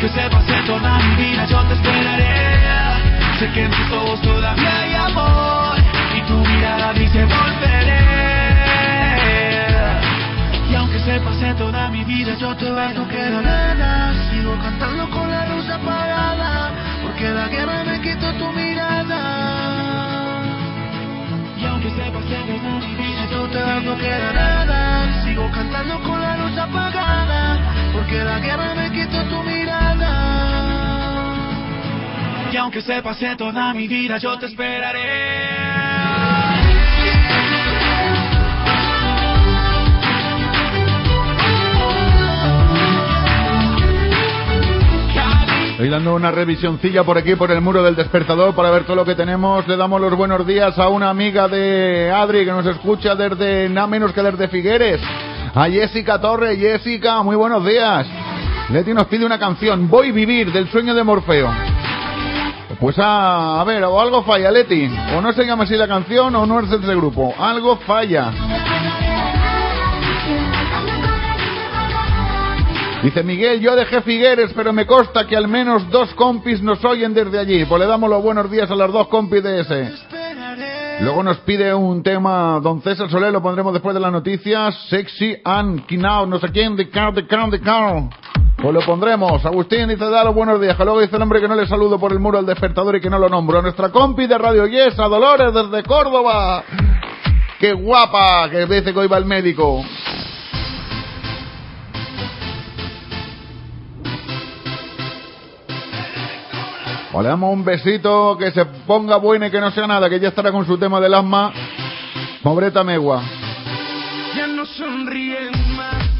Aunque 0.00 0.18
se 0.18 0.30
pase 0.30 0.62
toda 0.64 0.96
mi 0.96 1.14
vida, 1.14 1.44
yo 1.44 1.62
te 1.64 1.74
esperaré. 1.74 3.38
Sé 3.38 3.50
que 3.52 3.64
en 3.64 3.70
tus 3.70 3.92
ojos 3.92 4.22
todavía 4.22 4.80
hay 4.80 4.94
amor. 4.94 5.76
Y 6.16 6.22
tu 6.22 6.36
mirada 6.38 6.94
dice 6.94 7.22
volveré. 7.26 8.00
Y 10.70 10.74
aunque 10.74 11.00
se 11.00 11.20
pase 11.20 11.52
toda 11.52 11.90
mi 11.90 12.02
vida, 12.04 12.34
yo 12.38 12.56
te 12.56 12.70
no 12.70 13.06
queda 13.08 13.42
nada. 13.42 14.14
Sigo 14.30 14.56
cantando 14.62 15.10
con 15.10 15.30
la 15.30 15.46
luz 15.48 15.68
apagada. 15.68 16.70
Porque 17.02 17.28
la 17.28 17.48
guerra 17.48 17.84
me 17.84 18.00
quitó 18.00 18.32
tu 18.38 18.50
mirada. 18.52 19.20
Y 21.58 21.64
aunque 21.66 21.90
se 21.90 22.10
pase 22.10 22.36
toda 22.48 22.78
mi 22.86 22.94
vida, 22.94 23.26
yo 23.30 23.46
te 23.48 23.84
no 23.84 23.98
queda 23.98 24.32
nada. 24.32 25.22
Sigo 25.24 25.50
cantando 25.50 26.00
con 26.00 26.22
la 26.22 26.38
luz 26.38 26.56
apagada. 26.56 27.79
Porque 27.92 28.24
la 28.24 28.38
guerra 28.38 28.74
me 28.74 28.90
quitó 28.92 29.22
tu 29.24 29.42
mirada. 29.42 30.10
Y 32.52 32.56
aunque 32.56 32.80
se 32.82 33.00
pase 33.02 33.36
toda 33.36 33.72
mi 33.74 33.86
vida, 33.88 34.18
yo 34.18 34.38
te 34.38 34.46
esperaré. 34.46 35.60
Estoy 45.80 45.88
dando 45.88 46.14
una 46.14 46.30
revisioncilla 46.30 47.04
por 47.04 47.16
aquí, 47.16 47.36
por 47.36 47.50
el 47.50 47.62
muro 47.62 47.82
del 47.82 47.96
despertador, 47.96 48.54
para 48.54 48.70
ver 48.70 48.84
todo 48.84 48.96
lo 48.96 49.06
que 49.06 49.14
tenemos. 49.14 49.66
Le 49.66 49.78
damos 49.78 49.98
los 49.98 50.14
buenos 50.14 50.46
días 50.46 50.78
a 50.78 50.88
una 50.88 51.08
amiga 51.08 51.48
de 51.48 52.12
Adri 52.14 52.44
que 52.44 52.50
nos 52.50 52.66
escucha 52.66 53.14
desde 53.14 53.66
nada 53.70 53.86
menos 53.86 54.12
que 54.12 54.22
desde 54.22 54.48
Figueres. 54.48 55.00
A 55.54 55.68
Jessica 55.68 56.20
Torres. 56.20 56.58
Jessica, 56.58 57.22
muy 57.22 57.36
buenos 57.36 57.64
días. 57.64 58.06
Leti 58.70 58.94
nos 58.94 59.06
pide 59.06 59.26
una 59.26 59.38
canción, 59.38 59.88
Voy 59.88 60.12
vivir, 60.12 60.52
del 60.52 60.68
sueño 60.70 60.94
de 60.94 61.02
Morfeo. 61.02 61.50
Pues 62.78 62.98
a, 62.98 63.60
a 63.60 63.64
ver, 63.64 63.82
o 63.84 64.00
algo 64.00 64.22
falla, 64.22 64.50
Leti. 64.50 64.88
O 65.16 65.20
no 65.20 65.32
se 65.32 65.44
llama 65.44 65.64
así 65.64 65.74
la 65.76 65.88
canción 65.88 66.34
o 66.36 66.46
no 66.46 66.60
es 66.60 66.70
ese 66.70 66.94
grupo. 66.94 67.34
Algo 67.38 67.76
falla. 67.78 68.32
Dice 73.02 73.22
Miguel, 73.22 73.60
yo 73.60 73.74
dejé 73.76 74.02
Figueres, 74.02 74.52
pero 74.54 74.72
me 74.72 74.86
consta 74.86 75.26
que 75.26 75.34
al 75.34 75.48
menos 75.48 75.88
dos 75.90 76.12
compis 76.14 76.62
nos 76.62 76.84
oyen 76.84 77.14
desde 77.14 77.38
allí. 77.38 77.64
Pues 77.64 77.80
le 77.80 77.86
damos 77.86 78.08
los 78.08 78.22
buenos 78.22 78.50
días 78.50 78.70
a 78.70 78.74
los 78.76 78.92
dos 78.92 79.08
compis 79.08 79.42
de 79.42 79.60
ese. 79.60 79.92
Luego 81.02 81.22
nos 81.22 81.38
pide 81.38 81.72
un 81.72 82.02
tema, 82.02 82.60
don 82.62 82.82
César 82.82 83.08
Soler, 83.08 83.32
lo 83.32 83.40
pondremos 83.40 83.72
después 83.72 83.94
de 83.94 84.00
las 84.00 84.12
noticias. 84.12 84.74
Sexy 84.90 85.34
and 85.44 85.86
Kinao, 85.86 86.26
no 86.26 86.38
sé 86.38 86.48
quién, 86.52 86.76
de 86.76 86.90
car, 86.90 87.14
de 87.14 87.26
car, 87.26 87.48
de 87.48 87.58
car. 87.58 88.10
Pues 88.60 88.74
lo 88.74 88.80
pondremos. 88.80 89.44
Agustín 89.46 89.88
dice, 89.88 90.04
da 90.04 90.24
los 90.24 90.34
buenos 90.34 90.60
días. 90.60 90.78
Luego 90.78 91.00
dice 91.00 91.16
el 91.16 91.22
hombre 91.22 91.40
que 91.40 91.48
no 91.48 91.54
le 91.54 91.66
saludo 91.66 91.98
por 91.98 92.12
el 92.12 92.20
muro 92.20 92.36
del 92.36 92.46
despertador 92.46 92.96
y 92.96 93.00
que 93.00 93.08
no 93.08 93.18
lo 93.18 93.30
nombro. 93.30 93.62
Nuestra 93.62 93.88
compi 93.88 94.26
de 94.26 94.36
Radio 94.36 94.66
Yes, 94.66 94.98
a 94.98 95.08
Dolores, 95.08 95.54
desde 95.54 95.82
Córdoba. 95.84 96.64
¡Qué 97.58 97.72
guapa! 97.72 98.50
Que 98.50 98.66
dice 98.66 98.92
que 98.92 98.98
hoy 98.98 99.08
va 99.08 99.16
el 99.16 99.24
médico. 99.24 99.82
O 107.12 107.22
le 107.22 107.28
damos 107.28 107.52
un 107.52 107.64
besito, 107.64 108.36
que 108.38 108.52
se 108.52 108.64
ponga 108.64 109.16
buena 109.16 109.48
y 109.48 109.50
que 109.50 109.60
no 109.60 109.70
sea 109.70 109.86
nada, 109.86 110.08
que 110.08 110.20
ya 110.20 110.28
estará 110.28 110.52
con 110.52 110.64
su 110.66 110.78
tema 110.78 111.00
del 111.00 111.14
asma. 111.14 111.52
Pobreta 112.42 112.84
megua. 112.84 113.22
Ya 114.36 114.46
no 114.46 114.64
sonríen 114.64 115.76
más. 115.76 116.10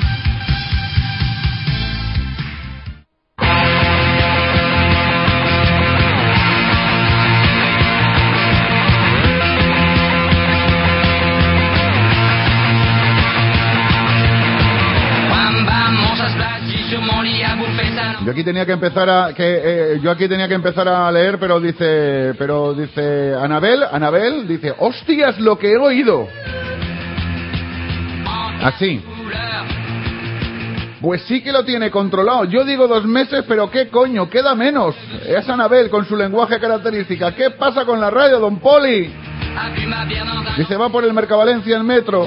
Yo 18.26 18.32
aquí 18.32 18.42
tenía 18.42 18.66
que 18.66 18.72
empezar 18.72 19.08
a 19.08 19.32
que 19.34 19.44
eh, 19.44 20.00
yo 20.02 20.10
aquí 20.10 20.26
tenía 20.26 20.48
que 20.48 20.54
empezar 20.54 20.88
a 20.88 21.12
leer, 21.12 21.38
pero 21.38 21.60
dice, 21.60 22.34
pero 22.36 22.74
dice 22.74 23.32
Anabel, 23.36 23.84
Anabel 23.84 24.48
dice, 24.48 24.74
"Hostias, 24.76 25.38
lo 25.38 25.56
que 25.56 25.70
he 25.70 25.76
oído." 25.76 26.26
Así. 28.64 29.00
Pues 31.00 31.22
sí 31.22 31.40
que 31.40 31.52
lo 31.52 31.64
tiene 31.64 31.88
controlado. 31.92 32.46
Yo 32.46 32.64
digo 32.64 32.88
dos 32.88 33.04
meses, 33.04 33.44
pero 33.46 33.70
qué 33.70 33.90
coño, 33.90 34.28
queda 34.28 34.56
menos. 34.56 34.96
Es 35.24 35.48
Anabel 35.48 35.88
con 35.88 36.04
su 36.04 36.16
lenguaje 36.16 36.58
característica. 36.58 37.32
¿Qué 37.32 37.50
pasa 37.50 37.84
con 37.84 38.00
la 38.00 38.10
radio, 38.10 38.40
don 38.40 38.58
Poli? 38.58 39.08
Dice, 40.58 40.76
va 40.76 40.88
por 40.88 41.04
el 41.04 41.12
Mercavalencia 41.12 41.76
en 41.76 41.86
metro. 41.86 42.26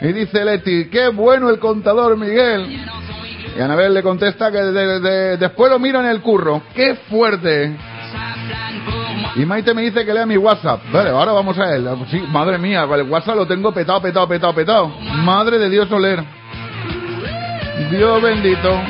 Y 0.00 0.12
dice 0.14 0.42
Leti, 0.42 0.88
qué 0.88 1.08
bueno 1.08 1.50
el 1.50 1.58
contador, 1.58 2.16
Miguel. 2.16 2.80
Y 3.56 3.60
Anabel 3.60 3.92
le 3.94 4.02
contesta 4.02 4.50
que 4.50 4.58
de- 4.58 5.00
de- 5.00 5.36
después 5.36 5.70
lo 5.70 5.78
miro 5.78 6.00
en 6.00 6.06
el 6.06 6.20
curro. 6.20 6.62
¡Qué 6.74 6.94
fuerte! 7.10 7.76
Y 9.36 9.46
Maite 9.46 9.72
me 9.74 9.82
dice 9.82 10.04
que 10.04 10.12
lea 10.12 10.26
mi 10.26 10.36
WhatsApp. 10.36 10.80
Vale, 10.92 11.10
ahora 11.10 11.32
vamos 11.32 11.58
a 11.58 11.74
él. 11.74 11.86
Sí, 12.10 12.22
madre 12.28 12.58
mía, 12.58 12.82
el 12.82 13.02
WhatsApp 13.08 13.36
lo 13.36 13.46
tengo 13.46 13.72
petado, 13.72 14.00
petado, 14.00 14.28
petado, 14.28 14.54
petado. 14.54 14.88
Madre 14.88 15.58
de 15.58 15.70
Dios 15.70 15.88
Soler. 15.88 16.22
Dios 17.90 18.22
bendito. 18.22 18.80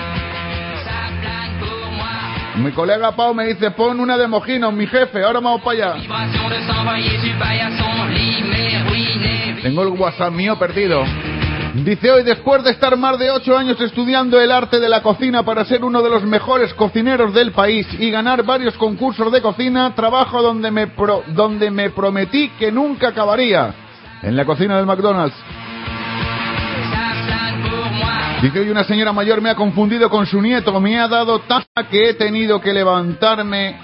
Mi 2.57 2.71
colega 2.73 3.13
Pau 3.13 3.35
me 3.35 3.47
dice, 3.47 3.71
pon 3.71 3.99
una 3.99 4.17
de 4.19 4.29
Mojino, 4.29 4.71
mi 4.73 4.87
jefe, 4.87 5.23
ahora 5.25 5.41
vamos 5.41 5.63
para 5.63 5.93
allá. 5.95 6.03
Tengo 9.63 9.83
el 9.83 9.89
WhatsApp 9.89 10.33
mío 10.33 10.59
perdido. 10.59 11.03
Dice 11.75 12.11
hoy, 12.11 12.23
después 12.23 12.63
de 12.65 12.71
estar 12.71 12.95
más 12.99 13.19
de 13.19 13.31
ocho 13.31 13.57
años 13.57 13.81
estudiando 13.81 14.39
el 14.39 14.53
arte 14.53 14.79
de 14.79 14.91
la 14.91 15.03
cocina 15.03 15.43
para 15.43 15.65
ser 15.65 15.83
uno 15.83 16.03
de 16.03 16.11
los 16.11 16.23
mejores 16.23 16.75
cocineros 16.75 17.33
del 17.33 17.53
país 17.53 17.87
y 17.99 18.11
ganar 18.11 18.43
varios 18.43 18.77
concursos 18.77 19.33
de 19.33 19.41
cocina, 19.41 19.95
trabajo 19.95 20.43
donde 20.43 20.71
me, 20.71 20.89
pro- 20.89 21.23
donde 21.29 21.71
me 21.71 21.89
prometí 21.89 22.51
que 22.59 22.71
nunca 22.71 23.09
acabaría. 23.09 23.75
En 24.23 24.37
la 24.37 24.45
cocina 24.45 24.77
del 24.77 24.85
McDonald's. 24.87 25.35
Dice 28.43 28.61
hoy 28.61 28.69
una 28.71 28.85
señora 28.85 29.13
mayor 29.13 29.41
me 29.41 29.49
ha 29.51 29.55
confundido 29.55 30.11
con 30.11 30.27
su 30.27 30.43
nieto, 30.43 30.79
me 30.79 30.99
ha 31.01 31.09
dado 31.09 31.39
tanta 31.41 31.89
que 31.91 32.11
he 32.11 32.15
tenido 32.15 32.61
que 32.61 32.73
levantarme 32.73 33.77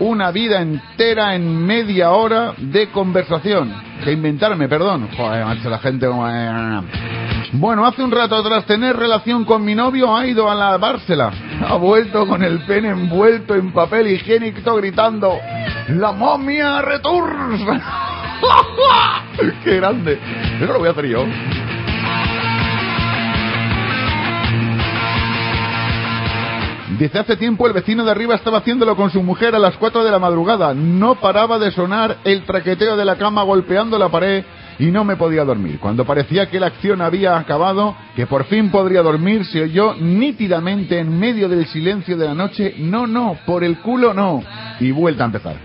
una 0.00 0.30
vida 0.30 0.60
entera 0.60 1.34
en 1.34 1.64
media 1.64 2.10
hora 2.10 2.52
de 2.58 2.88
conversación. 2.88 3.72
Que 4.02 4.12
inventarme, 4.12 4.68
perdón. 4.68 5.08
Joder, 5.16 5.44
macho, 5.44 5.68
la 5.70 5.78
gente... 5.78 6.06
como- 6.06 6.26
Bueno, 7.52 7.86
hace 7.86 8.02
un 8.02 8.10
rato 8.10 8.42
tras 8.42 8.64
tener 8.64 8.96
relación 8.96 9.44
con 9.44 9.64
mi 9.64 9.74
novio 9.74 10.16
ha 10.16 10.26
ido 10.26 10.50
a 10.50 10.54
lavársela. 10.54 11.30
Ha 11.68 11.74
vuelto 11.76 12.26
con 12.26 12.42
el 12.42 12.60
pene 12.60 12.88
envuelto 12.88 13.54
en 13.54 13.72
papel 13.72 14.06
higiénico 14.08 14.74
gritando 14.76 15.38
¡La 15.88 16.12
momia 16.12 16.80
returns! 16.80 17.60
¡Qué 19.64 19.76
grande! 19.76 20.18
Eso 20.60 20.72
lo 20.72 20.78
voy 20.78 20.88
a 20.88 20.92
hacer 20.92 21.06
yo. 21.06 21.24
Dice, 26.98 27.18
hace 27.18 27.36
tiempo 27.36 27.66
el 27.66 27.72
vecino 27.72 28.04
de 28.04 28.10
arriba 28.10 28.34
estaba 28.34 28.58
haciéndolo 28.58 28.96
con 28.96 29.10
su 29.10 29.22
mujer 29.22 29.54
a 29.54 29.58
las 29.58 29.76
4 29.76 30.04
de 30.04 30.10
la 30.10 30.18
madrugada. 30.18 30.74
No 30.74 31.14
paraba 31.14 31.58
de 31.58 31.70
sonar 31.70 32.18
el 32.24 32.42
traqueteo 32.42 32.96
de 32.96 33.04
la 33.04 33.16
cama 33.16 33.42
golpeando 33.42 33.98
la 33.98 34.08
pared 34.08 34.44
y 34.78 34.86
no 34.86 35.04
me 35.04 35.16
podía 35.16 35.44
dormir. 35.44 35.78
Cuando 35.78 36.04
parecía 36.04 36.50
que 36.50 36.58
la 36.58 36.66
acción 36.66 37.00
había 37.00 37.38
acabado, 37.38 37.94
que 38.16 38.26
por 38.26 38.44
fin 38.44 38.70
podría 38.70 39.02
dormir, 39.02 39.44
se 39.46 39.62
oyó 39.62 39.94
nítidamente 39.94 40.98
en 40.98 41.18
medio 41.18 41.48
del 41.48 41.66
silencio 41.66 42.16
de 42.16 42.26
la 42.26 42.34
noche, 42.34 42.74
no, 42.78 43.06
no, 43.06 43.38
por 43.46 43.62
el 43.62 43.78
culo 43.78 44.12
no. 44.12 44.42
Y 44.80 44.90
vuelta 44.90 45.24
a 45.24 45.26
empezar. 45.26 45.56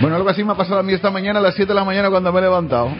Bueno, 0.00 0.16
algo 0.16 0.28
así 0.28 0.44
me 0.44 0.52
ha 0.52 0.56
pasado 0.56 0.80
a 0.80 0.82
mí 0.82 0.92
esta 0.92 1.10
mañana 1.10 1.38
a 1.38 1.42
las 1.42 1.54
7 1.54 1.68
de 1.68 1.74
la 1.74 1.84
mañana 1.84 2.10
cuando 2.10 2.32
me 2.32 2.38
he 2.38 2.42
levantado. 2.42 2.90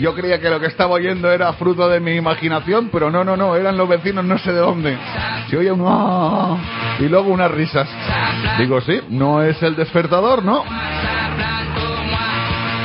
Yo 0.00 0.14
creía 0.14 0.40
que 0.40 0.48
lo 0.50 0.60
que 0.60 0.66
estaba 0.66 0.92
oyendo 0.92 1.30
era 1.30 1.52
fruto 1.54 1.88
de 1.88 2.00
mi 2.00 2.12
imaginación, 2.16 2.88
pero 2.92 3.10
no, 3.10 3.24
no, 3.24 3.36
no, 3.36 3.54
eran 3.56 3.76
los 3.76 3.88
vecinos 3.88 4.24
no 4.24 4.38
sé 4.38 4.52
de 4.52 4.58
dónde. 4.58 4.96
Se 5.48 5.56
oye 5.56 5.70
un 5.72 5.84
"Ah", 5.86 6.56
y 6.98 7.04
luego 7.04 7.30
unas 7.30 7.50
risas. 7.50 7.88
Digo, 8.58 8.80
sí, 8.80 9.00
no 9.10 9.42
es 9.42 9.62
el 9.62 9.76
despertador, 9.76 10.44
¿no? 10.44 10.64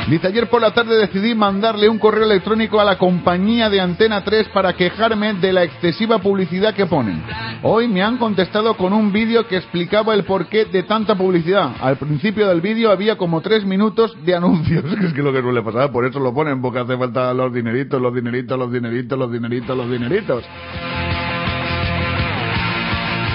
Dice, 0.08 0.28
ayer 0.28 0.48
por 0.48 0.62
la 0.62 0.72
tarde 0.72 0.96
decidí 0.96 1.34
mandarle 1.34 1.88
un 1.88 1.98
correo 1.98 2.24
electrónico 2.24 2.80
a 2.80 2.84
la 2.84 2.96
compañía 2.96 3.68
de 3.68 3.80
Antena 3.80 4.22
3 4.22 4.50
para 4.50 4.72
quejarme 4.74 5.34
de 5.34 5.52
la 5.52 5.64
excesiva 5.64 6.18
publicidad 6.18 6.74
que 6.74 6.86
ponen. 6.86 7.24
Hoy 7.64 7.88
me 7.88 8.04
han 8.04 8.16
contestado 8.16 8.76
con 8.76 8.92
un 8.92 9.10
vídeo 9.10 9.48
que 9.48 9.56
explicaba 9.56 10.14
el 10.14 10.22
porqué 10.22 10.66
de 10.66 10.84
tanta 10.84 11.16
publicidad. 11.16 11.72
Al 11.80 11.96
principio 11.96 12.46
del 12.46 12.60
vídeo 12.60 12.92
había 12.92 13.16
como 13.16 13.40
tres 13.40 13.64
minutos 13.64 14.16
de 14.24 14.36
anuncios, 14.36 14.84
que 15.00 15.06
es 15.06 15.16
lo 15.16 15.32
que 15.32 15.42
suele 15.42 15.62
pasar, 15.62 15.90
por 15.90 16.06
eso 16.06 16.20
lo 16.20 16.32
ponen, 16.32 16.62
porque 16.62 16.78
hace 16.78 16.96
falta 16.96 17.34
los 17.34 17.52
dineritos, 17.52 18.00
los 18.00 18.14
dineritos, 18.14 18.56
los 18.56 18.70
dineritos, 18.70 19.18
los 19.18 19.32
dineritos, 19.32 19.76
los 19.76 19.90
dineritos. 19.90 20.44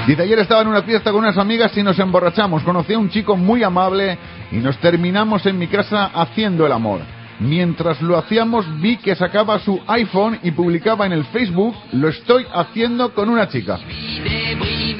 Dice, 0.08 0.24
ayer 0.24 0.40
estaba 0.40 0.62
en 0.62 0.68
una 0.68 0.82
fiesta 0.82 1.12
con 1.12 1.20
unas 1.20 1.38
amigas 1.38 1.78
y 1.78 1.84
nos 1.84 2.00
emborrachamos. 2.00 2.64
Conocí 2.64 2.94
a 2.94 2.98
un 2.98 3.10
chico 3.10 3.38
muy 3.38 3.62
amable 3.62 4.18
y 4.52 4.58
nos 4.58 4.78
terminamos 4.80 5.46
en 5.46 5.58
mi 5.58 5.68
casa 5.68 6.06
haciendo 6.14 6.66
el 6.66 6.72
amor. 6.72 7.02
Mientras 7.40 8.02
lo 8.02 8.18
hacíamos 8.18 8.66
vi 8.82 8.98
que 8.98 9.16
sacaba 9.16 9.58
su 9.60 9.82
iPhone 9.88 10.40
y 10.44 10.52
publicaba 10.52 11.08
en 11.08 11.14
el 11.14 11.26
Facebook, 11.26 11.76
lo 11.94 12.10
estoy 12.10 12.46
haciendo 12.54 13.14
con 13.16 13.30
una 13.30 13.48
chica. 13.48 13.80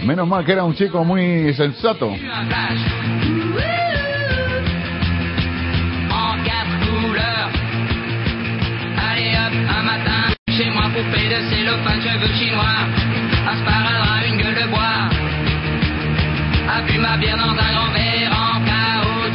Menos 0.04 0.28
mal 0.28 0.44
que 0.44 0.54
era 0.54 0.64
un 0.64 0.74
chico 0.74 1.04
muy 1.04 1.54
sensato. 1.54 2.12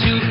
En 0.04 0.25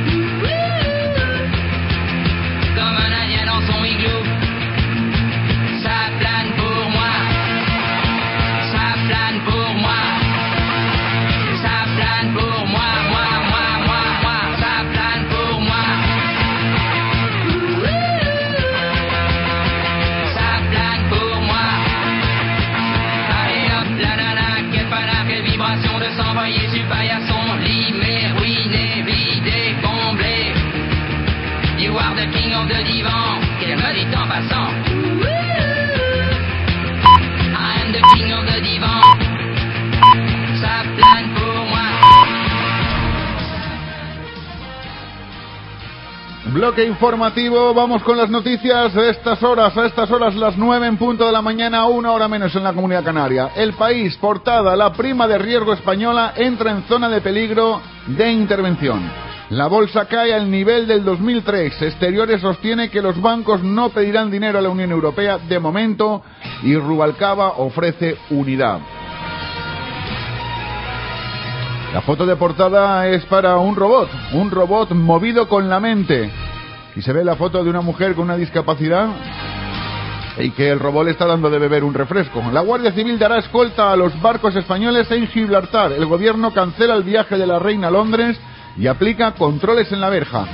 Bloque 46.55 46.85
informativo, 46.85 47.73
vamos 47.73 48.01
con 48.03 48.15
las 48.15 48.29
noticias 48.29 48.95
a 48.95 49.09
estas 49.09 49.43
horas, 49.43 49.75
a 49.75 49.87
estas 49.87 50.09
horas 50.09 50.35
las 50.35 50.57
9 50.57 50.87
en 50.87 50.95
punto 50.95 51.25
de 51.25 51.33
la 51.33 51.41
mañana, 51.41 51.85
una 51.85 52.13
hora 52.13 52.29
menos 52.29 52.55
en 52.55 52.63
la 52.63 52.71
comunidad 52.71 53.03
canaria. 53.03 53.51
El 53.57 53.73
país, 53.73 54.15
portada, 54.15 54.73
la 54.77 54.93
prima 54.93 55.27
de 55.27 55.37
riesgo 55.37 55.73
española 55.73 56.33
entra 56.37 56.71
en 56.71 56.83
zona 56.83 57.09
de 57.09 57.19
peligro 57.19 57.81
de 58.07 58.31
intervención. 58.31 59.01
La 59.49 59.67
bolsa 59.67 60.05
cae 60.05 60.33
al 60.33 60.49
nivel 60.49 60.87
del 60.87 61.03
2003. 61.03 61.81
Exteriores 61.81 62.39
sostiene 62.39 62.89
que 62.89 63.01
los 63.01 63.21
bancos 63.21 63.61
no 63.61 63.89
pedirán 63.89 64.31
dinero 64.31 64.57
a 64.57 64.61
la 64.61 64.69
Unión 64.69 64.91
Europea 64.91 65.37
de 65.37 65.59
momento 65.59 66.23
y 66.63 66.73
Rubalcaba 66.77 67.49
ofrece 67.57 68.15
unidad. 68.29 68.79
La 71.93 72.01
foto 72.01 72.25
de 72.25 72.37
portada 72.37 73.07
es 73.09 73.25
para 73.25 73.57
un 73.57 73.75
robot, 73.75 74.09
un 74.33 74.51
robot 74.51 74.91
movido 74.91 75.49
con 75.49 75.67
la 75.67 75.81
mente. 75.81 76.31
Y 76.95 77.01
se 77.01 77.11
ve 77.11 77.23
la 77.23 77.35
foto 77.35 77.63
de 77.63 77.69
una 77.69 77.81
mujer 77.81 78.15
con 78.15 78.25
una 78.25 78.37
discapacidad 78.37 79.09
y 80.37 80.51
que 80.51 80.69
el 80.69 80.79
robot 80.79 81.05
le 81.05 81.11
está 81.11 81.25
dando 81.25 81.49
de 81.49 81.59
beber 81.59 81.83
un 81.83 81.93
refresco. 81.93 82.41
La 82.51 82.61
Guardia 82.61 82.91
Civil 82.91 83.19
dará 83.19 83.37
escolta 83.37 83.91
a 83.91 83.95
los 83.95 84.19
barcos 84.21 84.55
españoles 84.55 85.09
en 85.11 85.27
Gibraltar. 85.27 85.91
El 85.91 86.05
gobierno 86.05 86.53
cancela 86.53 86.95
el 86.95 87.03
viaje 87.03 87.37
de 87.37 87.47
la 87.47 87.59
reina 87.59 87.87
a 87.87 87.91
Londres 87.91 88.39
y 88.77 88.87
aplica 88.87 89.33
controles 89.33 89.91
en 89.91 90.01
la 90.01 90.09
verja. 90.09 90.45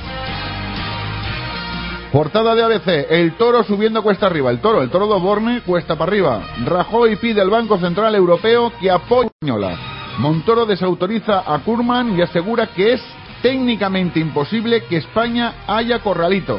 Portada 2.12 2.54
de 2.54 2.62
ABC, 2.62 3.06
el 3.10 3.36
toro 3.36 3.64
subiendo 3.64 4.02
cuesta 4.02 4.26
arriba. 4.26 4.50
El 4.50 4.60
toro, 4.60 4.82
el 4.82 4.90
toro 4.90 5.06
de 5.06 5.18
Borne, 5.18 5.62
cuesta 5.62 5.96
para 5.96 6.10
arriba. 6.10 6.42
Rajoy 6.66 7.16
pide 7.16 7.40
al 7.40 7.48
Banco 7.48 7.78
Central 7.78 8.14
Europeo 8.14 8.70
que 8.80 8.90
apoye 8.90 9.30
a. 9.48 10.18
Montoro 10.18 10.66
desautoriza 10.66 11.42
a 11.46 11.58
Kurman 11.60 12.18
y 12.18 12.20
asegura 12.20 12.66
que 12.66 12.92
es 12.92 13.02
técnicamente 13.42 14.20
imposible 14.20 14.84
que 14.84 14.98
España 14.98 15.64
haya 15.66 15.98
corralito. 15.98 16.58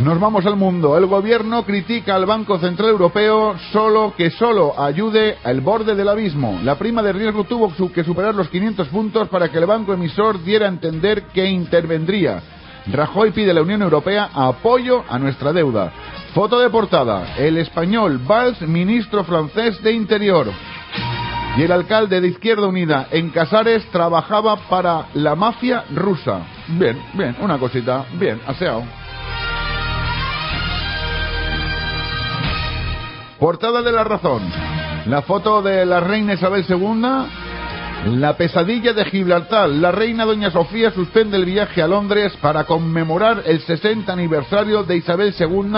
Nos 0.00 0.20
vamos 0.20 0.44
al 0.44 0.56
mundo. 0.56 0.98
El 0.98 1.06
gobierno 1.06 1.64
critica 1.64 2.14
al 2.14 2.26
Banco 2.26 2.58
Central 2.58 2.90
Europeo 2.90 3.56
solo 3.72 4.12
que 4.14 4.30
solo 4.30 4.78
ayude 4.78 5.38
al 5.42 5.62
borde 5.62 5.94
del 5.94 6.08
abismo. 6.08 6.60
La 6.62 6.74
prima 6.76 7.02
de 7.02 7.14
riesgo 7.14 7.44
tuvo 7.44 7.72
que 7.92 8.04
superar 8.04 8.34
los 8.34 8.50
500 8.50 8.88
puntos 8.88 9.28
para 9.28 9.48
que 9.48 9.56
el 9.56 9.64
banco 9.64 9.94
emisor 9.94 10.42
diera 10.44 10.66
a 10.66 10.68
entender 10.68 11.28
que 11.28 11.46
intervendría. 11.46 12.42
Rajoy 12.92 13.32
pide 13.32 13.50
a 13.50 13.54
la 13.54 13.62
Unión 13.62 13.82
Europea 13.82 14.30
apoyo 14.34 15.02
a 15.08 15.18
nuestra 15.18 15.52
deuda. 15.52 15.90
Foto 16.34 16.60
de 16.60 16.68
portada. 16.68 17.34
El 17.38 17.56
español 17.56 18.18
Valls, 18.18 18.60
ministro 18.60 19.24
francés 19.24 19.82
de 19.82 19.92
Interior. 19.92 20.46
Y 21.56 21.62
el 21.62 21.72
alcalde 21.72 22.20
de 22.20 22.28
Izquierda 22.28 22.66
Unida 22.66 23.08
en 23.10 23.30
Casares 23.30 23.86
trabajaba 23.90 24.56
para 24.68 25.06
la 25.14 25.34
mafia 25.34 25.84
rusa. 25.94 26.40
Bien, 26.68 27.02
bien, 27.14 27.34
una 27.40 27.58
cosita, 27.58 28.04
bien, 28.18 28.42
aseado. 28.46 28.82
Portada 33.38 33.80
de 33.80 33.92
la 33.92 34.04
razón. 34.04 34.42
La 35.06 35.22
foto 35.22 35.62
de 35.62 35.86
la 35.86 36.00
reina 36.00 36.34
Isabel 36.34 36.64
II. 36.68 38.18
La 38.18 38.36
pesadilla 38.36 38.92
de 38.92 39.06
Gibraltar. 39.06 39.70
La 39.70 39.92
reina 39.92 40.26
Doña 40.26 40.50
Sofía 40.50 40.90
suspende 40.90 41.38
el 41.38 41.46
viaje 41.46 41.80
a 41.80 41.88
Londres 41.88 42.36
para 42.42 42.64
conmemorar 42.64 43.42
el 43.46 43.60
60 43.60 44.12
aniversario 44.12 44.82
de 44.82 44.98
Isabel 44.98 45.34
II 45.38 45.72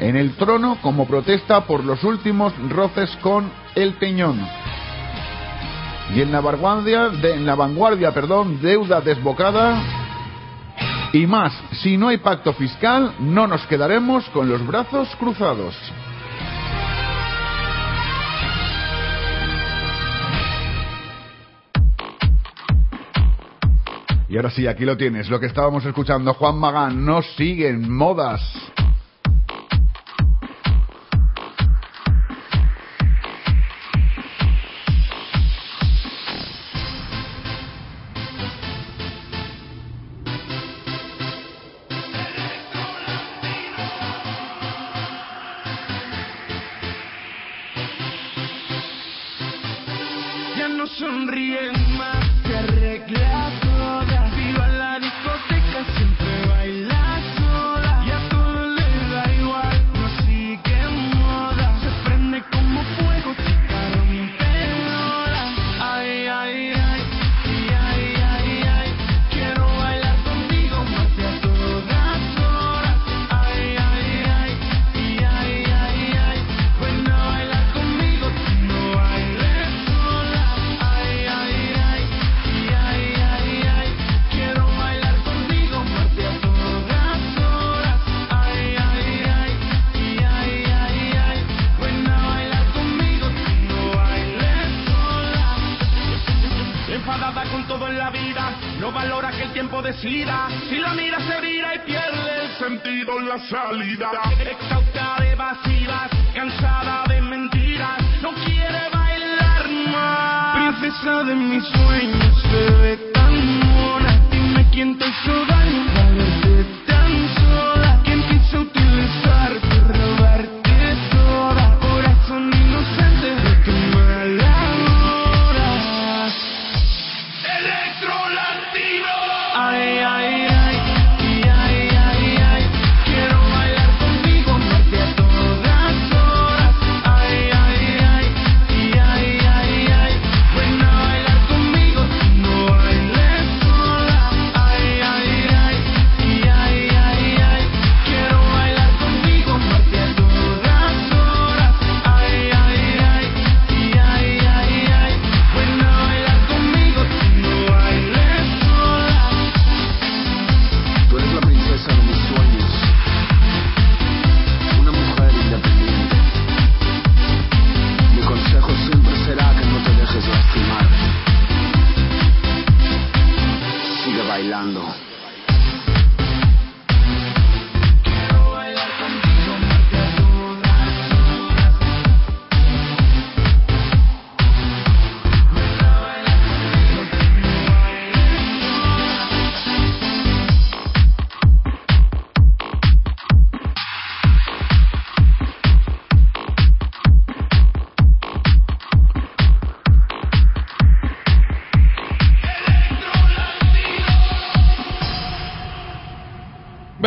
en 0.00 0.16
el 0.16 0.36
trono 0.36 0.78
como 0.80 1.06
protesta 1.06 1.64
por 1.64 1.84
los 1.84 2.04
últimos 2.04 2.52
roces 2.68 3.10
con 3.20 3.50
el 3.74 3.94
Peñón. 3.94 4.40
Y 6.14 6.20
en 6.20 6.30
la 6.30 6.40
vanguardia, 6.40 7.10
en 7.22 7.46
la 7.46 7.54
vanguardia, 7.54 8.12
perdón, 8.12 8.60
deuda 8.60 9.00
desbocada 9.00 9.82
y 11.12 11.26
más. 11.26 11.52
Si 11.82 11.96
no 11.96 12.08
hay 12.08 12.18
pacto 12.18 12.52
fiscal, 12.52 13.14
no 13.18 13.46
nos 13.46 13.66
quedaremos 13.66 14.28
con 14.30 14.48
los 14.48 14.66
brazos 14.66 15.08
cruzados. 15.16 15.74
Y 24.28 24.36
ahora 24.36 24.50
sí, 24.50 24.66
aquí 24.66 24.86
lo 24.86 24.96
tienes, 24.96 25.28
lo 25.28 25.38
que 25.38 25.46
estábamos 25.46 25.84
escuchando. 25.84 26.32
Juan 26.32 26.56
Magán, 26.56 27.04
no 27.04 27.20
siguen 27.20 27.92
modas. 27.92 28.40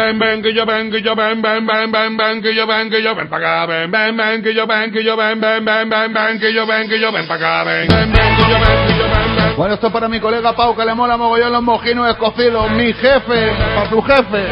Ven, 0.06 0.20
ven, 0.20 0.44
que 0.44 0.54
yo 0.54 0.68
ven, 0.68 0.92
que 0.92 1.02
yo 1.02 1.16
ven, 1.16 1.42
ven, 1.42 1.66
ven, 1.66 1.92
ven, 1.92 2.16
ven, 2.16 2.40
que 2.40 2.54
yo 2.54 2.68
ven, 2.68 2.92
que 2.92 3.02
yo 3.02 3.16
ven 3.16 3.28
pa' 3.28 3.38
acá, 3.38 3.66
ven, 3.66 3.90
ven, 3.90 4.16
ven, 4.16 4.44
que 4.44 4.54
yo 4.54 4.68
ven, 4.68 4.92
que 4.92 5.04
yo 5.04 5.18
ven, 5.18 5.42
ven, 5.42 5.66
ven, 5.66 5.90
ven, 5.90 6.14
ven, 6.14 6.40
que 6.40 6.54
yo 6.54 6.68
ven, 6.68 6.88
que 6.88 7.00
yo 7.00 7.12
ven 7.12 7.28
pa' 7.28 7.34
acá, 7.34 7.64
ven, 7.64 7.88
ven, 7.88 8.14
ven, 8.14 8.36
que 8.36 8.44
yo 8.44 8.60
ven, 8.60 8.88
que 8.88 8.98
yo 9.00 9.04
ven, 9.06 9.36
ven. 9.36 9.56
Bueno, 9.58 9.74
esto 9.74 9.92
para 9.92 10.08
mi 10.08 10.20
colega 10.20 10.54
Pau, 10.54 10.76
que 10.76 10.86
le 10.86 10.94
mola 10.94 11.18
mogollón 11.18 11.52
los 11.52 11.64
mojinos 11.64 12.08
escocidos. 12.08 12.70
Mi 12.70 12.94
jefe, 12.94 13.52
para 13.74 13.90
tu 13.90 14.00
jefe. 14.04 14.46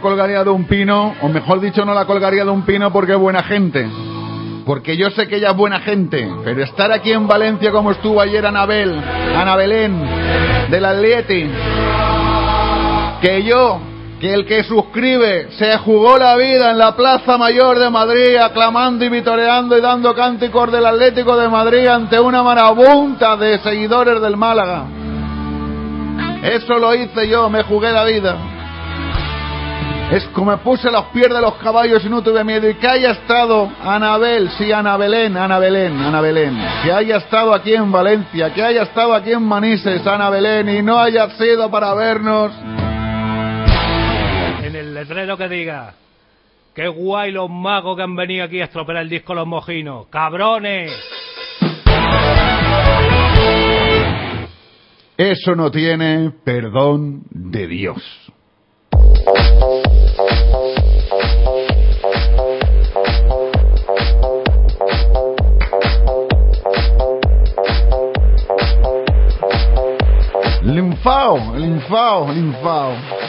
Colgaría 0.00 0.44
de 0.44 0.50
un 0.50 0.64
pino, 0.64 1.14
o 1.20 1.28
mejor 1.28 1.60
dicho, 1.60 1.84
no 1.84 1.94
la 1.94 2.06
colgaría 2.06 2.44
de 2.44 2.50
un 2.50 2.62
pino 2.62 2.92
porque 2.92 3.12
es 3.12 3.18
buena 3.18 3.42
gente. 3.42 3.88
Porque 4.64 4.96
yo 4.96 5.10
sé 5.10 5.28
que 5.28 5.36
ella 5.36 5.50
es 5.50 5.56
buena 5.56 5.80
gente, 5.80 6.26
pero 6.42 6.62
estar 6.62 6.90
aquí 6.90 7.12
en 7.12 7.28
Valencia 7.28 7.70
como 7.70 7.90
estuvo 7.90 8.20
ayer 8.20 8.46
Anabel, 8.46 8.98
Ana 9.36 9.56
Belén, 9.56 10.00
del 10.70 10.84
Atleti, 10.84 11.50
que 13.20 13.42
yo, 13.44 13.78
que 14.20 14.32
el 14.32 14.46
que 14.46 14.64
suscribe, 14.64 15.48
se 15.58 15.76
jugó 15.78 16.16
la 16.16 16.36
vida 16.36 16.70
en 16.70 16.78
la 16.78 16.96
Plaza 16.96 17.36
Mayor 17.36 17.78
de 17.78 17.90
Madrid, 17.90 18.36
aclamando 18.36 19.04
y 19.04 19.10
vitoreando 19.10 19.76
y 19.76 19.82
dando 19.82 20.14
cánticos 20.14 20.72
del 20.72 20.86
Atlético 20.86 21.36
de 21.36 21.48
Madrid 21.48 21.86
ante 21.86 22.18
una 22.18 22.42
marabunta 22.42 23.36
de 23.36 23.58
seguidores 23.58 24.20
del 24.22 24.38
Málaga. 24.38 24.86
Eso 26.42 26.78
lo 26.78 26.94
hice 26.94 27.28
yo, 27.28 27.50
me 27.50 27.62
jugué 27.64 27.92
la 27.92 28.04
vida. 28.04 28.53
Es 30.12 30.24
como 30.28 30.52
me 30.52 30.58
puse 30.58 30.90
los 30.90 31.06
pies 31.06 31.28
de 31.28 31.40
los 31.40 31.54
caballos 31.54 32.04
y 32.04 32.08
no 32.08 32.22
tuve 32.22 32.44
miedo. 32.44 32.68
Y 32.68 32.74
que 32.74 32.86
haya 32.86 33.12
estado 33.12 33.70
Anabel, 33.82 34.50
sí, 34.50 34.70
Ana 34.70 34.96
Belén, 34.96 35.36
Ana 35.36 35.58
Belén, 35.58 35.98
Ana 35.98 36.20
Belén. 36.20 36.56
Que 36.84 36.92
haya 36.92 37.16
estado 37.16 37.52
aquí 37.52 37.74
en 37.74 37.90
Valencia, 37.90 38.52
que 38.52 38.62
haya 38.62 38.82
estado 38.82 39.14
aquí 39.14 39.32
en 39.32 39.42
Manises, 39.42 40.06
Ana 40.06 40.30
Belén, 40.30 40.68
y 40.68 40.82
no 40.82 40.98
haya 40.98 41.28
sido 41.30 41.70
para 41.70 41.94
vernos. 41.94 42.52
En 44.62 44.76
el 44.76 44.94
letrero 44.94 45.36
que 45.36 45.48
diga. 45.48 45.94
Qué 46.74 46.88
guay 46.88 47.30
los 47.30 47.48
magos 47.48 47.96
que 47.96 48.02
han 48.02 48.16
venido 48.16 48.44
aquí 48.44 48.60
a 48.60 48.64
estropear 48.64 48.98
el 48.98 49.08
disco 49.08 49.32
Los 49.32 49.46
Mojinos. 49.46 50.08
¡Cabrones! 50.08 50.90
Eso 55.16 55.54
no 55.54 55.70
tiene 55.70 56.32
perdón 56.44 57.22
de 57.30 57.68
Dios. 57.68 58.33
Limfal, 70.64 71.56
limfal, 71.56 72.28
limfal. 72.34 73.23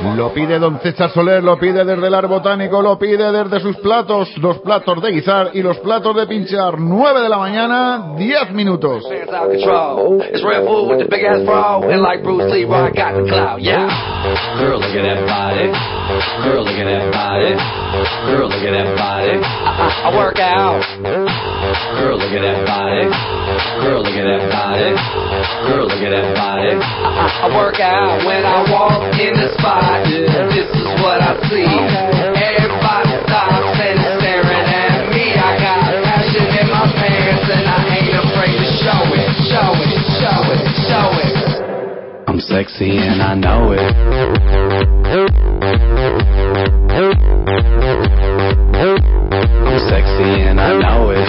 Lo 0.00 0.32
pide 0.32 0.58
don 0.60 0.78
César 0.80 1.10
Soler, 1.10 1.42
lo 1.42 1.58
pide 1.58 1.84
desde 1.84 2.06
el 2.06 2.14
Ar 2.14 2.28
Botánico, 2.28 2.80
lo 2.80 2.96
pide 2.98 3.32
desde 3.32 3.58
sus 3.60 3.76
platos, 3.78 4.28
los 4.38 4.58
platos 4.58 5.02
de 5.02 5.10
guisar 5.10 5.50
y 5.54 5.62
los 5.62 5.78
platos 5.78 6.14
de 6.14 6.26
pinchar. 6.26 6.78
9 6.78 7.20
de 7.20 7.28
la 7.28 7.38
mañana, 7.38 8.14
10 8.16 8.52
minutos. 8.52 9.04
I 27.40 27.46
work 27.54 27.78
out 27.80 28.26
when 28.26 28.44
I 28.44 28.70
walk 28.70 29.14
in 29.18 29.34
the 29.34 29.54
spot. 29.58 29.87
This 29.88 30.68
is 30.68 30.84
what 31.00 31.20
I 31.24 31.32
see. 31.48 31.64
Everybody 31.64 33.14
stops 33.24 33.72
and 33.80 33.98
staring 34.20 34.68
at 34.68 35.08
me. 35.08 35.32
I 35.32 35.56
got 35.56 35.80
passion 36.04 36.44
in 36.44 36.68
my 36.68 36.84
pants 36.92 37.48
and 37.48 37.64
I 37.64 37.88
ain't 37.96 38.12
afraid 38.12 38.52
to 38.52 38.68
show 38.84 39.00
it, 39.16 39.32
show 39.48 39.72
it, 39.80 40.04
show 40.20 40.44
it, 40.52 40.60
show 40.84 41.08
it. 41.24 41.32
I'm 42.28 42.40
sexy 42.40 43.00
and 43.00 43.22
I 43.22 43.32
know 43.34 43.72
it. 43.72 43.80
I'm 49.68 49.78
sexy 49.88 50.28
and 50.44 50.60
I 50.60 50.76
know 50.76 51.10
it. 51.10 51.28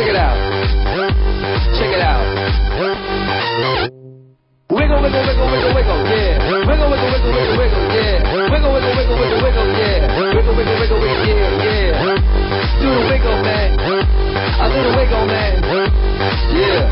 Check 0.00 0.08
it 0.08 0.16
out. 0.16 0.32
Check 1.76 1.92
it 1.92 2.00
out. 2.00 2.24
Wiggle, 4.72 5.02
wiggle, 5.02 5.20
wiggle, 5.28 5.50
wiggle, 5.52 5.74
wiggle, 5.76 6.00
yeah. 6.08 6.40
Wiggle, 6.64 6.88
wiggle, 6.88 7.10
wiggle, 7.12 7.32
wiggle, 7.36 7.58
wiggle, 7.60 7.84
yeah. 7.92 8.48
Wiggle, 8.48 8.72
wiggle, 8.72 8.96
wiggle, 8.96 9.18
wiggle, 9.20 9.42
wiggle, 9.44 9.68
yeah. 9.76 10.32
Wiggle, 10.32 10.56
wiggle, 10.56 10.78
wiggle, 10.80 11.00
wiggle, 11.00 11.26
yeah, 11.28 12.00
yeah. 12.00 12.39
Do 12.80 12.88
the 12.88 13.04
wiggle, 13.10 13.42
man. 13.42 13.78
I 13.78 14.72
do 14.72 14.80
the 14.88 14.96
wiggle, 14.96 15.26
man. 15.26 15.60
Yeah. 16.56 16.88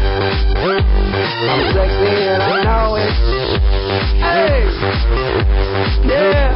I'm 1.48 1.72
sexy 1.72 2.12
and 2.28 2.42
I 2.42 2.62
know 2.62 2.96
it. 2.96 3.08
Hey. 4.20 4.68
Yeah. 6.08 6.48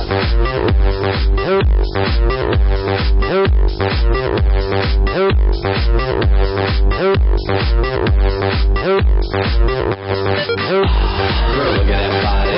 Girl, 10.32 11.70
look 11.72 11.88
at 11.88 11.98
that 11.98 12.22
body. 12.22 12.56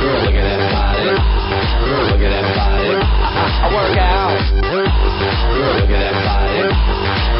Girl, 0.00 0.18
look 0.24 0.34
at 0.34 0.44
that 0.44 0.60
body. 0.72 1.04
Girl, 1.86 2.04
look 2.10 2.20
at 2.20 2.30
that 2.30 2.46
body. 2.56 2.88
I, 2.88 3.00
I, 3.32 3.64
I 3.64 3.74
work 3.74 3.96
out. 3.98 4.85
Look 5.36 5.90
at 5.90 6.00
that 6.00 6.16
body. 6.24 6.60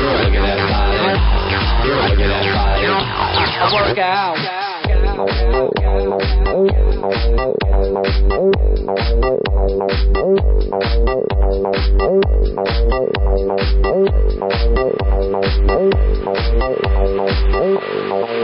Look 0.05 0.35
at 0.35 0.43
that 0.43 0.59
body. 0.69 1.01
Look 1.89 2.21
at 2.21 2.29
that 2.29 2.45
body. 2.55 2.87
I 3.57 3.73
work 3.73 3.99
out. 3.99 4.37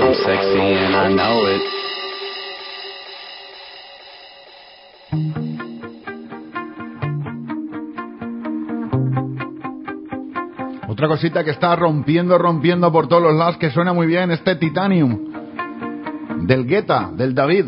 I'm 0.02 0.14
sexy 0.14 0.60
and 0.60 0.94
I 0.96 1.08
know 1.12 1.46
it. 1.46 1.62
Otra 11.02 11.16
cosita 11.16 11.42
que 11.42 11.50
está 11.50 11.74
rompiendo, 11.74 12.38
rompiendo 12.38 12.92
por 12.92 13.08
todos 13.08 13.24
los 13.24 13.34
lados, 13.34 13.56
que 13.56 13.70
suena 13.70 13.92
muy 13.92 14.06
bien, 14.06 14.30
este 14.30 14.54
Titanium. 14.54 15.18
Del 16.46 16.64
Guetta, 16.64 17.10
del 17.12 17.34
David. 17.34 17.64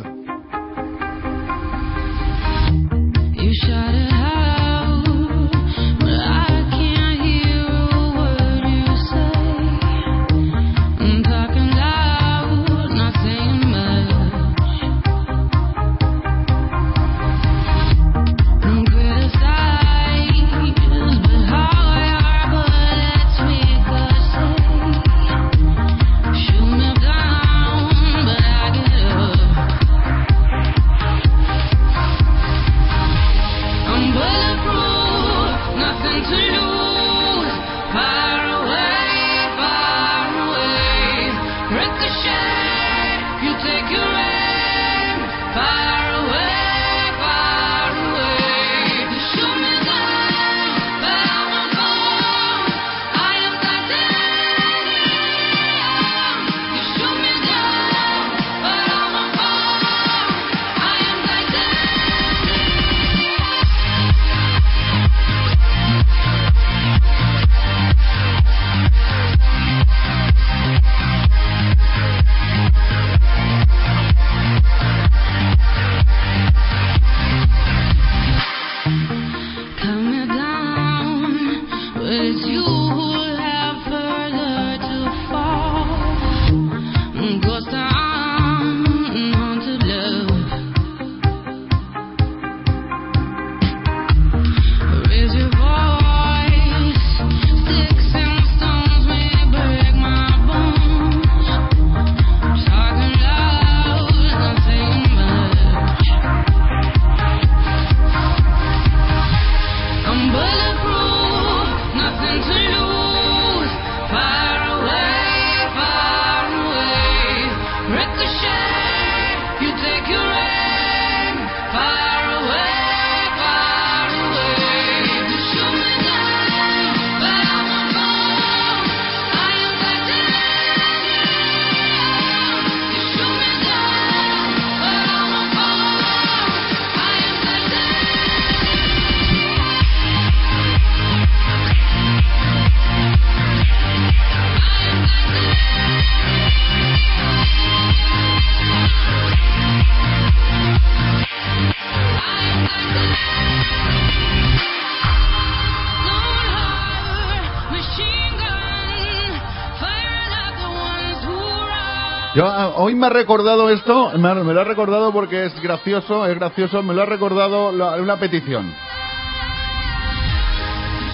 Me 162.94 163.06
ha 163.06 163.10
recordado 163.10 163.70
esto, 163.70 164.10
me, 164.18 164.34
me 164.34 164.54
lo 164.54 164.60
ha 164.60 164.64
recordado 164.64 165.12
porque 165.12 165.46
es 165.46 165.60
gracioso, 165.60 166.26
es 166.26 166.34
gracioso, 166.34 166.82
me 166.82 166.94
lo 166.94 167.02
ha 167.02 167.06
recordado 167.06 167.70
una 167.70 168.16
petición. 168.18 168.74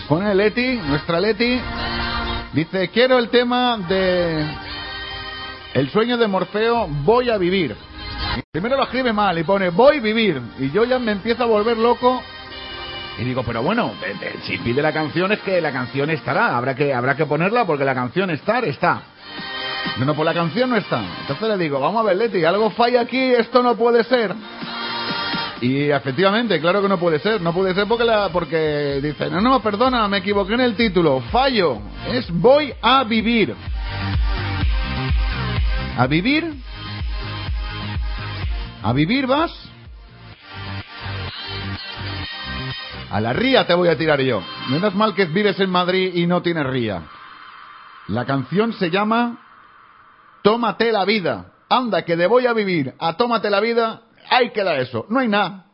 Pone 0.08 0.34
Leti, 0.34 0.76
nuestra 0.76 1.20
Leti, 1.20 1.60
dice, 2.52 2.88
quiero 2.88 3.18
el 3.18 3.28
tema 3.28 3.78
de 3.88 4.44
El 5.74 5.90
sueño 5.90 6.18
de 6.18 6.26
Morfeo, 6.26 6.88
voy 7.04 7.30
a 7.30 7.38
vivir. 7.38 7.76
Y 8.36 8.42
primero 8.50 8.76
lo 8.76 8.84
escribe 8.84 9.12
mal 9.12 9.38
y 9.38 9.44
pone, 9.44 9.70
voy 9.70 9.98
a 9.98 10.00
vivir. 10.00 10.40
Y 10.58 10.70
yo 10.70 10.84
ya 10.84 10.98
me 10.98 11.12
empiezo 11.12 11.44
a 11.44 11.46
volver 11.46 11.78
loco 11.78 12.22
y 13.20 13.24
digo, 13.24 13.42
pero 13.44 13.62
bueno, 13.62 13.92
si 14.44 14.56
pide 14.58 14.80
la 14.80 14.92
canción 14.92 15.30
es 15.32 15.40
que 15.40 15.60
la 15.60 15.72
canción 15.72 16.08
estará, 16.08 16.56
habrá 16.56 16.74
que, 16.74 16.94
habrá 16.94 17.14
que 17.16 17.26
ponerla 17.26 17.66
porque 17.66 17.84
la 17.84 17.94
canción 17.94 18.30
estar, 18.30 18.64
está. 18.64 19.02
No, 19.98 20.06
no, 20.06 20.14
pues 20.14 20.26
la 20.26 20.34
canción 20.34 20.70
no 20.70 20.76
está. 20.76 21.02
Entonces 21.20 21.48
le 21.48 21.58
digo, 21.58 21.78
vamos 21.78 22.00
a 22.00 22.04
ver, 22.04 22.16
Leti, 22.16 22.44
algo 22.44 22.70
falla 22.70 23.02
aquí, 23.02 23.18
esto 23.18 23.62
no 23.62 23.76
puede 23.76 24.04
ser. 24.04 24.34
Y 25.60 25.90
efectivamente, 25.90 26.58
claro 26.58 26.80
que 26.80 26.88
no 26.88 26.98
puede 26.98 27.18
ser, 27.18 27.40
no 27.42 27.52
puede 27.52 27.74
ser 27.74 27.86
porque 27.86 28.04
la, 28.04 28.30
porque 28.30 29.00
dice, 29.02 29.28
no, 29.30 29.42
no, 29.42 29.60
perdona, 29.60 30.08
me 30.08 30.18
equivoqué 30.18 30.54
en 30.54 30.60
el 30.60 30.74
título, 30.74 31.20
fallo, 31.30 31.78
es 32.10 32.30
voy 32.30 32.72
a 32.80 33.04
vivir. 33.04 33.54
¿A 35.98 36.06
vivir? 36.06 36.54
¿A 38.82 38.92
vivir 38.94 39.26
vas? 39.26 39.52
A 43.10 43.20
la 43.20 43.34
ría 43.34 43.66
te 43.66 43.74
voy 43.74 43.88
a 43.88 43.98
tirar 43.98 44.20
yo. 44.22 44.42
Menos 44.70 44.94
mal 44.94 45.14
que 45.14 45.26
vives 45.26 45.60
en 45.60 45.68
Madrid 45.68 46.12
y 46.14 46.26
no 46.26 46.40
tienes 46.40 46.64
ría. 46.64 47.02
La 48.08 48.24
canción 48.24 48.72
se 48.72 48.88
llama 48.90 49.38
Tómate 50.42 50.92
la 50.92 51.04
vida. 51.04 51.52
Anda, 51.68 52.04
que 52.04 52.16
de 52.16 52.26
voy 52.26 52.46
a 52.46 52.52
vivir 52.52 52.94
a 52.98 53.16
Tómate 53.16 53.50
la 53.50 53.60
vida, 53.60 54.02
ahí 54.28 54.50
queda 54.50 54.76
eso. 54.78 55.06
No 55.08 55.20
hay 55.20 55.28
nada. 55.28 55.66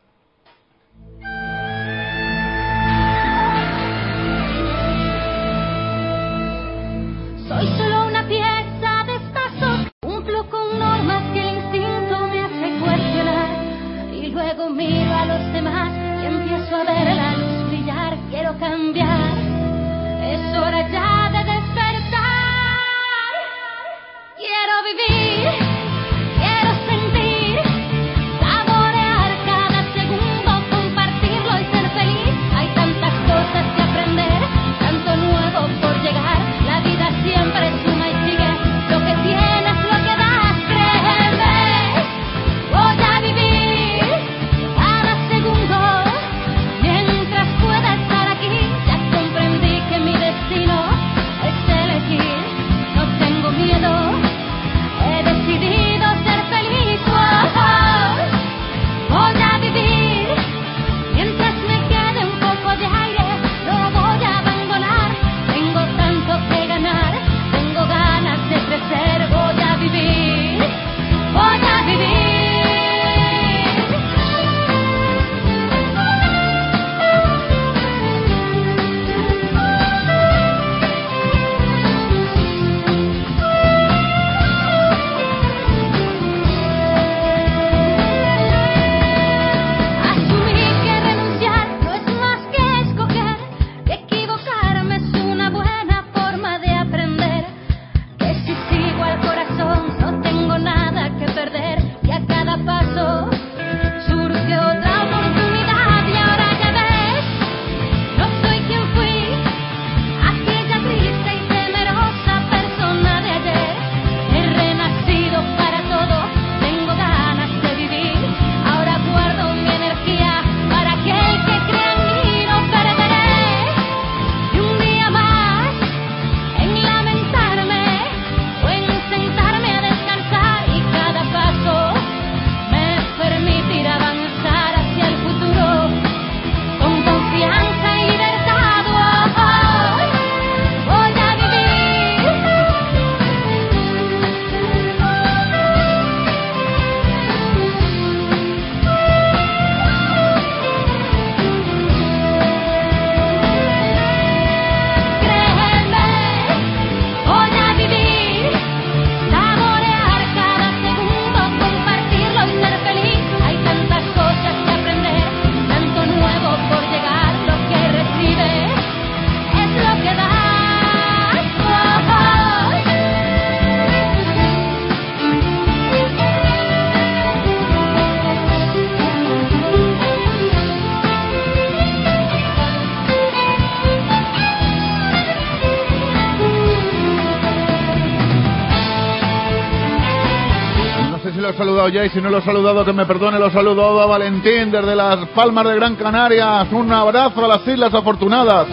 Saludado 191.87 191.89
ya 191.89 192.05
y 192.05 192.09
si 192.09 192.21
no 192.21 192.29
lo 192.29 192.39
he 192.39 192.41
saludado 192.41 192.85
que 192.85 192.93
me 192.93 193.05
perdone, 193.05 193.39
lo 193.39 193.49
saludo 193.49 194.01
a 194.01 194.05
Valentín 194.05 194.71
desde 194.71 194.95
las 194.95 195.27
Palmas 195.29 195.65
de 195.65 195.75
Gran 195.75 195.95
Canarias. 195.95 196.67
Un 196.71 196.91
abrazo 196.91 197.45
a 197.45 197.47
las 197.47 197.67
Islas 197.67 197.93
Afortunadas. 197.93 198.67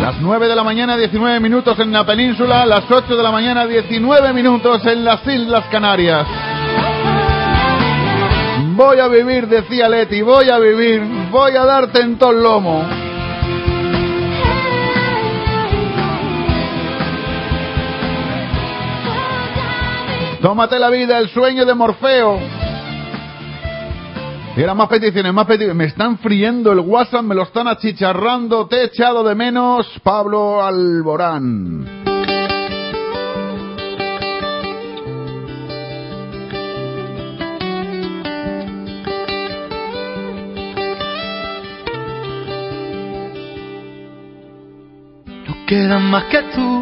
Las 0.00 0.20
9 0.20 0.48
de 0.48 0.56
la 0.56 0.64
mañana, 0.64 0.96
19 0.96 1.40
minutos 1.40 1.78
en 1.78 1.92
la 1.92 2.04
península, 2.04 2.66
las 2.66 2.90
8 2.90 3.16
de 3.16 3.22
la 3.22 3.30
mañana, 3.30 3.66
19 3.66 4.32
minutos 4.32 4.84
en 4.86 5.04
las 5.04 5.26
Islas 5.26 5.64
Canarias. 5.70 6.26
Voy 8.74 8.98
a 8.98 9.08
vivir, 9.08 9.48
decía 9.48 9.88
Leti, 9.88 10.22
voy 10.22 10.50
a 10.50 10.58
vivir, 10.58 11.02
voy 11.30 11.56
a 11.56 11.64
darte 11.64 12.00
en 12.00 12.18
todo 12.18 12.30
el 12.30 12.42
lomo. 12.42 13.01
Tómate 20.52 20.78
la 20.78 20.90
vida, 20.90 21.16
el 21.16 21.30
sueño 21.30 21.64
de 21.64 21.74
Morfeo. 21.74 22.38
Y 24.54 24.60
eran 24.60 24.76
más 24.76 24.86
peticiones, 24.86 25.32
más 25.32 25.46
peticiones. 25.46 25.74
Me 25.74 25.86
están 25.86 26.18
friendo 26.18 26.72
el 26.72 26.80
WhatsApp, 26.80 27.22
me 27.22 27.34
lo 27.34 27.44
están 27.44 27.68
achicharrando. 27.68 28.66
Te 28.66 28.82
he 28.82 28.84
echado 28.84 29.24
de 29.24 29.34
menos, 29.34 29.86
Pablo 30.02 30.62
Alborán. 30.62 32.04
No 45.48 45.66
quedan 45.66 46.10
más 46.10 46.24
que 46.24 46.42
tú, 46.54 46.81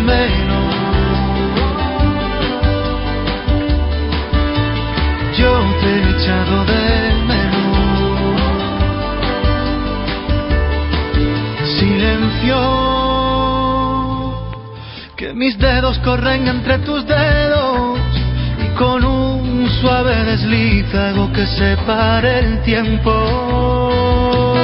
He 5.83 6.09
echado 6.09 6.65
de 6.65 6.83
menos. 7.27 8.39
Silencio, 11.79 12.59
que 15.15 15.33
mis 15.33 15.57
dedos 15.57 15.97
corren 15.99 16.47
entre 16.47 16.79
tus 16.79 17.05
dedos 17.05 17.99
y 18.63 18.67
con 18.77 19.03
un 19.05 19.69
suave 19.81 20.23
desliz 20.25 20.93
hago 20.93 21.31
que 21.31 21.45
se 21.47 21.77
pare 21.85 22.39
el 22.39 22.61
tiempo. 22.63 24.60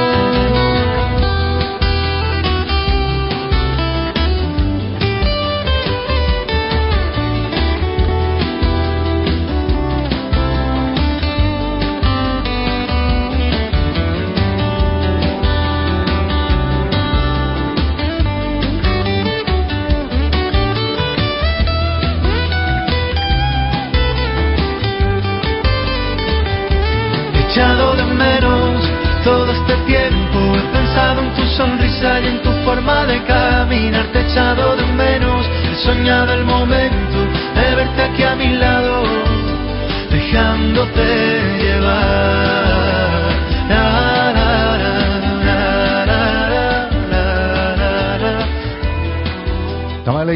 Y 32.24 32.28
en 32.28 32.42
tu 32.42 32.52
forma 32.64 33.06
de 33.06 33.22
caminar. 33.24 34.06
Te 34.14 34.20
he 34.20 34.32
echado 34.32 34.76
de 34.76 34.86
menos. 34.86 35.46
He 35.72 35.76
soñado 35.84 36.34
el 36.34 36.46
momento 36.46 37.18
de 37.56 37.76
verte 37.76 38.02
aquí 38.02 38.24
a 38.24 38.36
mi 38.36 38.50
lado, 38.58 38.77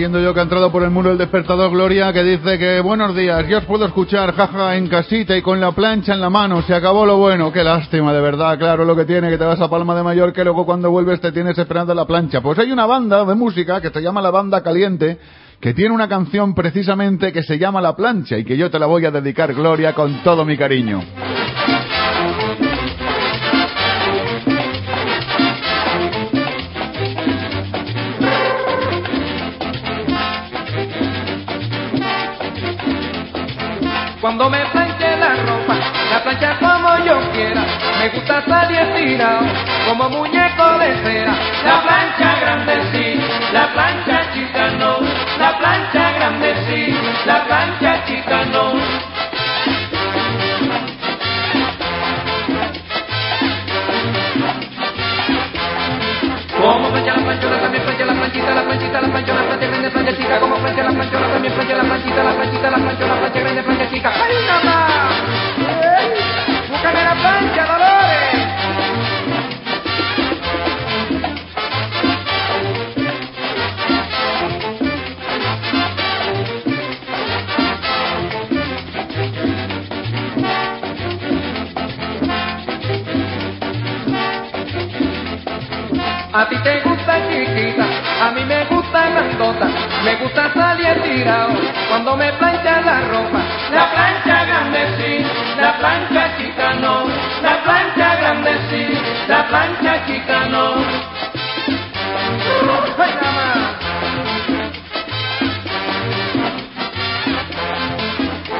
leyendo 0.02 0.20
yo 0.20 0.34
que 0.34 0.40
ha 0.40 0.44
entrado 0.44 0.72
por 0.72 0.82
el 0.82 0.90
muro 0.90 1.12
el 1.12 1.18
despertador 1.20 1.70
Gloria 1.70 2.12
que 2.12 2.24
dice 2.24 2.58
que 2.58 2.80
buenos 2.80 3.16
días, 3.16 3.48
yo 3.48 3.60
os 3.60 3.66
puedo 3.66 3.86
escuchar 3.86 4.34
jaja 4.34 4.76
en 4.76 4.88
casita 4.88 5.38
y 5.38 5.44
con 5.44 5.62
la 5.62 5.74
plancha 5.74 6.16
en 6.16 6.22
la 6.22 6.32
mano, 6.32 6.64
se 6.64 6.74
acabó 6.74 7.06
lo 7.06 7.18
bueno, 7.18 7.54
qué 7.54 7.64
lástima 7.64 8.12
de 8.12 8.20
verdad, 8.20 8.58
claro 8.58 8.84
lo 8.84 8.96
que 8.96 9.06
tiene 9.06 9.30
que 9.30 9.38
te 9.38 9.44
vas 9.44 9.62
a 9.62 9.70
Palma 9.70 9.94
de 9.94 10.02
Mallorca 10.02 10.42
y 10.42 10.44
luego 10.44 10.66
cuando 10.66 10.90
vuelves 10.90 11.22
te 11.22 11.32
tienes 11.32 11.56
esperando 11.56 11.94
la 11.94 12.06
plancha. 12.06 12.42
Pues 12.42 12.58
hay 12.58 12.72
una 12.72 12.88
banda 12.88 13.24
de 13.24 13.36
música 13.36 13.80
que 13.80 13.92
se 13.92 14.02
llama 14.02 14.24
La 14.24 14.32
Banda 14.32 14.64
Caliente 14.64 15.20
que 15.60 15.76
tiene 15.76 15.94
una 15.94 16.10
canción 16.10 16.56
precisamente 16.56 17.32
que 17.32 17.44
se 17.44 17.60
llama 17.60 17.80
La 17.80 17.96
Plancha 17.96 18.40
y 18.40 18.44
que 18.44 18.58
yo 18.58 18.72
te 18.72 18.80
la 18.80 18.88
voy 18.88 19.06
a 19.06 19.12
dedicar 19.12 19.54
Gloria 19.54 19.94
con 19.94 20.24
todo 20.24 20.44
mi 20.44 20.58
cariño. 20.58 21.04
Cuando 34.22 34.52
me 34.52 34.64
planche 34.68 35.18
la 35.18 35.30
ropa, 35.30 35.74
la 36.12 36.22
plancha 36.22 36.56
como 36.60 36.96
yo 37.04 37.20
quiera. 37.32 37.66
Me 37.98 38.10
gusta 38.10 38.46
salir 38.46 38.78
estirado, 38.78 39.42
como 39.88 40.10
muñeco 40.10 40.78
de 40.78 40.94
cera. 41.02 41.34
La 41.66 41.82
plancha 41.82 42.40
grande 42.40 42.84
sí, 42.92 43.20
la 43.52 43.74
plancha 43.74 44.32
chica 44.32 44.70
no. 44.78 45.00
La 45.40 45.58
plancha 45.58 46.12
grande 46.12 46.56
sí, 46.68 46.96
la 47.26 47.46
plancha 47.46 47.91
plancha, 56.92 57.14
la 57.16 57.24
planchola, 57.24 57.60
también 57.62 57.84
plancha, 57.84 58.06
la 58.06 58.14
planchita, 58.14 58.54
la 58.54 58.64
planchita, 58.64 59.02
la 59.02 59.08
planchola, 59.08 59.42
plancha 59.48 59.68
grande, 59.68 59.90
plancha 59.90 60.18
chica, 60.18 60.40
como 60.40 60.56
plancha, 60.58 60.84
la 60.84 60.92
planchola, 60.92 61.28
también 61.28 61.54
plancha, 61.54 61.76
la 61.76 61.84
planchita, 61.84 62.24
la 62.24 62.34
planchita, 62.34 62.70
la 62.70 62.78
planchola, 62.78 63.16
plancha 63.20 63.40
grande, 63.40 63.64
plancha 63.64 63.90
chica. 63.90 64.12
¡Ay, 64.14 64.36
mamá! 64.48 65.10
¡Búscame 66.70 67.04
la 67.04 67.16
plancha, 67.16 67.66
dolor! 67.66 68.11
A 86.34 86.46
ti 86.48 86.56
te 86.64 86.80
gusta 86.80 87.20
chiquita, 87.28 87.84
a 88.22 88.32
mí 88.32 88.46
me 88.46 88.64
gusta 88.66 89.10
grandota, 89.10 89.68
me 90.06 90.16
gusta 90.16 90.54
salir 90.54 91.02
tirado 91.04 91.54
cuando 91.90 92.16
me 92.16 92.32
plancha 92.34 92.80
la 92.80 93.02
ropa. 93.02 93.42
La 93.70 93.92
plancha 93.92 94.46
grande 94.46 94.80
sí, 94.98 95.26
la 95.60 95.78
plancha 95.78 96.38
chica 96.38 96.74
no, 96.76 97.04
la 97.42 97.62
plancha 97.64 98.16
grande 98.16 98.52
sí, 98.70 98.98
la 99.28 99.46
plancha 99.50 100.06
chica 100.06 100.46
no. 100.48 100.76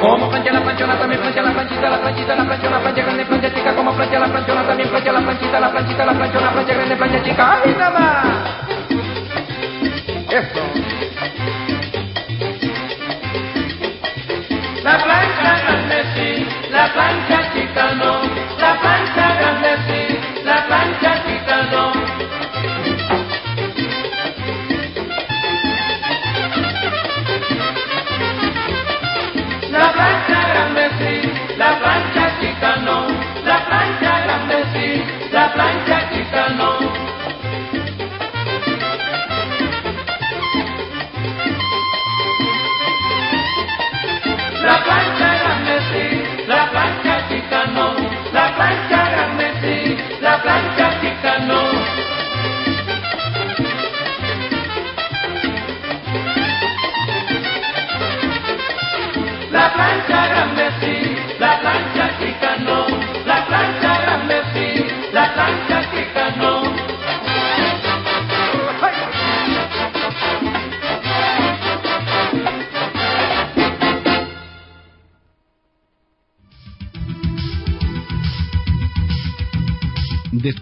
Como 0.02 0.30
plancha 0.30 0.52
la 0.52 0.64
planchona, 0.64 0.98
también 0.98 1.22
plancha 1.22 1.42
la 1.44 1.52
planchita, 1.54 1.90
la 1.90 2.02
planchita, 2.02 2.36
la 2.36 2.46
planchona, 2.46 2.80
plancha 2.80 3.04
grande, 3.04 3.26
plancha 3.26 3.54
chica. 3.54 3.76
Como 3.76 3.94
plancha 3.94 4.18
la 4.20 4.28
planchona, 4.30 4.66
también 4.66 4.90
plancha 4.90 5.12
la 5.12 5.22
planchita, 5.22 5.60
la 5.60 5.72
planchita, 5.72 6.06
la 6.06 6.14
planchona, 6.14 6.52
plancha 6.52 6.74
grande, 6.74 6.96
plancha 6.96 7.24
chica. 7.24 7.62
¡Ay, 7.64 7.76
nada 7.78 8.00
más! 8.00 8.26
Eso. 10.32 11.81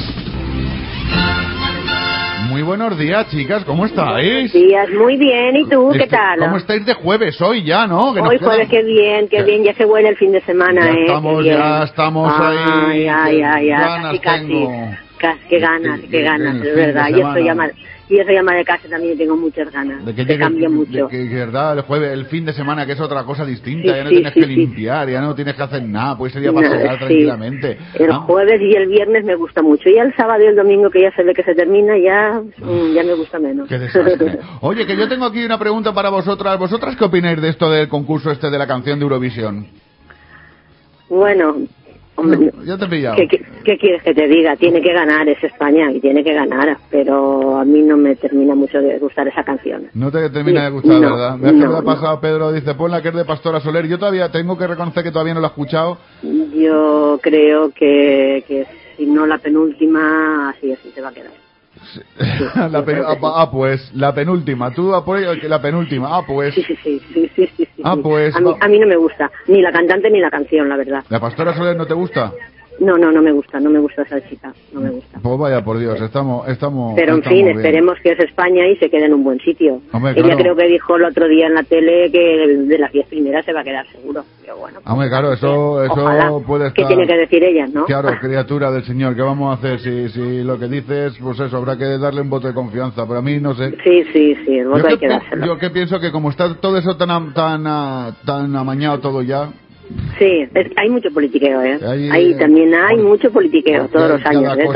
Muy 2.52 2.64
buenos 2.64 2.98
días, 3.00 3.30
chicas, 3.30 3.64
¿cómo 3.64 3.86
estáis? 3.86 4.52
días, 4.52 4.90
muy 4.90 5.16
bien. 5.16 5.56
¿Y 5.56 5.70
tú 5.70 5.90
qué 5.94 6.00
Este- 6.00 6.10
tal? 6.18 6.38
¿Cómo 6.40 6.58
estáis 6.58 6.86
de 6.86 6.94
jueves 6.96 7.40
hoy 7.42 7.64
ya, 7.64 7.88
no? 7.88 8.14
Que 8.14 8.20
Hoy 8.20 8.38
quedan- 8.38 8.50
jueves, 8.50 8.68
qué 8.70 8.84
bien, 8.84 9.30
qué 9.30 9.42
bien, 9.44 9.64
ya 9.64 9.74
se 9.74 9.86
huele 9.86 10.10
el 10.10 10.18
fin 10.18 10.34
de 10.34 10.42
semana, 10.42 10.82
Ya 10.84 10.92
¿eh? 10.92 11.06
Estamos, 11.06 11.46
ya 11.46 11.84
estamos 11.84 12.34
ahí. 12.38 12.58
Ay, 12.58 13.08
ay, 13.08 13.36
Qué 13.38 13.44
ay, 13.44 13.44
ay, 13.46 13.68
ganas 13.70 14.04
casi, 14.04 14.20
casi. 14.20 14.48
tengo. 14.48 14.92
Casi, 15.18 15.40
qué 15.50 15.60
ganas, 15.60 16.00
que- 16.02 16.06
qué 16.08 16.12
que 16.12 16.24
ganas, 16.24 16.56
es 16.58 16.76
verdad. 16.76 17.08
Yo 17.10 17.28
estoy 17.28 17.44
llamada, 17.46 17.72
y 18.12 18.20
eso 18.20 18.30
llamada 18.32 18.58
de 18.58 18.66
casa 18.66 18.88
también 18.90 19.18
tengo 19.18 19.36
muchas 19.38 19.72
ganas. 19.72 20.06
De 20.06 20.14
que 20.14 20.26
llegue 20.26 20.38
cambia 20.40 20.68
de 20.68 20.76
mucho. 20.76 21.08
que, 21.08 21.30
que, 21.30 21.36
verdad, 21.36 21.78
el 21.78 21.82
jueves, 21.84 22.12
el 22.12 22.26
fin 22.26 22.46
de 22.46 22.54
semana, 22.54 22.86
que 22.86 22.92
es 22.92 23.00
otra 23.00 23.24
cosa 23.24 23.46
distinta, 23.46 23.84
Sí, 23.92 23.98
ya 23.98 24.04
no 24.04 24.10
sí, 24.10 24.16
tienes 24.16 24.34
sí, 24.34 24.40
que 24.42 24.46
limpiar, 24.48 25.10
ya 25.10 25.22
no 25.22 25.34
tienes 25.34 25.56
que 25.56 25.64
hacer 25.64 25.84
nada, 25.84 26.18
puedes 26.18 26.36
ir 26.36 26.48
a 26.50 26.52
No, 26.52 26.60
pasear 26.62 26.82
sí. 26.94 26.98
tranquilamente. 27.00 27.78
El 27.96 28.12
Ah, 28.12 28.20
jueves 28.28 28.62
y 28.62 28.74
el 28.76 28.88
viernes 28.88 29.24
me 29.24 29.36
gusta 29.36 29.62
mucho. 29.62 29.90
Y 29.90 29.98
el 29.98 30.14
sábado 30.16 30.44
y 30.44 30.48
el 30.48 30.56
domingo, 30.56 30.90
que 30.90 31.02
ya 31.02 31.12
se 31.16 31.24
ve 31.24 31.34
que 31.34 31.44
se 31.44 31.56
termina, 31.56 31.98
ya, 31.98 32.42
mm, 32.42 32.94
ya 32.94 33.04
me 33.04 33.14
gusta 33.14 33.40
menos. 33.40 33.68
Qué. 33.70 33.80
Oye, 34.62 34.86
que 34.86 34.98
yo 34.98 35.08
tengo 35.08 35.26
aquí 35.26 35.44
una 35.46 35.58
pregunta 35.58 35.94
para 35.94 36.10
vosotras. 36.10 36.60
¿Vosotras 36.60 36.96
qué 36.98 37.06
opináis 37.06 37.42
de 37.42 37.50
esto 37.50 37.70
del 37.72 37.88
concurso 37.88 38.32
este 38.32 38.50
de 38.50 38.58
la 38.58 38.68
canción 38.68 39.00
de 39.00 39.04
Eurovisión? 39.04 39.68
bueno, 41.10 41.56
hombre, 42.16 42.52
Ya 42.66 42.78
te 42.78 42.86
he 42.86 42.88
pillado. 42.88 43.16
¿Qué, 43.16 43.28
qué, 43.28 43.46
qué 43.64 43.78
quieres 43.78 44.04
que 44.04 44.14
te 44.14 44.28
diga? 44.28 44.56
Tiene 44.56 44.82
que 44.82 44.94
ganar, 44.94 45.28
es 45.30 45.44
España 45.44 45.92
y 45.92 46.00
tiene 46.00 46.24
que 46.24 46.34
ganar, 46.34 46.78
pero 46.90 47.58
a 47.58 47.66
mí 47.66 47.82
no 47.82 47.98
me 47.98 48.16
termina 48.16 48.56
mucho 48.56 48.80
de 48.80 49.00
gustar 49.00 49.28
esa 49.28 49.44
canción. 49.44 49.88
No 49.94 50.12
te 50.12 50.30
termina 50.30 50.66
de 50.66 50.72
gustar, 50.72 51.00
No, 51.00 51.12
¿verdad? 51.12 51.38
Me 51.38 51.50
ha 51.50 51.52
no, 51.52 51.78
ha 51.78 51.82
pasado 51.84 52.20
Pedro, 52.20 52.52
dice, 52.52 52.74
ponla 52.76 53.02
que 53.02 53.10
es 53.10 53.16
de 53.16 53.26
Pastora 53.26 53.60
Soler. 53.60 53.88
Yo 53.88 53.98
todavía 53.98 54.32
tengo 54.32 54.58
que 54.58 54.68
reconocer 54.68 55.04
que 55.04 55.12
todavía 55.12 55.34
no 55.34 55.42
la 55.42 55.48
he 55.48 55.52
escuchado. 55.52 55.98
Yo 56.54 57.20
creo 57.22 57.72
que, 57.72 58.44
que 58.48 58.66
si 58.98 59.06
no 59.06 59.26
la 59.26 59.38
penúltima, 59.38 60.50
así 60.50 60.72
así 60.72 60.92
se 60.92 61.02
va 61.02 61.10
a 61.10 61.14
quedar. 61.14 61.32
La 62.70 62.84
pen- 62.84 63.02
ah, 63.06 63.18
ah, 63.22 63.52
pues, 63.52 63.92
la 63.94 64.14
penúltima. 64.14 64.72
Tú 64.74 64.94
apoyas 64.94 65.38
que 65.40 65.48
la 65.48 65.62
penúltima. 65.62 66.18
Ah, 66.18 66.22
pues. 66.26 66.54
Sí, 66.54 66.64
sí, 66.64 66.76
sí, 66.84 67.02
sí, 67.14 67.32
sí, 67.36 67.48
sí, 67.58 67.66
sí. 67.76 67.82
Ah, 67.84 67.96
pues. 68.02 68.36
A 68.36 68.40
mí, 68.40 68.54
a 68.60 68.68
mí 68.68 68.80
no 68.80 68.88
me 68.88 68.96
gusta, 68.96 69.32
ni 69.48 69.62
la 69.62 69.72
cantante 69.72 70.10
ni 70.10 70.20
la 70.20 70.30
canción, 70.30 70.70
la 70.70 70.78
verdad. 70.78 71.04
¿La 71.10 71.20
Pastora 71.20 71.54
Soler 71.56 71.76
no 71.76 71.86
te 71.86 71.94
gusta? 71.94 72.32
No, 72.82 72.98
no, 72.98 73.12
no 73.12 73.22
me 73.22 73.32
gusta, 73.32 73.60
no 73.60 73.70
me 73.70 73.78
gusta 73.80 74.02
esa 74.02 74.20
chica, 74.28 74.52
no 74.74 74.82
me 74.82 74.90
gusta. 74.90 75.20
Pues 75.22 75.38
vaya 75.40 75.64
por 75.64 75.78
Dios, 75.78 76.02
estamos, 76.02 76.48
estamos. 76.48 76.96
Pero 76.96 77.14
en 77.14 77.20
estamos 77.20 77.38
fin, 77.38 77.46
bien. 77.46 77.58
esperemos 77.58 77.98
que 78.02 78.12
es 78.14 78.20
España 78.20 78.68
y 78.68 78.76
se 78.78 78.90
quede 78.90 79.06
en 79.06 79.14
un 79.14 79.24
buen 79.24 79.40
sitio. 79.40 79.82
Hombre, 79.94 80.14
Ella 80.14 80.24
claro. 80.24 80.38
creo 80.40 80.56
que 80.56 80.68
dijo 80.68 80.96
el 80.96 81.04
otro 81.06 81.28
día 81.28 81.46
en 81.46 81.54
la 81.54 81.62
tele 81.64 82.12
que 82.12 82.48
de 82.68 82.78
las 82.80 82.92
diez 82.92 83.08
primeras 83.08 83.46
se 83.46 83.54
va 83.54 83.62
a 83.62 83.64
quedar 83.64 83.86
seguro. 83.88 84.24
Pero 84.42 84.58
bueno, 84.58 84.80
Hombre, 84.86 85.10
claro, 85.10 85.32
eso, 85.32 85.84
eso 85.84 85.94
ojalá. 85.94 86.32
puede 86.46 86.74
¿Qué 86.74 86.82
estar. 86.82 86.88
tiene 86.88 87.06
que 87.08 87.18
decir 87.18 87.44
ella, 87.44 87.68
no? 87.72 87.86
Claro, 87.86 88.10
criatura 88.20 88.72
del 88.72 88.84
Señor, 88.84 89.16
¿qué 89.16 89.22
vamos 89.22 89.52
a 89.52 89.60
hacer? 89.60 89.80
Si, 89.80 90.10
si 90.10 90.44
lo 90.44 90.58
que 90.58 90.68
dices, 90.68 91.16
pues 91.22 91.40
eso, 91.40 91.58
habrá 91.58 91.78
que 91.78 91.86
darle 92.00 92.22
un 92.22 92.32
voto 92.32 92.48
de 92.48 92.56
confianza. 92.56 93.06
Pero 93.06 93.20
a 93.20 93.22
mí, 93.22 93.40
no 93.40 93.54
sé. 93.54 93.78
Sí, 93.84 94.04
sí, 94.12 94.36
sí, 94.44 94.58
el 94.58 94.68
voto 94.68 94.80
yo, 94.80 94.88
hay 94.88 94.94
que, 94.96 95.00
que 95.02 95.08
dárselo. 95.08 95.46
yo 95.46 95.58
que 95.60 95.70
pienso 95.70 96.00
que 96.00 96.12
como 96.12 96.32
está 96.32 96.52
todo 96.56 96.78
eso 96.78 96.98
tan, 96.98 97.32
tan, 97.34 97.64
ah, 97.68 98.16
tan 98.26 98.56
amañado 98.56 99.00
todo 99.00 99.22
ya, 99.22 99.50
Sí, 100.20 100.46
es- 100.54 100.72
hay 100.76 100.90
mucho 100.90 101.10
politiqueo, 101.12 101.62
¿eh? 101.64 101.80
Ahí, 101.86 102.10
Ahí 102.12 102.32
eh, 102.32 102.36
también 102.36 102.74
hay 102.74 102.98
mucho 102.98 103.32
politiqueo 103.32 103.88
todos 103.88 104.10
los 104.12 104.26
años, 104.26 104.56
¿eh? 104.58 104.68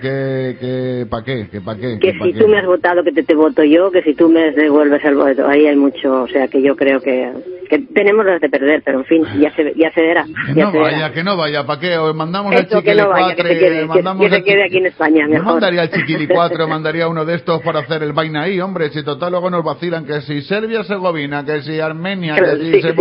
que, 0.00 0.56
que 0.60 1.06
¿para 1.10 1.24
qué? 1.24 1.46
¿Que 1.50 1.60
qué? 1.78 1.98
Que 2.00 2.14
pa' 2.14 2.24
si 2.24 2.32
qué? 2.32 2.38
tú 2.40 2.48
me 2.48 2.58
has 2.58 2.66
votado, 2.66 3.02
que 3.04 3.12
te, 3.12 3.22
te 3.22 3.34
voto 3.34 3.62
yo, 3.64 3.90
que 3.90 4.02
si 4.02 4.14
tú 4.14 4.28
me 4.28 4.50
devuelves 4.52 5.04
el 5.04 5.14
voto, 5.16 5.46
ahí 5.46 5.66
hay 5.66 5.76
mucho, 5.76 6.22
o 6.22 6.28
sea 6.28 6.48
que 6.48 6.62
yo 6.62 6.74
creo 6.76 7.00
que, 7.00 7.30
que 7.78 7.86
tenemos 7.94 8.24
las 8.24 8.40
de 8.40 8.48
perder, 8.48 8.82
pero 8.84 8.98
en 9.00 9.04
fin, 9.04 9.24
ya 9.40 9.50
se, 9.54 9.72
ya 9.76 9.90
se 9.92 10.00
verá. 10.02 10.24
Que 10.24 10.54
ya 10.54 10.64
no 10.66 10.72
se 10.72 10.78
verá. 10.78 10.90
vaya, 10.92 11.12
que 11.12 11.24
no 11.24 11.36
vaya, 11.36 11.64
¿para 11.66 11.80
qué? 11.80 11.98
O 11.98 12.12
mandamos 12.14 12.54
al 12.54 12.66
Eso, 12.66 12.82
que 12.82 12.94
no 12.94 13.08
vaya, 13.08 13.34
que 13.34 13.42
chiquilicuatre, 13.42 13.78
que- 13.80 13.86
mandamos 13.86 14.28
que 14.28 14.36
se 14.36 14.42
quede 14.44 14.64
aquí 14.64 14.76
en 14.78 14.86
España, 14.86 15.22
Yo 15.24 15.28
mejor. 15.30 15.46
mandaría 15.52 15.82
al 15.82 15.90
mandaría 16.68 17.08
uno 17.08 17.24
de 17.24 17.34
estos 17.34 17.62
para 17.62 17.80
hacer 17.80 18.02
el 18.02 18.12
vaina 18.12 18.42
ahí, 18.42 18.60
hombre, 18.60 18.90
si 18.90 19.02
total 19.04 19.32
luego 19.32 19.50
nos 19.50 19.64
vacilan, 19.64 20.04
que 20.04 20.20
si 20.22 20.42
Serbia, 20.42 20.84
Segovina, 20.84 21.44
que 21.44 21.62
si 21.62 21.80
Armenia, 21.80 22.34
que 22.36 22.56
si 22.56 22.82
se 22.82 22.92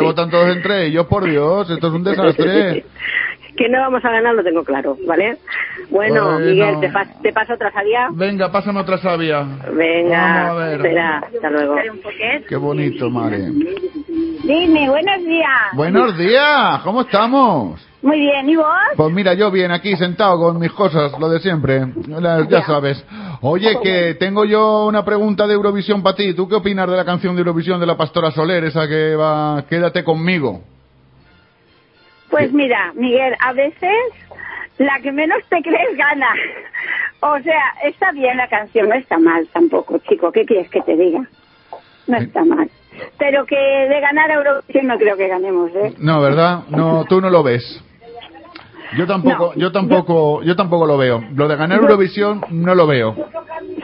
votan 0.00 0.30
todos 0.30 0.54
entre 0.56 0.86
ellos, 0.86 1.06
por 1.06 1.24
Dios, 1.28 1.70
esto 1.70 1.86
es 1.88 1.92
un 1.92 2.04
desastre. 2.04 2.84
Que 3.56 3.68
no 3.68 3.78
vamos 3.80 4.04
a 4.04 4.10
ganar 4.10 4.34
lo 4.34 4.42
tengo 4.42 4.64
claro, 4.64 4.96
¿vale? 5.06 5.38
Bueno, 5.90 6.24
Bueno. 6.24 6.38
Miguel, 6.40 6.80
¿te, 6.80 6.90
pas- 6.90 7.20
te 7.22 7.32
paso 7.32 7.54
otra 7.54 7.70
salida? 7.72 8.08
Venga, 8.12 8.50
pásame 8.50 8.80
otra 8.80 8.98
sabia. 8.98 9.46
Venga, 9.72 10.44
Vamos 10.46 10.50
a 10.50 10.64
ver. 10.66 10.76
espera, 10.76 11.18
hasta 11.18 11.50
luego. 11.50 11.76
Qué 12.48 12.56
bonito, 12.56 13.10
madre. 13.10 13.50
Dime, 14.42 14.88
buenos 14.90 15.18
días. 15.24 15.48
Buenos 15.74 16.18
días, 16.18 16.80
¿cómo 16.82 17.02
estamos? 17.02 17.80
Muy 18.02 18.18
bien, 18.20 18.46
¿y 18.50 18.56
vos? 18.56 18.66
Pues 18.96 19.12
mira, 19.14 19.32
yo 19.34 19.50
bien 19.50 19.70
aquí 19.70 19.96
sentado 19.96 20.38
con 20.38 20.58
mis 20.58 20.70
cosas, 20.72 21.12
lo 21.18 21.28
de 21.30 21.38
siempre, 21.40 21.86
La- 22.08 22.46
ya 22.48 22.62
sabes. 22.64 23.02
Oye, 23.40 23.78
que 23.82 24.14
tengo 24.18 24.44
yo 24.44 24.86
una 24.86 25.04
pregunta 25.04 25.46
de 25.46 25.54
Eurovisión 25.54 26.02
para 26.02 26.16
ti. 26.16 26.34
¿Tú 26.34 26.46
qué 26.48 26.56
opinas 26.56 26.90
de 26.90 26.96
la 26.96 27.04
canción 27.04 27.34
de 27.34 27.40
Eurovisión 27.40 27.80
de 27.80 27.86
la 27.86 27.96
Pastora 27.96 28.30
Soler, 28.32 28.64
esa 28.64 28.86
que 28.88 29.14
va, 29.16 29.64
quédate 29.68 30.04
conmigo? 30.04 30.60
Pues 32.34 32.52
mira, 32.52 32.90
Miguel, 32.96 33.36
a 33.38 33.52
veces 33.52 33.94
la 34.78 34.98
que 34.98 35.12
menos 35.12 35.38
te 35.48 35.62
crees 35.62 35.96
gana. 35.96 36.26
O 37.20 37.38
sea, 37.38 37.62
está 37.84 38.10
bien 38.10 38.36
la 38.36 38.48
canción, 38.48 38.88
no 38.88 38.96
está 38.96 39.18
mal 39.18 39.46
tampoco, 39.52 39.98
chico. 39.98 40.32
¿Qué 40.32 40.44
quieres 40.44 40.68
que 40.68 40.80
te 40.80 40.96
diga? 40.96 41.28
No 42.08 42.16
está 42.16 42.44
mal. 42.44 42.68
Pero 43.18 43.46
que 43.46 43.54
de 43.54 44.00
ganar 44.00 44.32
Eurovisión 44.32 44.88
no 44.88 44.98
creo 44.98 45.16
que 45.16 45.28
ganemos, 45.28 45.70
¿eh? 45.76 45.94
No, 45.98 46.20
¿verdad? 46.20 46.64
No, 46.70 47.04
tú 47.04 47.20
no 47.20 47.30
lo 47.30 47.44
ves. 47.44 47.62
Yo 48.96 49.06
tampoco, 49.06 49.54
yo 49.54 49.70
tampoco, 49.70 50.42
yo 50.42 50.56
tampoco 50.56 50.86
lo 50.86 50.98
veo. 50.98 51.22
Lo 51.36 51.46
de 51.46 51.54
ganar 51.54 51.78
Eurovisión 51.82 52.44
no 52.50 52.74
lo 52.74 52.88
veo. 52.88 53.14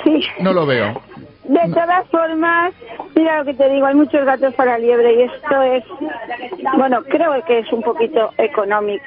Sí. 0.02 0.24
No 0.40 0.52
lo 0.52 0.66
veo. 0.66 1.00
De 1.50 1.68
todas 1.74 2.06
formas, 2.10 2.72
mira 3.16 3.38
lo 3.38 3.44
que 3.44 3.54
te 3.54 3.68
digo, 3.70 3.84
hay 3.84 3.96
muchos 3.96 4.24
gatos 4.24 4.54
para 4.54 4.78
liebre 4.78 5.14
y 5.14 5.22
esto 5.22 5.62
es, 5.62 5.82
bueno, 6.76 7.02
creo 7.02 7.44
que 7.44 7.58
es 7.58 7.72
un 7.72 7.82
poquito 7.82 8.30
económico, 8.38 9.04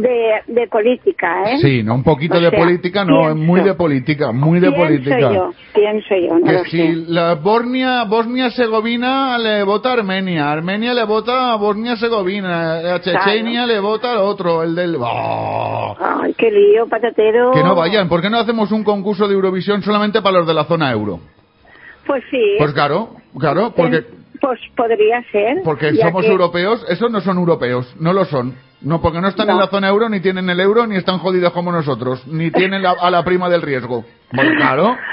de, 0.00 0.42
de 0.46 0.66
política, 0.68 1.42
¿eh? 1.50 1.58
Sí, 1.60 1.82
no, 1.82 1.94
un 1.94 2.02
poquito 2.02 2.36
O 2.36 2.40
de 2.40 2.50
sea, 2.50 2.58
política, 2.58 3.04
no, 3.04 3.30
es 3.30 3.36
muy 3.36 3.60
pienso. 3.60 3.68
de 3.68 3.74
política, 3.74 4.32
muy 4.32 4.60
de 4.60 4.68
pienso 4.70 4.86
política. 4.86 5.32
yo, 5.32 5.50
pienso 5.74 6.14
yo, 6.16 6.38
no 6.38 6.46
Que 6.46 6.64
si 6.70 6.78
sé. 6.78 6.94
la 7.08 7.34
Bosnia, 7.34 8.04
Bosnia-Herzegovina 8.04 9.38
le 9.38 9.62
vota 9.64 9.90
a 9.90 9.92
Armenia, 9.94 10.50
Armenia 10.52 10.94
le 10.94 11.04
vota 11.04 11.52
a 11.52 11.56
Bosnia-Herzegovina, 11.56 12.94
a 12.94 13.00
Chechenia 13.00 13.66
le 13.66 13.80
vota 13.80 14.12
al 14.12 14.18
otro, 14.18 14.62
el 14.62 14.74
del... 14.74 14.96
¡Oh! 15.00 15.96
Ay, 15.98 16.34
qué 16.36 16.50
lío, 16.50 16.86
patatero. 16.88 17.52
Que 17.52 17.62
no 17.62 17.74
vayan, 17.74 18.08
¿por 18.08 18.20
qué 18.22 18.30
no 18.30 18.38
hacemos 18.38 18.72
un 18.72 18.84
concurso 18.84 19.26
de 19.28 19.34
Eurovisión 19.34 19.82
solamente 19.82 20.20
para 20.22 20.38
los 20.38 20.46
de 20.46 20.54
la 20.54 20.64
zona 20.64 20.90
euro? 20.92 21.20
Pues 22.06 22.22
sí. 22.30 22.54
Pues 22.58 22.72
claro, 22.72 23.16
claro, 23.38 23.72
porque, 23.76 24.04
Pues 24.40 24.60
podría 24.76 25.22
ser. 25.30 25.58
porque 25.64 25.94
somos 25.96 26.24
que- 26.24 26.30
europeos, 26.30 26.84
esos 26.88 27.10
no 27.10 27.20
son 27.20 27.38
europeos, 27.38 27.94
no 27.98 28.12
lo 28.12 28.24
son. 28.24 28.54
No, 28.80 29.00
porque 29.00 29.20
no 29.20 29.28
están 29.28 29.48
en 29.50 29.56
la 29.56 29.68
zona 29.68 29.88
euro, 29.88 30.08
ni 30.08 30.20
tienen 30.20 30.50
el 30.50 30.60
euro, 30.60 30.86
ni 30.86 30.96
están 30.96 31.18
jodidos 31.18 31.52
como 31.52 31.72
nosotros, 31.72 32.26
ni 32.26 32.50
tienen 32.50 32.82
la- 32.82 32.94
a 33.00 33.10
la 33.10 33.24
prima 33.24 33.48
del 33.48 33.62
riesgo. 33.62 34.04
Pues 34.34 34.48
claro, 34.56 34.96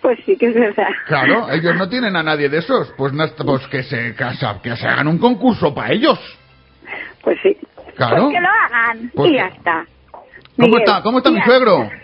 Pues 0.00 0.18
sí, 0.24 0.36
que 0.36 0.46
es 0.46 0.54
verdad. 0.54 0.88
Claro, 1.06 1.50
ellos 1.50 1.74
no 1.76 1.88
tienen 1.88 2.14
a 2.16 2.22
nadie 2.22 2.48
de 2.48 2.58
esos. 2.58 2.92
Pues, 2.96 3.12
no, 3.12 3.24
pues 3.44 3.66
que, 3.66 3.82
se, 3.82 4.14
se, 4.14 4.46
que 4.62 4.76
se 4.76 4.86
hagan 4.86 5.08
un 5.08 5.18
concurso 5.18 5.74
para 5.74 5.92
ellos. 5.92 6.18
Pues 7.22 7.36
sí. 7.42 7.56
Claro. 7.96 8.24
Pues 8.24 8.34
que 8.36 8.40
lo 8.40 8.48
hagan 8.48 9.10
Pues 9.14 9.28
y 9.28 9.32
que- 9.32 9.38
ya 9.38 9.46
está. 9.48 9.84
¿Cómo 10.12 10.68
Miguel, 10.68 10.82
está, 10.86 11.02
cómo 11.02 11.18
está 11.18 11.30
mi 11.32 11.40
suegro? 11.42 11.82
está. 11.82 11.96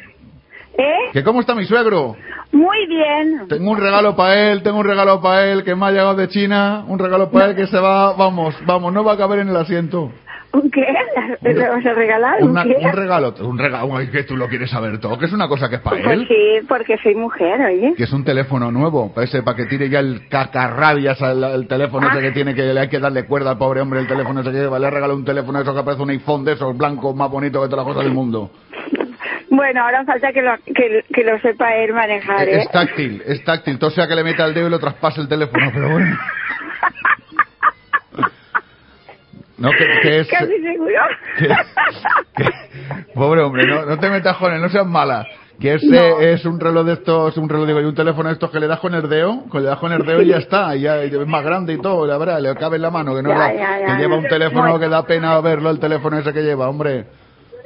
¿Eh? 0.77 1.11
¿Que 1.13 1.23
cómo 1.23 1.41
está 1.41 1.55
mi 1.55 1.65
suegro? 1.65 2.17
Muy 2.53 2.87
bien. 2.87 3.47
Tengo 3.49 3.71
un 3.71 3.79
regalo 3.79 4.15
para 4.17 4.51
él, 4.53 4.63
tengo 4.63 4.79
un 4.79 4.85
regalo 4.87 5.21
para 5.21 5.47
él 5.51 5.65
que 5.65 5.75
me 5.75 5.87
ha 5.87 5.91
llegado 5.91 6.15
de 6.15 6.29
China. 6.29 6.85
Un 6.89 6.99
regalo 6.99 7.31
para 7.31 7.47
él 7.47 7.57
que 7.57 7.67
se 7.67 7.79
va, 7.79 8.13
vamos, 8.15 8.55
vamos, 8.67 8.93
no 8.93 9.03
va 9.05 9.13
a 9.15 9.17
caber 9.17 9.41
en 9.41 9.49
el 9.49 9.57
asiento. 9.57 10.11
¿Un 10.53 10.71
qué? 10.71 10.87
¿Le 11.43 11.69
vas 11.69 11.85
a 11.85 11.93
regalar? 11.95 12.41
¿Un 12.43 12.55
qué? 12.55 12.77
un 12.81 12.93
regalo, 12.93 13.35
un 13.41 13.59
regalo, 13.59 13.97
ay, 13.97 14.07
que 14.09 14.23
tú 14.23 14.37
lo 14.37 14.47
quieres 14.49 14.71
saber 14.71 15.01
todo, 15.01 15.19
que 15.19 15.25
es 15.25 15.33
una 15.33 15.49
cosa 15.49 15.69
que 15.69 15.77
es 15.77 15.81
para 15.81 16.01
Pues 16.01 16.13
él. 16.13 16.29
sí, 16.29 16.65
porque 16.69 16.97
soy 17.03 17.17
mujer, 17.17 17.61
oye. 17.61 17.95
Que 17.97 18.05
es 18.05 18.13
un 18.13 18.23
teléfono 18.25 18.71
nuevo, 18.71 19.13
para 19.13 19.25
ese, 19.25 19.43
para 19.43 19.57
que 19.57 19.67
tire 19.67 19.89
ya 19.91 19.99
el 19.99 20.29
cacarrabias 20.29 21.21
al 21.23 21.43
el 21.43 21.67
teléfono 21.67 22.07
ese 22.09 22.19
Ah. 22.19 22.23
que 22.23 22.31
tiene 22.31 22.55
que 22.55 22.63
le 22.73 22.79
hay 22.81 22.89
que 22.89 23.01
darle 23.01 23.25
cuerda 23.27 23.51
al 23.53 23.59
pobre 23.59 23.81
hombre 23.81 23.99
el 23.99 24.07
teléfono 24.07 24.43
ese 24.43 24.53
que 24.53 24.59
lleva. 24.59 24.79
Le 24.79 24.87
ha 24.87 24.91
regalado 24.91 25.17
un 25.19 25.25
teléfono 25.25 25.59
eso 25.61 25.75
que 25.75 25.83
parece 25.83 26.03
un 26.05 26.11
iPhone 26.11 26.45
de 26.45 26.53
esos 26.53 26.77
blancos 26.77 27.17
más 27.17 27.29
bonito 27.31 27.61
que 27.61 27.69
todas 27.69 27.85
las 27.85 27.93
cosas 27.93 28.05
del 28.05 28.15
mundo. 28.15 28.51
Bueno, 29.57 29.83
ahora 29.85 30.05
falta 30.05 30.33
que 30.33 30.43
lo, 30.43 30.53
que, 30.65 31.05
que 31.15 31.23
lo 31.25 31.39
sepa 31.41 31.75
él 31.77 31.93
manejar, 31.93 32.49
¿eh? 32.49 32.59
Es 32.63 32.71
táctil, 32.71 33.23
es 33.27 33.45
táctil. 33.45 33.79
Todo 33.79 33.91
sea 33.91 34.09
que 34.09 34.15
le 34.17 34.25
meta 34.25 34.45
el 34.45 34.55
dedo 34.55 34.67
y 34.67 34.71
lo 34.71 34.79
traspase 34.81 35.21
el 35.21 35.29
teléfono, 35.29 35.71
pero 35.73 35.91
bueno. 35.91 36.19
No, 39.57 39.71
que, 39.71 39.87
que 40.03 40.19
es... 40.21 40.29
Casi 40.29 40.61
seguro. 40.61 41.01
Pobre 43.15 43.41
hombre, 43.43 43.67
no, 43.67 43.87
no 43.87 43.99
te 44.01 44.11
metas 44.11 44.37
con 44.37 44.53
él, 44.53 44.61
no 44.61 44.69
seas 44.69 44.85
mala. 44.85 45.25
Que 45.61 45.75
es, 45.75 45.85
No. 45.85 45.97
eh, 46.21 46.33
es 46.33 46.45
un 46.45 46.59
reloj 46.59 46.85
de 46.85 46.95
estos, 46.95 47.37
un 47.39 47.49
reloj 47.49 47.69
digo, 47.69 47.81
y 47.81 47.85
un 47.85 47.95
teléfono 47.95 48.29
de 48.29 48.33
estos 48.33 48.51
que 48.51 48.59
le 48.59 48.67
das 48.67 48.81
con 48.81 48.93
el 48.95 49.09
dedo, 49.09 49.45
que 49.53 49.61
le 49.61 49.67
das 49.67 49.79
con 49.79 49.93
el 49.93 50.05
dedo 50.05 50.21
y 50.23 50.27
ya 50.27 50.39
está, 50.39 50.75
y 50.75 50.81
ya 50.81 51.01
es 51.01 51.13
más 51.29 51.45
grande 51.45 51.73
y 51.75 51.79
todo, 51.81 52.05
la 52.05 52.19
verdad, 52.19 52.41
le 52.41 52.53
cabe 52.57 52.77
en 52.77 52.83
la 52.83 52.91
mano, 52.91 53.15
que 53.15 53.23
no 53.23 53.29
Ya, 53.29 53.39
la- 53.39 53.55
ya, 53.55 53.79
ya. 53.79 53.87
que 53.87 54.03
lleva 54.03 54.17
un 54.17 54.27
teléfono 54.27 54.77
que 54.81 54.89
da 54.89 55.07
pena 55.07 55.41
verlo, 55.41 55.71
el 55.71 55.79
teléfono 55.79 56.19
ese 56.19 56.33
que 56.33 56.43
lleva, 56.43 56.69
hombre. 56.69 57.05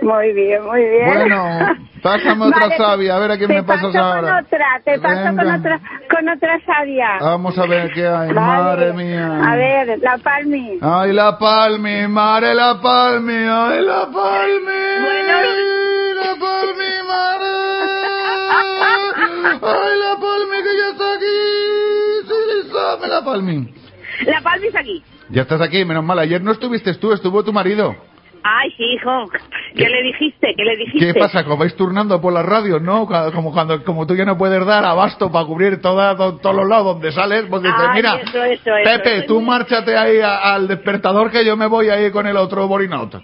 Muy 0.01 0.33
bien, 0.33 0.65
muy 0.65 0.81
bien. 0.81 1.13
Bueno, 1.13 1.59
pásame 2.03 2.47
otra 2.47 2.61
Vale, 2.61 2.77
sabia, 2.77 3.17
a 3.17 3.19
ver 3.19 3.33
a 3.33 3.37
quién 3.37 3.49
te 3.49 3.55
me 3.55 3.63
pasas 3.65 3.93
paso 3.93 3.99
ahora. 3.99 4.21
Con 4.21 4.45
otra, 4.45 4.67
te 4.85 4.99
paso 5.01 5.37
con 5.37 5.51
otra, 5.51 5.81
con 6.09 6.29
otra 6.29 6.61
sabia. 6.65 7.19
Vamos 7.21 7.59
a 7.59 7.67
ver 7.67 7.91
qué 7.93 8.07
hay, 8.07 8.33
Vale. 8.33 8.35
madre 8.35 8.93
mía. 8.93 9.41
A 9.45 9.57
ver, 9.57 9.99
la 10.01 10.19
Palmi. 10.19 10.79
Ay, 10.81 11.13
la 11.13 11.37
palmi, 11.39 12.07
mare 12.07 12.55
la 12.55 12.81
palmi, 12.81 13.35
ay, 13.35 13.83
la 13.83 14.07
palmi. 14.13 14.81
la 16.15 16.37
palmi, 16.39 16.91
mare. 17.09 17.69
Ay, 19.61 19.99
la 19.99 20.17
palmi 20.21 20.57
que 20.63 20.77
ya 20.79 20.89
está 20.93 21.13
aquí. 21.15 22.73
Sabe 22.73 23.09
la 23.09 23.25
palmi. 23.25 23.75
La 24.27 24.41
Palmi 24.41 24.67
es 24.67 24.77
aquí. 24.77 25.03
Ya 25.31 25.43
estás 25.43 25.61
aquí, 25.61 25.85
menos 25.85 26.05
mal. 26.05 26.19
Ayer 26.19 26.43
no 26.43 26.53
estuviste 26.53 26.95
tú, 26.95 27.13
estuvo 27.13 27.43
tu 27.45 27.53
marido. 27.53 27.95
Ay, 28.43 28.71
sí, 28.77 28.85
hijo. 28.85 29.25
¿Qué 29.77 29.89
le 29.89 30.03
dijiste? 30.03 30.55
¿Qué 30.57 30.65
le 30.65 30.77
dijiste? 30.77 31.13
¿Qué 31.13 31.15
pasa? 31.19 31.45
Como 31.45 31.59
vais 31.59 31.75
turnando 31.77 32.21
por 32.21 32.33
las 32.33 32.45
radios, 32.47 32.81
¿no? 32.83 33.07
Como 33.35 33.53
cuando 33.53 33.83
como 33.85 34.07
tú 34.07 34.15
ya 34.15 34.25
no 34.25 34.39
puedes 34.39 34.65
dar 34.65 34.85
abasto 34.85 35.31
para 35.31 35.45
cubrir 35.45 35.81
toda, 35.81 36.17
todos 36.17 36.55
los 36.55 36.67
lados 36.69 36.95
donde 36.95 37.13
sales, 37.13 37.45
pues 37.51 37.63
dices, 37.63 37.77
Ay, 37.79 37.89
mira, 37.97 38.17
eso, 38.17 38.43
eso, 38.45 38.77
eso, 38.77 38.91
Pepe, 38.91 39.17
eso. 39.19 39.27
tú 39.27 39.41
márchate 39.41 39.97
ahí 39.97 40.21
a- 40.21 40.55
al 40.55 40.69
despertador 40.69 41.31
que 41.31 41.45
yo 41.45 41.57
me 41.57 41.67
voy 41.67 41.89
ahí 41.91 42.11
con 42.11 42.27
el 42.27 42.37
otro 42.37 42.67
Borinaut. 42.69 43.15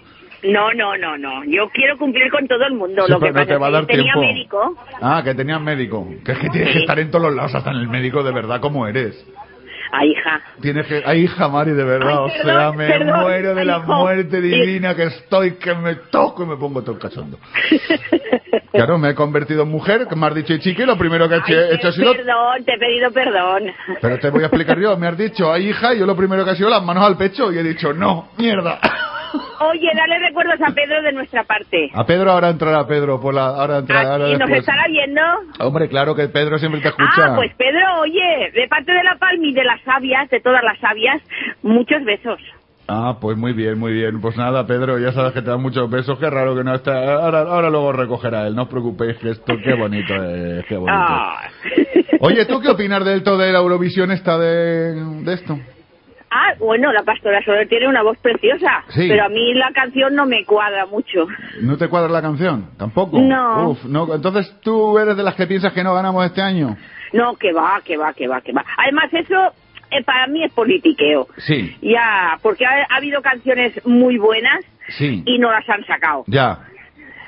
No, 0.43 0.71
no, 0.73 0.95
no, 0.97 1.17
no. 1.17 1.43
Yo 1.45 1.69
quiero 1.73 1.97
cumplir 1.97 2.29
con 2.29 2.47
todo 2.47 2.63
el 2.67 2.75
mundo. 2.75 3.03
Sí, 3.07 3.11
Lo 3.11 3.19
que 3.19 3.29
no 3.29 3.33
pasa 3.33 3.45
te 3.47 3.57
va 3.57 3.67
a 3.67 3.69
que 3.69 3.73
dar 3.73 3.85
tenía 3.87 4.03
tiempo. 4.13 4.21
médico. 4.21 4.75
Ah, 5.01 5.21
que 5.23 5.33
tenías 5.33 5.59
médico. 5.59 6.07
Que 6.23 6.33
es 6.33 6.37
que 6.37 6.49
tienes 6.49 6.71
que 6.73 6.79
estar 6.81 6.99
en 6.99 7.09
todos 7.09 7.25
los 7.25 7.35
lados, 7.35 7.55
hasta 7.55 7.71
en 7.71 7.77
el 7.77 7.87
médico 7.87 8.21
de 8.21 8.31
verdad, 8.31 8.59
como 8.61 8.85
eres. 8.85 9.25
Ay, 9.97 10.11
hija. 10.11 10.41
Tienes 10.61 10.87
que... 10.87 11.01
Ay, 11.05 11.21
hija 11.23 11.47
Mari, 11.47 11.71
de 11.71 11.83
verdad, 11.83 12.09
Ay, 12.09 12.17
o 12.17 12.43
sea, 12.43 12.71
me 12.71 12.87
perdón, 12.87 13.21
muero 13.21 13.55
de 13.55 13.61
ay, 13.61 13.67
la 13.67 13.77
hijo. 13.77 13.95
muerte 13.95 14.41
divina 14.41 14.93
que 14.95 15.03
estoy, 15.03 15.51
que 15.55 15.73
me 15.73 15.95
toco 16.11 16.43
y 16.43 16.47
me 16.47 16.57
pongo 16.57 16.83
todo 16.83 16.99
cachondo. 16.99 17.37
Claro, 18.71 18.97
me 18.97 19.11
he 19.11 19.15
convertido 19.15 19.63
en 19.63 19.69
mujer, 19.69 20.05
que 20.05 20.17
me 20.17 20.27
has 20.27 20.35
dicho, 20.35 20.53
y 20.53 20.59
chiqui, 20.59 20.83
lo 20.83 20.97
primero 20.97 21.29
que 21.29 21.35
he 21.35 21.37
hecho, 21.37 21.53
he 21.53 21.75
hecho 21.75 21.87
ha 21.87 21.91
sido... 21.93 22.11
Perdón, 22.11 22.65
te 22.65 22.73
he 22.73 22.77
pedido 22.77 23.09
perdón. 23.09 23.63
Pero 24.01 24.19
te 24.19 24.29
voy 24.29 24.43
a 24.43 24.47
explicar 24.47 24.77
yo, 24.77 24.97
me 24.97 25.07
has 25.07 25.17
dicho, 25.17 25.49
ay, 25.49 25.69
hija, 25.69 25.93
y 25.93 25.99
yo 25.99 26.05
lo 26.05 26.15
primero 26.15 26.43
que 26.43 26.51
he 26.51 26.55
sido 26.57 26.69
las 26.69 26.83
manos 26.83 27.05
al 27.05 27.15
pecho, 27.15 27.53
y 27.53 27.57
he 27.57 27.63
dicho, 27.63 27.93
no, 27.93 28.29
mierda. 28.37 28.79
Oye, 29.71 29.89
dale 29.95 30.19
recuerdos 30.19 30.59
a 30.61 30.73
Pedro 30.73 31.01
de 31.01 31.11
nuestra 31.13 31.43
parte. 31.43 31.89
A 31.93 32.05
Pedro 32.05 32.31
ahora 32.31 32.49
entrará 32.49 32.85
Pedro, 32.87 33.19
por 33.19 33.33
la, 33.33 33.47
ahora 33.47 33.77
entrará. 33.79 34.13
ahora 34.13 34.27
¿Y 34.29 34.31
nos 34.33 34.39
después. 34.39 34.59
estará 34.59 34.83
viendo? 34.87 35.21
Hombre, 35.59 35.87
claro 35.89 36.15
que 36.15 36.27
Pedro 36.29 36.57
siempre 36.59 36.81
te 36.81 36.89
escucha. 36.89 37.11
Ah, 37.31 37.33
pues 37.35 37.51
Pedro, 37.57 38.01
oye, 38.01 38.51
de 38.53 38.67
parte 38.67 38.91
de 38.91 39.03
la 39.03 39.15
Palmi, 39.17 39.53
de 39.53 39.63
las 39.63 39.81
sabias, 39.81 40.29
de 40.29 40.39
todas 40.41 40.63
las 40.63 40.79
sabias, 40.79 41.21
muchos 41.63 42.03
besos. 42.03 42.39
Ah, 42.87 43.17
pues 43.19 43.35
muy 43.35 43.53
bien, 43.53 43.79
muy 43.79 43.93
bien. 43.93 44.21
Pues 44.21 44.37
nada, 44.37 44.67
Pedro, 44.67 44.99
ya 44.99 45.11
sabes 45.11 45.33
que 45.33 45.41
te 45.41 45.49
dan 45.49 45.59
muchos 45.61 45.89
besos. 45.89 46.19
Qué 46.19 46.29
raro 46.29 46.55
que 46.55 46.63
no 46.63 46.75
está. 46.75 47.15
Ahora, 47.15 47.39
ahora 47.41 47.69
luego 47.71 47.91
recogerá 47.91 48.45
él. 48.45 48.55
No 48.55 48.63
os 48.63 48.69
preocupéis, 48.69 49.17
que 49.17 49.31
esto, 49.31 49.55
qué 49.63 49.73
bonito 49.73 50.13
es, 50.13 50.65
qué 50.67 50.77
bonito. 50.77 50.93
Ah. 50.95 51.49
Oye, 52.19 52.45
¿tú 52.45 52.61
qué 52.61 52.69
opinas 52.69 53.03
del 53.03 53.23
todo 53.23 53.39
de 53.39 53.51
la 53.51 53.57
Eurovisión 53.59 54.11
esta 54.11 54.37
de, 54.37 54.93
de 55.23 55.33
esto? 55.33 55.57
Ah, 56.31 56.53
bueno, 56.59 56.91
la 56.91 57.03
pastora 57.03 57.41
Soler 57.43 57.67
tiene 57.69 57.87
una 57.87 58.03
voz 58.03 58.17
preciosa, 58.17 58.83
Sí. 58.89 59.07
pero 59.07 59.25
a 59.25 59.29
mí 59.29 59.53
la 59.53 59.71
canción 59.73 60.15
no 60.15 60.25
me 60.25 60.43
cuadra 60.45 60.85
mucho. 60.85 61.27
¿No 61.61 61.77
te 61.77 61.87
cuadra 61.87 62.09
la 62.09 62.21
canción? 62.21 62.71
¿Tampoco? 62.77 63.19
No. 63.21 63.69
Uf, 63.69 63.85
no. 63.85 64.13
Entonces 64.13 64.53
tú 64.61 64.97
eres 64.99 65.15
de 65.15 65.23
las 65.23 65.35
que 65.35 65.47
piensas 65.47 65.71
que 65.73 65.83
no 65.83 65.93
ganamos 65.93 66.25
este 66.25 66.41
año. 66.41 66.75
No, 67.13 67.35
que 67.35 67.53
va, 67.53 67.79
que 67.85 67.95
va, 67.97 68.13
que 68.13 68.27
va, 68.27 68.41
que 68.41 68.51
va. 68.51 68.65
Además, 68.77 69.05
eso 69.13 69.53
eh, 69.91 70.03
para 70.03 70.27
mí 70.27 70.43
es 70.43 70.51
politiqueo. 70.51 71.27
Sí, 71.37 71.75
Ya, 71.81 72.37
porque 72.41 72.65
ha, 72.65 72.85
ha 72.89 72.97
habido 72.97 73.21
canciones 73.21 73.79
muy 73.85 74.17
buenas 74.17 74.65
sí. 74.97 75.23
y 75.25 75.37
no 75.39 75.51
las 75.51 75.67
han 75.69 75.85
sacado. 75.85 76.23
Ya. 76.27 76.59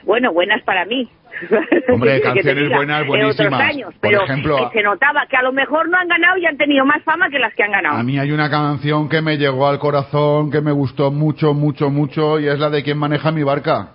Bueno, 0.07 0.31
buenas 0.31 0.63
para 0.63 0.85
mí. 0.85 1.09
Hombre, 1.93 2.15
¿Qué 2.15 2.21
quieres 2.21 2.33
que 2.45 2.55
te 2.55 2.55
canciones 2.55 2.69
buenas, 2.71 3.01
En 3.01 3.07
buenísimas. 3.07 3.61
años, 3.61 3.93
Por 3.93 3.99
pero 4.09 4.23
ejemplo, 4.23 4.69
se 4.71 4.81
notaba 4.81 5.25
que 5.29 5.35
a 5.35 5.41
lo 5.43 5.51
mejor 5.51 5.89
no 5.89 5.97
han 5.97 6.07
ganado 6.07 6.37
y 6.37 6.45
han 6.45 6.57
tenido 6.57 6.85
más 6.85 7.03
fama 7.03 7.29
que 7.29 7.37
las 7.37 7.53
que 7.53 7.63
han 7.63 7.71
ganado. 7.71 7.97
A 7.97 8.03
mí 8.03 8.17
hay 8.17 8.31
una 8.31 8.49
canción 8.49 9.09
que 9.09 9.21
me 9.21 9.37
llegó 9.37 9.67
al 9.67 9.79
corazón, 9.79 10.49
que 10.49 10.61
me 10.61 10.71
gustó 10.71 11.11
mucho, 11.11 11.53
mucho, 11.53 11.89
mucho, 11.89 12.39
y 12.39 12.47
es 12.47 12.57
la 12.57 12.69
de 12.69 12.83
¿Quién 12.83 12.97
maneja 12.97 13.31
mi 13.33 13.43
barca? 13.43 13.89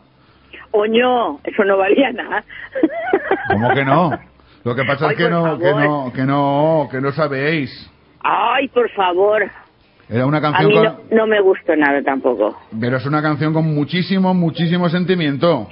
Oño, 0.72 1.38
eso 1.44 1.64
no 1.64 1.78
valía 1.78 2.12
nada. 2.12 2.44
¿Cómo 3.48 3.70
que 3.74 3.84
no? 3.84 4.10
Lo 4.64 4.74
que 4.76 4.84
pasa 4.84 5.06
Ay, 5.08 5.12
es 5.12 5.18
que 5.18 5.28
no, 5.30 5.58
que 5.58 5.72
no, 5.72 6.12
que 6.14 6.22
no, 6.24 6.88
que 6.90 7.00
no 7.00 7.10
sabéis. 7.12 7.90
Ay, 8.20 8.68
por 8.68 8.88
favor. 8.90 9.42
Era 10.08 10.26
una 10.26 10.38
A 10.38 10.40
canción 10.42 10.68
mí 10.68 10.74
con... 10.74 10.84
no, 10.84 10.98
no 11.10 11.26
me 11.26 11.40
gustó 11.40 11.74
nada 11.74 12.02
tampoco. 12.02 12.56
Pero 12.78 12.98
es 12.98 13.06
una 13.06 13.22
canción 13.22 13.52
con 13.54 13.64
muchísimo, 13.74 14.34
muchísimo 14.34 14.88
sentimiento. 14.90 15.68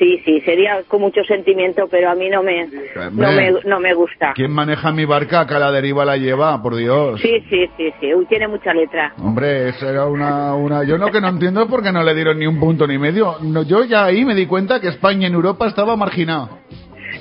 Sí, 0.00 0.18
sí, 0.24 0.40
sería 0.40 0.82
con 0.88 1.02
mucho 1.02 1.22
sentimiento, 1.24 1.86
pero 1.90 2.10
a 2.10 2.14
mí 2.14 2.30
no 2.30 2.42
me, 2.42 2.66
no 3.12 3.32
me, 3.32 3.52
no 3.66 3.80
me 3.80 3.92
gusta. 3.92 4.32
¿Quién 4.34 4.50
maneja 4.50 4.90
mi 4.92 5.04
barca? 5.04 5.46
Que 5.46 5.52
a 5.52 5.58
la 5.58 5.70
deriva 5.70 6.06
la 6.06 6.16
lleva, 6.16 6.62
por 6.62 6.74
Dios. 6.74 7.20
Sí, 7.20 7.44
sí, 7.50 7.68
sí, 7.76 7.92
sí. 8.00 8.14
Uy, 8.14 8.24
tiene 8.24 8.48
mucha 8.48 8.72
letra. 8.72 9.12
Hombre, 9.18 9.68
esa 9.68 9.90
era 9.90 10.06
una, 10.06 10.54
una... 10.54 10.84
Yo 10.84 10.96
lo 10.96 11.08
que 11.08 11.20
no 11.20 11.28
entiendo 11.28 11.64
es 11.64 11.68
por 11.68 11.82
qué 11.82 11.92
no 11.92 12.02
le 12.02 12.14
dieron 12.14 12.38
ni 12.38 12.46
un 12.46 12.58
punto 12.58 12.86
ni 12.86 12.96
medio. 12.96 13.36
No, 13.42 13.62
yo 13.62 13.84
ya 13.84 14.06
ahí 14.06 14.24
me 14.24 14.34
di 14.34 14.46
cuenta 14.46 14.80
que 14.80 14.88
España 14.88 15.26
en 15.26 15.34
Europa 15.34 15.66
estaba 15.66 15.94
marginado. 15.96 16.48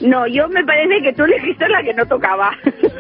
No, 0.02 0.26
yo 0.28 0.48
me 0.50 0.64
parece 0.64 1.02
que 1.04 1.14
tú 1.14 1.24
elegiste 1.24 1.68
la 1.68 1.84
que 1.84 1.94
no 1.94 2.06
tocaba. 2.06 2.52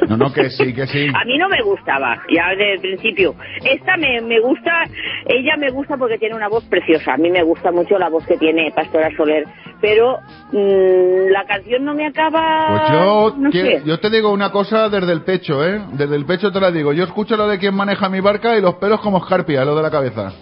No, 0.07 0.17
no, 0.17 0.34
que 0.34 0.49
sí, 0.49 0.73
que 0.73 0.85
sí. 0.88 1.07
A 1.15 1.23
mí 1.26 1.38
no 1.38 1.47
me 1.47 1.61
gustaba, 1.61 2.17
ya 2.30 2.49
desde 2.49 2.73
el 2.73 2.80
principio. 2.81 3.35
Esta 3.63 3.95
me, 3.97 4.19
me 4.21 4.39
gusta, 4.39 4.84
ella 5.26 5.55
me 5.57 5.69
gusta 5.69 5.95
porque 5.97 6.17
tiene 6.17 6.35
una 6.35 6.49
voz 6.49 6.65
preciosa. 6.65 7.13
A 7.13 7.17
mí 7.17 7.30
me 7.30 7.43
gusta 7.43 7.71
mucho 7.71 7.97
la 7.97 8.09
voz 8.09 8.26
que 8.26 8.38
tiene 8.38 8.71
Pastora 8.76 9.09
Soler. 9.15 9.45
Pero 9.81 10.17
mm, 10.51 11.31
la 11.31 11.45
canción 11.45 11.85
no 11.85 11.93
me 11.93 12.07
acaba... 12.07 12.67
Pues 12.69 12.91
yo, 12.91 13.35
no 13.38 13.49
que- 13.51 13.80
sé. 13.80 13.81
yo 13.85 13.99
te 13.99 14.09
digo 14.09 14.31
una 14.31 14.51
cosa 14.51 14.89
desde 14.89 15.13
el 15.13 15.21
pecho, 15.21 15.65
¿eh? 15.65 15.80
Desde 15.93 16.15
el 16.15 16.26
pecho 16.26 16.51
te 16.51 16.59
la 16.59 16.71
digo. 16.71 16.91
Yo 16.91 17.03
escucho 17.05 17.38
lo 17.38 17.47
de 17.47 17.59
quién 17.59 17.76
maneja 17.76 18.09
mi 18.09 18.19
barca 18.19 18.57
y 18.57 18.61
los 18.61 18.76
pelos 18.76 18.99
como 19.01 19.19
escarpia, 19.19 19.63
lo 19.63 19.76
de 19.76 19.84
la 19.84 19.91
cabeza. 19.91 20.34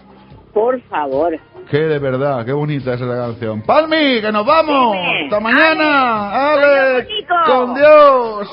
Por 0.53 0.81
favor. 0.83 1.37
Qué 1.69 1.79
de 1.79 1.99
verdad, 1.99 2.45
qué 2.45 2.53
bonita 2.53 2.93
es 2.93 3.01
esa 3.01 3.13
canción. 3.13 3.61
¡Palmi, 3.61 4.21
que 4.21 4.31
nos 4.31 4.45
vamos! 4.45 4.93
Dime. 4.93 5.23
¡Hasta 5.25 5.39
mañana! 5.41 6.51
¡Ale! 6.51 6.93
bonito. 7.03 7.35
¡Con 7.45 7.75
Dios! 7.75 8.47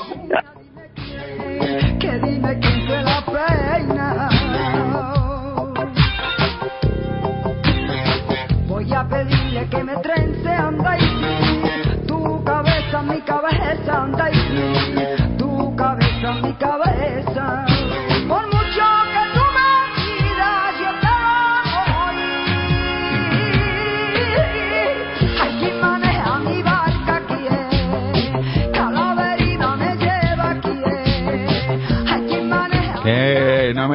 que 1.99 2.19
dime 2.19 2.59
quién 2.59 2.85
fue 2.85 3.03
la 3.03 3.25
peina. 3.25 4.29
Voy 8.67 8.93
a 8.93 9.07
pedirle 9.07 9.69
que 9.69 9.83
me 9.83 9.95
trence, 9.97 10.49
anda 10.49 10.97
y 10.97 11.01
sí. 11.01 12.05
Tu 12.07 12.43
cabeza, 12.43 13.01
mi 13.01 13.21
cabeza, 13.21 14.03
anda 14.03 14.29
y 14.29 14.35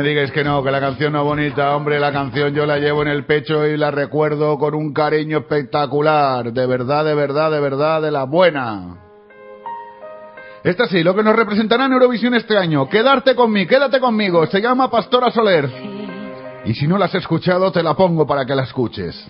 me 0.01 0.09
digáis 0.09 0.32
que 0.32 0.43
no, 0.43 0.62
que 0.62 0.70
la 0.70 0.81
canción 0.81 1.12
no 1.12 1.20
es 1.20 1.24
bonita, 1.24 1.77
hombre, 1.77 2.01
la 2.01 2.10
canción 2.10 2.55
yo 2.55 2.64
la 2.64 2.78
llevo 2.78 3.02
en 3.02 3.09
el 3.09 3.27
pecho 3.27 3.66
y 3.66 3.77
la 3.77 3.90
recuerdo 3.90 4.56
con 4.56 4.74
un 4.74 4.94
cariño 4.94 5.39
espectacular, 5.40 6.55
de 6.55 6.66
verdad, 6.66 7.05
de 7.05 7.14
verdad, 7.14 7.51
de 7.51 7.60
verdad, 7.60 8.01
de 8.01 8.10
la 8.10 8.24
buena. 8.24 8.97
Esta 10.64 10.86
sí, 10.86 11.02
lo 11.02 11.14
que 11.14 11.22
nos 11.22 11.36
representará 11.36 11.85
en 11.85 11.93
Eurovisión 11.93 12.35
este 12.35 12.56
año. 12.56 12.89
Quedarte 12.89 13.35
conmigo, 13.35 13.68
quédate 13.68 14.01
conmigo, 14.01 14.47
se 14.47 14.62
llama 14.62 14.90
Pastora 14.90 15.31
Soler. 15.31 15.70
Y 16.64 16.72
si 16.72 16.86
no 16.86 16.97
la 16.97 17.05
has 17.05 17.14
escuchado, 17.14 17.70
te 17.70 17.82
la 17.82 17.93
pongo 17.93 18.27
para 18.27 18.47
que 18.47 18.55
la 18.55 18.62
escuches. 18.62 19.22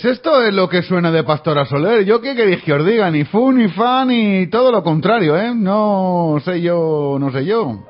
Pues 0.00 0.14
esto 0.14 0.42
es 0.42 0.54
lo 0.54 0.66
que 0.66 0.82
suena 0.82 1.10
de 1.10 1.24
Pastora 1.24 1.66
Soler. 1.66 2.06
Yo 2.06 2.22
qué 2.22 2.34
queréis 2.34 2.62
que 2.62 2.72
os 2.72 2.86
diga, 2.86 3.10
ni 3.10 3.24
fu, 3.24 3.52
ni 3.52 3.68
fan, 3.68 4.08
ni 4.08 4.46
todo 4.46 4.72
lo 4.72 4.82
contrario, 4.82 5.36
¿eh? 5.36 5.52
No 5.54 6.38
sé 6.42 6.62
yo, 6.62 7.18
no 7.20 7.30
sé 7.30 7.44
yo. 7.44 7.80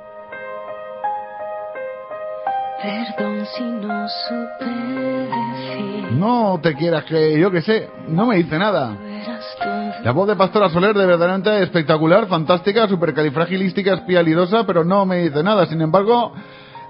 Perdón 2.82 3.47
si 3.57 3.62
no 3.62 4.09
supe 4.09 4.65
decir. 4.65 6.12
No 6.12 6.59
te 6.61 6.74
quieras 6.74 7.05
que, 7.05 7.39
yo 7.39 7.49
qué 7.53 7.62
sé, 7.62 7.89
no 8.09 8.27
me 8.27 8.39
dice 8.39 8.59
nada. 8.59 8.97
La 10.03 10.11
voz 10.11 10.27
de 10.27 10.35
Pastora 10.35 10.69
Soler 10.69 10.97
de 10.97 11.07
verdaderamente 11.07 11.62
espectacular, 11.62 12.27
fantástica, 12.27 12.89
supercalifragilística, 12.89 13.95
espialidosa, 13.95 14.66
pero 14.66 14.82
no 14.85 15.07
me 15.07 15.19
dice 15.19 15.45
nada. 15.45 15.66
Sin 15.66 15.81
embargo, 15.81 16.32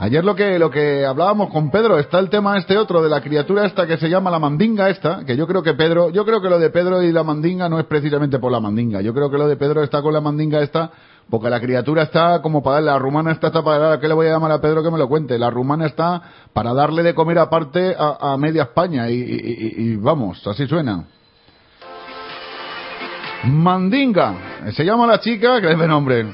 ayer 0.00 0.24
lo 0.24 0.34
que, 0.34 0.58
lo 0.58 0.70
que 0.70 1.06
hablábamos 1.06 1.50
con 1.50 1.70
Pedro, 1.70 1.98
está 1.98 2.18
el 2.18 2.28
tema 2.28 2.58
este 2.58 2.76
otro 2.76 3.02
de 3.02 3.08
la 3.08 3.20
criatura 3.20 3.64
esta 3.66 3.86
que 3.86 3.96
se 3.98 4.08
llama 4.08 4.30
la 4.30 4.38
mandinga 4.40 4.88
esta, 4.90 5.24
que 5.24 5.36
yo 5.36 5.46
creo 5.46 5.62
que 5.62 5.74
Pedro, 5.74 6.10
yo 6.10 6.24
creo 6.24 6.40
que 6.42 6.48
lo 6.50 6.58
de 6.58 6.70
Pedro 6.70 7.02
y 7.02 7.12
la 7.12 7.22
mandinga 7.22 7.68
no 7.68 7.78
es 7.78 7.84
precisamente 7.84 8.38
por 8.38 8.50
la 8.50 8.58
mandinga. 8.60 9.00
Yo 9.02 9.14
creo 9.14 9.30
que 9.30 9.38
lo 9.38 9.46
de 9.46 9.56
Pedro 9.56 9.82
está 9.84 10.02
con 10.02 10.12
la 10.12 10.20
mandinga 10.20 10.60
esta, 10.60 10.90
porque 11.30 11.48
la 11.48 11.60
criatura 11.60 12.02
está 12.02 12.42
como 12.42 12.60
para 12.62 12.80
la 12.80 12.98
rumana 12.98 13.30
está, 13.30 13.46
está 13.48 13.62
para 13.62 14.00
¿qué 14.00 14.08
le 14.08 14.14
voy 14.14 14.26
a 14.26 14.30
llamar 14.30 14.50
a 14.50 14.60
Pedro 14.60 14.82
que 14.82 14.90
me 14.90 14.98
lo 14.98 15.08
cuente? 15.08 15.38
La 15.38 15.48
rumana 15.50 15.86
está 15.86 16.20
para 16.52 16.74
darle 16.74 17.04
de 17.04 17.14
comer 17.14 17.38
aparte 17.38 17.94
a, 17.96 18.36
media 18.36 18.62
España 18.64 19.08
y- 19.08 19.14
y 19.76 19.96
vamos, 19.96 20.44
así 20.46 20.66
suena. 20.66 21.04
Mandinga, 23.44 24.34
se 24.72 24.84
llama 24.84 25.06
la 25.06 25.20
chica, 25.20 25.60
que 25.60 25.70
es 25.72 25.78
de 25.78 25.86
nombre. 25.88 26.26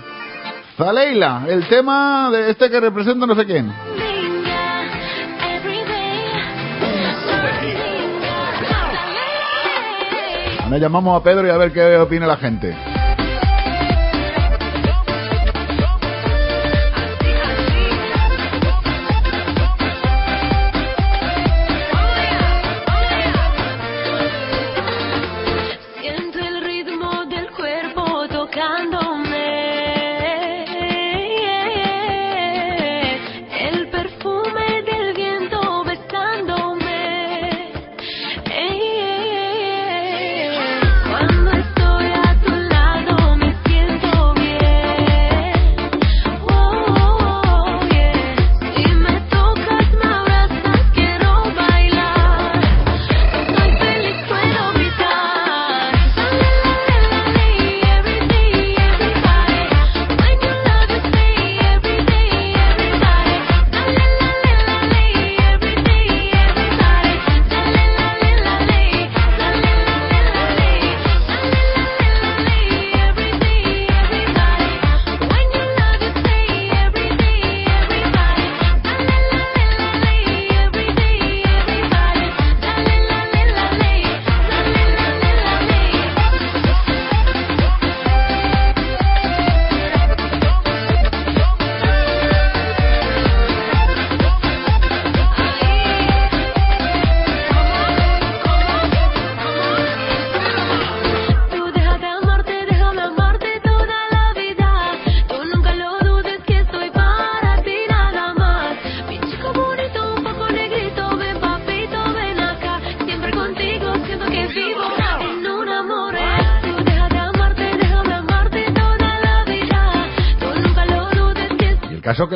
Zaleila, 0.76 1.44
el 1.48 1.66
tema 1.68 2.30
de 2.30 2.50
este 2.50 2.68
que 2.68 2.78
representa 2.80 3.26
no 3.26 3.34
sé 3.34 3.46
quién. 3.46 3.72
Ahora 10.62 10.78
llamamos 10.78 11.18
a 11.18 11.24
Pedro 11.24 11.46
y 11.46 11.50
a 11.50 11.56
ver 11.56 11.72
qué 11.72 11.96
opina 11.96 12.26
la 12.26 12.36
gente. 12.36 12.76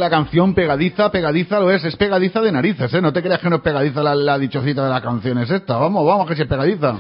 Que 0.01 0.05
la 0.05 0.11
canción 0.11 0.55
pegadiza, 0.55 1.11
pegadiza 1.13 1.61
lo 1.61 1.71
es, 1.71 1.85
es 1.85 1.95
pegadiza 1.97 2.41
de 2.41 2.51
narices, 2.51 2.93
¿eh? 2.95 3.03
No 3.03 3.13
te 3.13 3.23
creas 3.23 3.39
que 3.39 3.51
no 3.51 3.57
es 3.57 3.63
pegadiza 3.63 4.03
la, 4.03 4.15
la 4.15 4.39
dichosita 4.39 4.83
de 4.85 4.89
la 4.91 5.03
canción, 5.03 5.37
es 5.39 5.51
esta. 5.51 5.77
Vamos, 5.77 6.07
vamos, 6.07 6.27
que 6.27 6.35
se 6.37 6.47
pegadiza. 6.47 6.95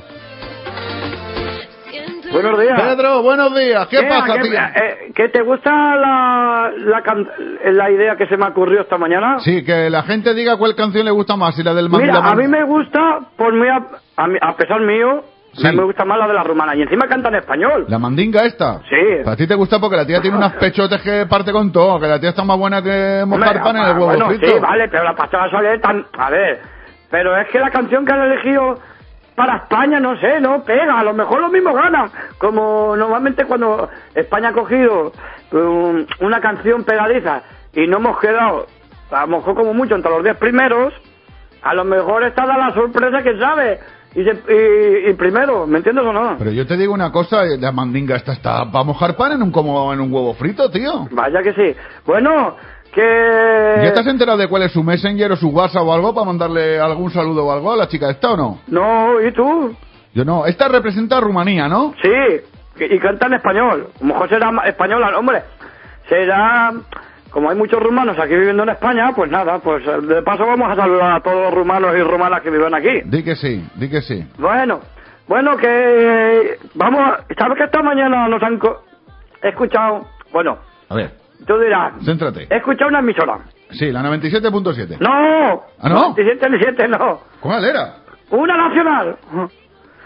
Buenos 2.30 2.60
días. 2.60 2.80
Pedro, 2.80 3.22
buenos 3.22 3.56
días. 3.56 3.88
¿Qué, 3.88 4.02
pasa, 4.02 4.34
¿Qué, 4.34 4.48
tío? 4.48 4.52
eh, 4.60 5.12
¿que 5.14 5.28
te 5.30 5.42
gusta 5.42 5.70
la, 5.96 6.70
la, 6.76 7.02
can- 7.02 7.26
la 7.72 7.90
idea 7.90 8.16
que 8.16 8.26
se 8.26 8.36
me 8.36 8.46
ocurrió 8.46 8.82
esta 8.82 8.98
mañana? 8.98 9.38
Sí, 9.40 9.64
que 9.64 9.88
la 9.90 10.02
gente 10.02 10.34
diga 10.34 10.56
cuál 10.58 10.76
canción 10.76 11.06
le 11.06 11.10
gusta 11.10 11.36
más, 11.36 11.56
si 11.56 11.62
la 11.62 11.72
del 11.74 11.88
Mira, 11.88 12.20
Mandela 12.20 12.30
a 12.30 12.34
mí 12.36 12.46
me 12.46 12.62
gusta, 12.64 13.00
por 13.36 13.54
muy 13.54 13.66
a, 13.68 13.76
a, 14.16 14.26
a 14.50 14.56
pesar 14.56 14.80
mío, 14.82 15.24
me, 15.62 15.72
me 15.72 15.84
gusta 15.84 16.04
más 16.04 16.18
la 16.18 16.28
de 16.28 16.34
la 16.34 16.42
rumana. 16.42 16.74
Y 16.76 16.82
encima 16.82 17.06
canta 17.08 17.28
en 17.28 17.36
español. 17.36 17.86
¿La 17.88 17.98
mandinga 17.98 18.44
esta? 18.44 18.80
Sí. 18.88 19.22
A 19.26 19.36
ti 19.36 19.46
te 19.46 19.54
gusta 19.54 19.78
porque 19.80 19.96
la 19.96 20.06
tía 20.06 20.20
tiene 20.20 20.36
unas 20.36 20.54
pechotes 20.54 21.00
que 21.02 21.26
parte 21.26 21.52
con 21.52 21.72
todo, 21.72 21.98
que 22.00 22.06
la 22.06 22.20
tía 22.20 22.30
está 22.30 22.44
más 22.44 22.58
buena 22.58 22.82
que 22.82 23.24
mojar 23.26 23.56
Hombre, 23.56 23.62
pan 23.62 23.76
en 23.76 23.82
el 23.82 23.88
ah, 23.88 23.94
huevo 23.94 24.06
bueno, 24.06 24.26
frito. 24.28 24.46
sí, 24.46 24.58
vale, 24.60 24.88
pero 24.88 25.04
la 25.04 25.14
pastora 25.14 25.50
Soler 25.50 25.80
tan... 25.80 26.06
A 26.16 26.30
ver, 26.30 26.60
pero 27.10 27.36
es 27.36 27.48
que 27.48 27.58
la 27.58 27.70
canción 27.70 28.04
que 28.04 28.12
han 28.12 28.22
elegido 28.22 28.76
para 29.34 29.56
España, 29.56 29.98
no 30.00 30.16
sé, 30.20 30.40
no 30.40 30.62
pega, 30.64 30.98
a 30.98 31.02
lo 31.04 31.14
mejor 31.14 31.40
lo 31.40 31.48
mismo 31.48 31.72
gana. 31.72 32.04
Como 32.38 32.94
normalmente 32.94 33.44
cuando 33.46 33.88
España 34.14 34.50
ha 34.50 34.52
cogido 34.52 35.12
um, 35.52 36.04
una 36.20 36.40
canción 36.40 36.84
pegadiza 36.84 37.42
y 37.72 37.86
no 37.86 37.96
hemos 37.98 38.18
quedado, 38.18 38.66
a 39.10 39.22
lo 39.22 39.38
mejor 39.38 39.54
como 39.54 39.72
mucho 39.72 39.94
entre 39.94 40.10
los 40.10 40.22
10 40.22 40.36
primeros, 40.36 40.92
a 41.62 41.74
lo 41.74 41.84
mejor 41.84 42.24
está 42.24 42.46
da 42.46 42.56
la 42.56 42.74
sorpresa 42.74 43.22
que 43.22 43.38
sabe. 43.38 43.80
Y, 44.14 44.22
y- 44.22 45.10
y 45.10 45.14
primero, 45.14 45.66
¿me 45.66 45.78
entiendes 45.78 46.04
o 46.04 46.12
no? 46.12 46.36
Pero 46.38 46.50
yo 46.50 46.66
te 46.66 46.76
digo 46.76 46.92
una 46.92 47.12
cosa, 47.12 47.44
la 47.44 47.70
mandinga 47.72 48.16
esta 48.16 48.32
está 48.32 48.70
para 48.70 48.84
mojar 48.84 49.16
pan 49.16 49.32
en 49.32 49.42
un, 49.42 49.50
como 49.52 49.92
en 49.92 50.00
un 50.00 50.12
huevo 50.12 50.34
frito, 50.34 50.68
tío. 50.70 51.06
Vaya 51.12 51.42
que 51.42 51.52
sí. 51.52 51.76
Bueno, 52.04 52.56
que... 52.92 53.80
¿Ya 53.84 53.92
te 53.92 54.00
has 54.00 54.06
enterado 54.08 54.36
de 54.38 54.48
cuál 54.48 54.62
es 54.62 54.72
su 54.72 54.82
Messenger 54.82 55.30
o 55.32 55.36
su 55.36 55.48
WhatsApp 55.50 55.84
o 55.84 55.92
algo 55.94 56.12
para 56.12 56.26
mandarle 56.26 56.80
algún 56.80 57.12
saludo 57.12 57.46
o 57.46 57.52
algo 57.52 57.72
a 57.72 57.76
la 57.76 57.86
chica 57.88 58.10
esta 58.10 58.32
o 58.32 58.36
no? 58.36 58.60
No, 58.66 59.20
¿y 59.24 59.32
tú? 59.32 59.76
Yo 60.12 60.24
no. 60.24 60.44
Esta 60.44 60.66
representa 60.66 61.18
a 61.18 61.20
Rumanía, 61.20 61.68
¿no? 61.68 61.94
Sí, 62.02 62.10
y 62.84 62.98
canta 62.98 63.26
en 63.28 63.34
español. 63.34 63.90
A 63.94 64.04
lo 64.04 64.06
mejor 64.12 64.28
será 64.28 64.50
española, 64.66 65.16
hombre. 65.16 65.42
Será, 66.08 66.72
como 67.30 67.50
hay 67.50 67.56
muchos 67.56 67.80
rumanos 67.82 68.18
aquí 68.18 68.34
viviendo 68.34 68.62
en 68.64 68.70
España, 68.70 69.12
pues 69.14 69.30
nada, 69.30 69.58
pues 69.58 69.86
eh, 69.86 70.00
de 70.02 70.22
paso 70.22 70.46
vamos 70.46 70.70
a 70.70 70.76
saludar 70.76 71.12
a 71.12 71.20
todos 71.20 71.44
los 71.44 71.54
rumanos 71.54 71.94
y 71.96 72.02
rumanas 72.02 72.40
que 72.42 72.50
viven 72.50 72.74
aquí. 72.74 73.00
Di 73.04 73.22
que 73.22 73.36
sí, 73.36 73.64
di 73.76 73.88
que 73.88 74.02
sí. 74.02 74.24
Bueno, 74.38 74.80
bueno, 75.28 75.56
que 75.56 76.58
vamos, 76.74 77.00
a- 77.00 77.24
¿sabes 77.38 77.56
que 77.58 77.64
esta 77.64 77.82
mañana 77.82 78.28
nos 78.28 78.42
han 78.42 78.58
co- 78.58 78.82
he 79.42 79.48
escuchado? 79.50 80.06
Bueno, 80.32 80.58
A 80.88 80.94
ver, 80.94 81.12
tú 81.46 81.58
dirás, 81.58 81.92
céntrate. 82.04 82.46
he 82.50 82.56
escuchado 82.56 82.88
una 82.88 82.98
emisora. 83.00 83.38
Sí, 83.70 83.92
la 83.92 84.02
97.7. 84.02 84.96
¡No! 84.98 85.62
¿Ah, 85.80 85.88
no? 85.88 86.14
17 86.14 86.50
ni 86.50 86.58
7, 86.58 86.88
no. 86.88 87.20
¿Cuál 87.40 87.64
era? 87.64 87.94
Una 88.30 88.56
nacional. 88.68 89.16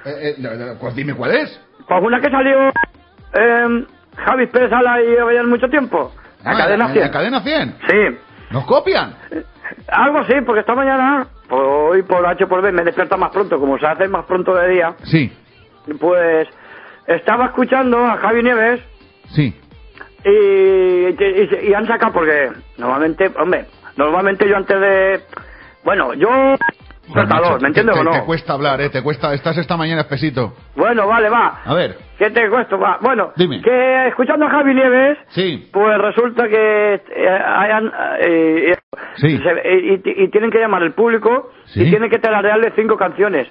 Eh, 0.04 0.34
eh, 0.38 0.76
pues 0.80 0.94
dime 0.94 1.14
cuál 1.14 1.30
es. 1.34 1.60
Pues 1.88 2.02
una 2.02 2.20
que 2.20 2.30
salió 2.30 2.68
eh, 2.68 3.86
Javi 4.16 4.46
Pérez 4.48 4.70
Sala 4.70 5.02
y 5.02 5.16
había 5.16 5.42
mucho 5.44 5.68
tiempo. 5.68 6.12
La 6.44 6.50
Ah, 6.52 6.56
cadena 6.56 6.86
la- 6.86 6.92
100. 6.92 7.04
la 7.04 7.10
cadena 7.10 7.40
100. 7.42 7.76
Sí. 7.88 8.18
¿Nos 8.50 8.64
copian? 8.66 9.14
Algo 9.88 10.24
sí, 10.26 10.34
porque 10.46 10.60
esta 10.60 10.74
mañana, 10.74 11.26
hoy 11.50 12.02
por 12.02 12.24
H 12.26 12.46
por 12.46 12.62
B 12.62 12.70
me 12.72 12.84
despierta 12.84 13.16
más 13.16 13.30
pronto, 13.30 13.58
como 13.58 13.78
se 13.78 13.86
hace 13.86 14.06
más 14.08 14.24
pronto 14.26 14.54
de 14.54 14.68
día, 14.68 14.94
Sí, 15.04 15.32
pues 15.98 16.48
estaba 17.06 17.46
escuchando 17.46 17.98
a 18.04 18.16
Javi 18.18 18.42
Nieves 18.42 18.80
sí. 19.30 19.58
y, 20.24 20.28
y, 20.28 21.68
y 21.70 21.74
han 21.74 21.86
sacado, 21.86 22.12
porque 22.12 22.50
normalmente, 22.78 23.30
hombre, 23.38 23.66
normalmente 23.96 24.48
yo 24.48 24.56
antes 24.56 24.80
de... 24.80 25.20
Bueno, 25.84 26.14
yo 26.14 26.28
macho, 27.08 27.58
¿me 27.60 27.68
entiendes 27.68 27.94
te, 27.94 28.00
o 28.00 28.04
no? 28.04 28.10
Te 28.12 28.24
cuesta 28.24 28.52
hablar, 28.54 28.80
¿eh? 28.80 28.88
Te 28.90 29.02
cuesta... 29.02 29.32
Estás 29.34 29.56
esta 29.58 29.76
mañana 29.76 30.02
espesito. 30.02 30.54
Bueno, 30.76 31.06
vale, 31.06 31.28
va. 31.28 31.60
A 31.64 31.74
ver. 31.74 31.96
¿Qué 32.18 32.30
te 32.30 32.48
cuesta? 32.48 32.76
Va. 32.76 32.98
Bueno, 33.00 33.32
Dime. 33.36 33.60
que 33.60 34.08
escuchando 34.08 34.46
a 34.46 34.50
Javi 34.50 34.74
Nieves, 34.74 35.18
Sí. 35.28 35.68
pues 35.72 35.98
resulta 35.98 36.48
que 36.48 36.94
eh, 36.94 37.28
hayan, 37.28 37.86
eh, 38.20 38.72
eh, 38.72 38.76
Sí. 39.16 39.38
se- 39.38 39.78
y, 39.78 39.94
y- 39.94 40.24
y 40.24 40.28
tienen 40.30 40.50
que 40.50 40.58
llamar 40.58 40.82
al 40.82 40.92
público 40.92 41.50
Sí. 41.66 41.82
y 41.82 41.90
tienen 41.90 42.08
que 42.10 42.18
tararearle 42.18 42.72
cinco 42.76 42.96
canciones. 42.96 43.48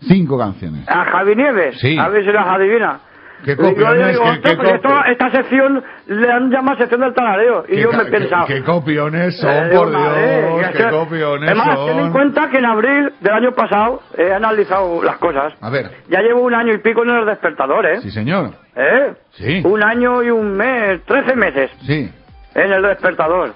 Cinco 0.00 0.38
canciones. 0.38 0.86
A 0.88 1.04
Javi 1.06 1.34
Nieves, 1.36 1.78
Sí. 1.80 1.96
a 1.98 2.08
ver 2.08 2.24
si 2.24 2.30
las 2.32 2.46
adivina. 2.46 3.00
¿Qué 3.44 3.56
copiones? 3.56 4.08
digo, 4.12 4.22
¿Qué, 4.24 4.28
"Hostia, 4.30 4.50
qué 4.50 4.56
porque 4.56 4.70
copi- 4.72 4.76
esto- 4.76 5.04
esta 5.12 5.30
sección 5.30 5.84
le 6.06 6.32
han 6.32 6.50
llamado 6.50 6.78
sección 6.78 7.00
del 7.00 7.14
tarareo. 7.14 7.64
Y 7.68 7.80
yo 7.80 7.92
me 7.92 8.02
he 8.02 8.06
pensado. 8.06 8.46
qué- 8.46 8.62
copiones 8.62 9.38
son, 9.38 9.50
eh, 9.50 9.70
por 9.72 9.90
Dios, 9.90 10.70
qué 10.76 10.84
copiones 10.90 11.50
Además, 11.50 11.74
son. 11.76 11.86
ten 11.88 11.98
en 12.00 12.12
cuenta 12.12 12.48
que 12.50 12.58
en 12.58 12.64
abril 12.64 13.12
del 13.20 13.32
año 13.32 13.52
pasado 13.52 14.00
he 14.16 14.32
analizado 14.32 15.02
las 15.02 15.16
cosas. 15.18 15.54
A 15.60 15.70
ver. 15.70 15.90
Ya 16.08 16.20
llevo 16.22 16.40
un 16.40 16.54
año 16.54 16.72
y 16.72 16.78
pico 16.78 17.02
en 17.04 17.10
el 17.10 17.26
despertador, 17.26 17.86
¿eh? 17.86 18.00
Sí, 18.00 18.10
señor. 18.10 18.50
¿Eh? 18.74 19.12
Sí. 19.32 19.62
Un 19.64 19.82
año 19.84 20.22
y 20.22 20.30
un 20.30 20.56
mes, 20.56 21.02
13 21.04 21.36
meses 21.36 21.70
Sí. 21.82 22.10
en 22.54 22.72
el 22.72 22.82
despertador. 22.82 23.52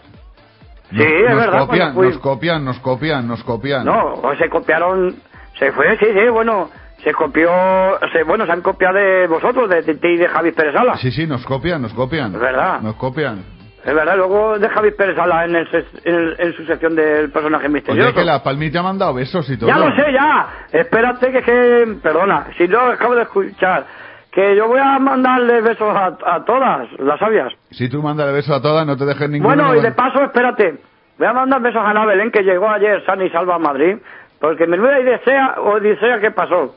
Sí, 0.90 0.97
Nos- 0.97 1.07
es 1.07 1.31
nos 1.31 1.36
verdad. 1.39 1.59
Copian, 1.61 1.94
Nos 1.94 2.19
copian, 2.19 2.65
nos 2.65 2.78
copian, 2.81 3.28
nos 3.28 3.44
copian. 3.44 3.85
No, 3.85 4.15
o 4.15 4.35
se 4.36 4.48
copiaron, 4.48 5.15
se 5.59 5.70
fue, 5.73 5.97
sí, 5.98 6.07
sí, 6.07 6.28
bueno, 6.31 6.69
se 7.03 7.13
copió, 7.13 7.51
se, 8.13 8.23
bueno, 8.25 8.47
se 8.47 8.53
han 8.53 8.61
copiado 8.63 8.95
de 8.99 9.27
vosotros, 9.27 9.69
de 9.71 9.83
Titi 9.83 10.09
y 10.09 10.17
de 10.19 10.29
Javi 10.29 10.53
Pérez 10.53 10.75
Sala. 10.75 10.97
Sí, 10.97 11.11
sí, 11.11 11.27
nos 11.27 11.45
copian, 11.45 11.83
nos 11.83 11.93
copian. 11.95 12.35
Es 12.35 12.41
verdad. 12.41 12.81
Nos 12.81 12.95
copian. 12.97 13.43
Es 13.83 13.95
verdad, 13.95 14.15
luego 14.17 14.59
de 14.59 14.69
Javi 14.69 14.91
Pérez 14.91 15.17
Sala 15.17 15.47
en, 15.47 15.57
el 15.57 15.67
en, 16.05 16.15
el- 16.15 16.37
en 16.39 16.53
su 16.55 16.67
sección 16.67 16.95
del 16.95 17.31
personaje 17.31 17.69
misterioso. 17.71 18.09
Oye, 18.11 18.19
que 18.19 18.25
la 18.25 18.43
palmita 18.43 18.81
ha 18.81 18.83
mandado 18.83 19.15
besos 19.15 19.49
y 19.49 19.57
todo. 19.59 19.69
Ya 19.71 19.79
lo 19.79 19.95
sé, 19.97 20.13
ya. 20.13 20.49
Espérate 20.71 21.33
que, 21.33 21.43
que 21.43 21.97
perdona, 22.03 22.49
si 22.59 22.69
no 22.69 22.79
acabo 22.81 23.15
de 23.15 23.23
escuchar, 23.23 23.87
que 24.31 24.55
yo 24.55 24.69
voy 24.69 24.81
a 24.81 24.99
mandarle 24.99 25.63
besos 25.63 25.89
a, 25.97 26.17
a 26.27 26.45
todas 26.45 26.89
las 26.99 27.19
sabias. 27.19 27.53
Si 27.71 27.89
tú 27.89 28.03
mandas 28.03 28.31
besos 28.35 28.55
a 28.55 28.61
todas, 28.61 28.87
no 28.87 28.97
te 28.99 29.07
dejes 29.07 29.31
ninguno. 29.31 29.55
Bueno, 29.55 29.75
y 29.75 29.81
de 29.81 29.93
paso, 29.93 30.23
espérate, 30.23 30.75
voy 31.19 31.27
a 31.27 31.33
mandar 31.33 31.63
besos 31.63 31.81
a 31.83 31.89
Ana 31.89 32.05
Belén, 32.05 32.31
que 32.31 32.43
llegó 32.43 32.69
ayer 32.69 33.03
sana 33.07 33.25
y 33.25 33.31
salva 33.31 33.55
a 33.55 33.59
Madrid, 33.59 33.97
porque 34.39 34.67
menuda 34.67 34.99
odisea, 34.99 35.55
odisea 35.59 36.21
que 36.21 36.31
pasó. 36.33 36.75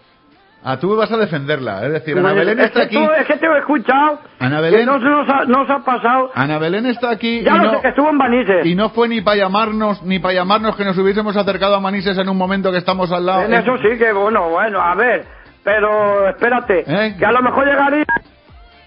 Ah, 0.66 0.78
tú 0.80 0.96
vas 0.96 1.12
a 1.12 1.18
defenderla. 1.18 1.86
Es 1.86 1.92
decir, 1.92 2.18
Ana 2.18 2.32
Belén 2.34 2.58
es 2.60 2.68
está 2.68 2.80
que 2.82 2.86
aquí. 2.86 2.96
tú- 2.96 3.12
es 3.12 3.26
que 3.28 3.36
te 3.36 3.46
he 3.48 3.58
escuchado, 3.58 4.20
Ana 4.40 4.58
que 4.58 4.62
Belén. 4.64 4.86
no 4.86 5.00
se 5.00 5.46
nos 5.48 5.70
ha, 5.70 5.80
pasado. 5.80 6.32
Ana 6.34 6.58
Belén 6.58 6.86
está 6.86 7.10
aquí. 7.10 7.42
Ya 7.44 7.56
y 7.56 7.58
lo 7.58 7.64
no, 7.66 7.72
sé, 7.72 7.82
que 7.82 7.88
estuvo 7.90 8.10
en 8.10 8.16
Manises. 8.18 8.66
Y 8.66 8.74
no 8.76 8.90
fue 8.90 9.10
ni 9.10 9.22
para 9.22 9.36
llamarnos, 9.38 10.02
ni 10.04 10.20
para 10.20 10.36
llamarnos 10.36 10.76
que 10.78 10.86
nos 10.86 10.98
hubiésemos 10.98 11.36
acercado 11.36 11.76
a 11.76 11.80
Manises 11.82 12.18
en 12.18 12.30
un 12.30 12.38
momento 12.38 12.72
que 12.72 12.78
estamos 12.78 13.12
al 13.12 13.26
lado. 13.26 13.42
En 13.44 13.54
eso 13.54 13.78
sí 13.80 13.98
que, 13.98 14.14
bueno, 14.14 14.50
bueno, 14.50 14.80
a 14.82 14.96
ver, 14.96 15.26
pero 15.64 16.30
espérate, 16.30 16.86
que 17.20 17.26
a 17.26 17.32
lo 17.34 17.42
mejor 17.42 17.66
llegaría 17.66 18.06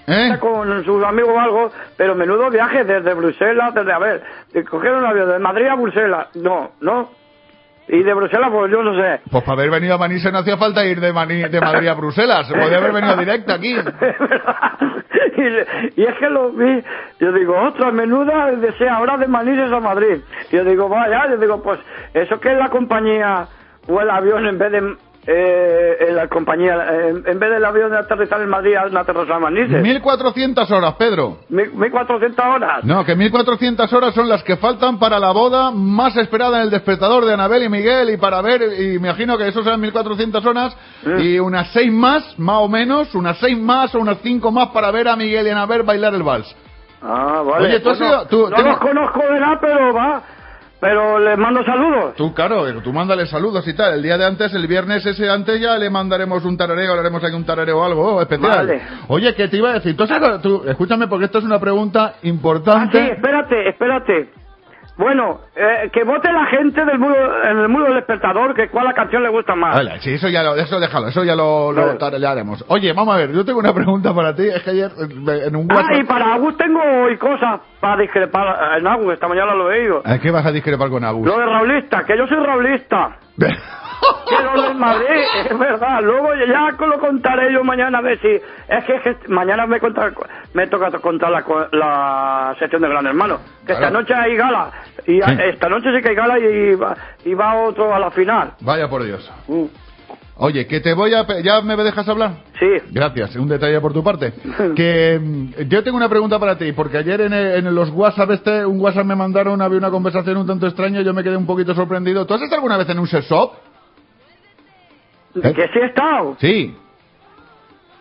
¿Eh? 0.07 0.36
con 0.40 0.85
sus 0.85 1.05
amigos 1.05 1.32
o 1.35 1.40
algo, 1.40 1.73
pero 1.97 2.15
menudo 2.15 2.48
viaje 2.48 2.85
desde 2.85 3.12
Bruselas, 3.12 3.74
desde, 3.74 3.93
a 3.93 3.98
ver, 3.98 4.23
coger 4.70 4.93
un 4.93 5.05
avión 5.05 5.28
de 5.31 5.39
Madrid 5.40 5.66
a 5.66 5.74
Bruselas, 5.74 6.28
no, 6.36 6.70
no, 6.81 7.11
y 7.89 8.03
de 8.03 8.15
Bruselas, 8.15 8.51
pues 8.53 8.71
yo 8.73 8.83
no 8.83 8.95
sé. 9.01 9.21
Pues 9.31 9.45
para 9.45 9.61
haber 9.61 9.71
venido 9.71 9.95
a 9.95 9.99
Manises 9.99 10.33
no 10.33 10.39
hacía 10.39 10.57
falta 10.57 10.85
ir 10.85 11.01
de, 11.01 11.13
Mani- 11.13 11.49
de 11.49 11.61
Madrid 11.61 11.89
a 11.89 11.95
Bruselas. 11.95 12.49
Podía 12.49 12.79
haber 12.79 12.93
venido 12.93 13.17
directo 13.17 13.53
aquí. 13.53 13.75
y, 15.37 16.01
y 16.01 16.05
es 16.05 16.15
que 16.19 16.29
lo 16.31 16.51
vi, 16.53 16.83
yo 17.21 17.33
digo, 17.33 17.55
otra 17.61 17.91
menuda 17.93 18.51
desea 18.53 18.97
ahora 18.97 19.17
de 19.17 19.27
Manises 19.27 19.71
a 19.71 19.81
Madrid. 19.81 20.19
Y 20.51 20.57
yo 20.57 20.65
digo, 20.65 20.89
vaya, 20.89 21.29
yo 21.31 21.37
digo, 21.37 21.63
pues 21.63 21.79
eso 22.15 22.41
que 22.41 22.53
es 22.53 22.59
la 22.59 22.69
compañía 22.71 23.47
o 23.89 24.01
el 24.01 24.11
avión 24.11 24.47
en 24.47 24.59
vez 24.59 24.73
de 24.73 24.97
eh, 25.28 25.97
en 26.09 26.15
la 26.16 26.28
compañía, 26.28 26.74
en 27.24 27.39
vez 27.39 27.51
del 27.51 27.65
avión 27.65 27.90
de 27.90 27.98
aterrizar 27.98 28.40
en 28.40 28.48
Madrid, 28.48 28.74
a 28.77 28.82
aterrizar 29.01 29.36
en 29.36 29.43
Manises. 29.43 29.82
1400 29.82 30.70
horas, 30.70 30.94
Pedro. 30.94 31.39
Mil- 31.48 31.73
1400 31.73 32.44
horas. 32.44 32.85
No, 32.85 33.05
que 33.05 33.16
1400 33.16 33.93
horas 33.93 34.15
son 34.15 34.28
las 34.28 34.43
que 34.44 34.57
faltan 34.57 34.98
para 34.98 35.19
la 35.19 35.32
boda 35.32 35.70
más 35.73 36.16
esperada 36.16 36.59
en 36.59 36.62
el 36.65 36.70
despertador 36.70 37.24
de 37.24 37.35
Anabel 37.35 37.65
y 37.65 37.69
Miguel 37.69 38.11
y 38.11 38.16
para 38.16 38.40
ver, 38.43 38.62
y 38.81 38.98
me 39.01 39.09
imagino 39.09 39.36
que 39.36 39.48
eso 39.48 39.62
serán 39.65 39.81
1400 39.81 40.44
horas 40.47 40.77
y 41.19 41.39
unas 41.39 41.73
6 41.73 41.93
más, 41.93 42.39
más 42.39 42.59
o 42.61 42.69
menos, 42.69 43.15
unas 43.15 43.36
6 43.39 43.59
más 43.59 43.94
o 43.94 43.98
unas 43.98 44.19
5 44.23 44.51
más 44.53 44.69
para 44.69 44.90
ver 44.90 45.09
a 45.09 45.16
Miguel 45.16 45.47
y 45.47 45.51
Anabel 45.51 45.82
bailar 45.82 46.15
el 46.15 46.23
vals. 46.23 46.55
Ah, 47.03 47.43
vale. 47.44 47.66
Oye, 47.69 47.81
tú 47.81 47.90
has 47.90 47.98
Bueno, 47.98 48.15
ido- 48.15 48.27
tú- 48.27 48.48
no 48.51 48.62
los 48.62 48.78
conozco 48.78 49.20
de 49.20 49.40
nada, 49.40 49.59
pero 49.61 49.93
va. 49.93 50.23
Pero 50.78 51.19
les 51.19 51.39
mando 51.39 51.65
saludos. 51.65 52.15
Tú, 52.16 52.35
claro, 52.35 52.65
tú 52.82 52.93
mándale 52.93 53.27
saludos 53.27 53.66
y 53.66 53.74
tal. 53.74 53.94
El 53.94 54.03
día 54.03 54.19
de 54.19 54.27
antes, 54.27 54.53
el 54.53 54.66
viernes 54.66 55.05
ese 55.07 55.28
antes 55.31 55.59
ya 55.61 55.77
le 55.78 55.89
mandaremos 55.89 56.44
un 56.44 56.57
tarareo, 56.57 56.93
le 56.94 57.01
haremos 57.01 57.24
aquí 57.24 57.35
un 57.35 57.47
tarareo 57.47 57.78
o 57.81 57.85
algo 57.85 58.20
especial. 58.20 58.66
Vale. 58.66 58.82
Oye, 59.09 59.35
¿qué 59.35 59.48
te 59.48 59.57
iba 59.57 59.70
a 59.70 59.74
decir? 59.74 59.97
Tú, 59.97 60.03
has- 60.05 60.43
tú- 60.43 60.65
escúchame 60.66 61.09
porque 61.09 61.24
esto 61.27 61.39
es 61.39 61.44
una 61.44 61.59
pregunta 61.59 62.05
Ah, 62.15 62.15
sí, 62.20 62.28
importante. 62.28 63.12
espérate, 63.12 63.69
espérate. 63.70 64.31
Bueno, 64.98 65.40
eh, 65.55 65.90
que 65.93 66.05
vote 66.05 66.32
la 66.32 66.47
gente 66.47 66.82
del 66.85 66.98
muro, 66.98 67.44
en 67.44 67.59
el 67.59 67.68
muro 67.68 67.85
del 67.89 67.98
espectador 67.98 68.55
que 68.55 68.68
cuál 68.70 68.86
la 68.86 68.94
canción 68.94 69.23
le 69.23 69.28
gusta 69.28 69.55
más. 69.55 69.74
Vale, 69.74 70.01
sí, 70.01 70.14
eso 70.14 70.28
ya 70.31 70.43
lo, 70.43 70.55
eso 70.56 70.81
déjalo, 70.81 71.09
eso 71.09 71.23
ya 71.23 71.35
lo, 71.36 71.70
lo 71.70 71.86
Vale. 71.86 71.98
tararearemos. 71.98 72.64
Oye, 72.68 72.93
vamos 72.94 73.14
a 73.14 73.18
ver, 73.18 73.31
yo 73.32 73.44
tengo 73.44 73.59
una 73.59 73.74
pregunta 73.74 74.14
para 74.14 74.35
ti. 74.35 74.48
Es 74.48 74.62
que 74.62 74.70
ayer 74.70 74.90
eh, 74.98 75.43
en 75.48 75.56
un 75.56 75.68
Ah, 75.70 75.74
y 75.74 75.77
WhatsApp... 75.98 76.06
para 76.09 76.35
Agus 76.35 76.56
tengo 76.56 76.81
hoy 77.05 77.16
cosas 77.18 77.60
para 77.78 78.01
discrepar 78.01 78.78
en 78.78 78.86
Agus, 78.86 79.12
esta 79.12 79.28
mañana 79.28 79.55
lo 79.55 79.70
he 79.70 79.81
oído. 79.82 80.02
¿A 80.05 80.18
qué 80.18 80.31
vas 80.31 80.47
a 80.47 80.51
discrepar 80.52 80.89
con 80.89 81.05
Agus? 81.05 81.27
Lo 81.27 81.39
de 81.39 81.44
Raulista, 81.44 82.02
que 82.05 82.16
yo 82.16 82.27
soy 82.27 82.39
Raulista. 82.43 83.18
que 84.28 84.43
lo 84.44 84.62
del 84.62 84.74
Madrid, 84.77 85.23
es 85.44 85.59
verdad. 85.59 86.01
Luego 86.02 86.28
ya 86.47 86.70
lo 86.86 86.98
contaré 87.01 87.52
yo 87.52 87.62
mañana 87.64 87.98
a 87.98 88.02
ver 88.02 88.18
si... 88.20 88.28
Es 88.28 88.85
que, 88.85 88.97
es 88.97 89.02
que 89.02 89.28
mañana 89.28 89.66
me, 89.66 89.78
contar, 89.81 90.12
me 90.55 90.66
toca 90.66 90.90
contar 90.98 91.31
la, 91.31 91.44
la 91.73 92.56
sección 92.59 92.82
de 92.82 92.89
Gran 92.89 93.06
Hermano. 93.06 93.39
Que 93.66 93.73
esta 93.73 93.89
Claro. 93.89 94.01
noche 94.01 94.14
hay 94.14 94.36
gala. 94.36 94.70
Y 95.06 95.20
Sí. 95.23 95.39
esta 95.52 95.68
noche 95.68 95.89
sí 95.94 96.02
que 96.02 96.09
hay 96.10 96.14
gala 96.14 96.39
y 96.39 96.74
va, 96.74 96.97
y 97.24 97.35
va 97.35 97.55
otro 97.62 97.94
a 97.94 97.98
la 97.98 98.10
final. 98.10 98.52
Vaya 98.60 98.89
por 98.89 99.05
Dios. 99.05 99.31
Oye, 100.39 100.66
que 100.66 100.81
te 100.81 100.93
voy 100.93 101.14
a... 101.14 101.24
¿Ya 101.43 101.62
me 101.62 101.77
dejas 101.77 102.06
hablar? 102.09 102.32
Sí. 102.59 102.66
Gracias, 102.90 103.36
un 103.36 103.48
detalle 103.48 103.81
por 103.81 103.93
tu 103.94 104.02
parte. 104.05 104.35
Que 104.77 105.18
mm, 105.23 105.68
yo 105.68 105.82
tengo 105.82 105.97
una 105.97 106.09
pregunta 106.10 106.39
para 106.39 106.59
ti, 106.59 106.73
porque 106.73 106.98
ayer 106.98 107.23
en, 107.23 107.32
en 107.32 107.74
los 107.74 107.89
WhatsApp 107.90 108.31
este, 108.32 108.66
un 108.66 108.78
WhatsApp 108.81 109.06
me 109.06 109.16
mandaron, 109.16 109.62
había 109.62 109.78
una 109.78 109.90
conversación 109.90 110.36
un 110.36 110.47
tanto 110.47 110.66
extraña, 110.66 111.01
yo 111.01 111.14
me 111.14 111.23
quedé 111.23 111.36
un 111.36 111.47
poquito 111.47 111.74
sorprendido. 111.74 112.27
¿Tú 112.27 112.35
has 112.35 112.43
estado 112.43 112.56
alguna 112.56 112.77
vez 112.77 112.89
en 112.90 112.98
un 112.98 113.06
sex 113.06 113.27
shop? 113.28 113.52
¿Eh? 115.43 115.53
Que 115.55 115.69
sí 115.69 115.79
he 115.81 115.85
estado. 115.87 116.37
Sí. 116.41 116.77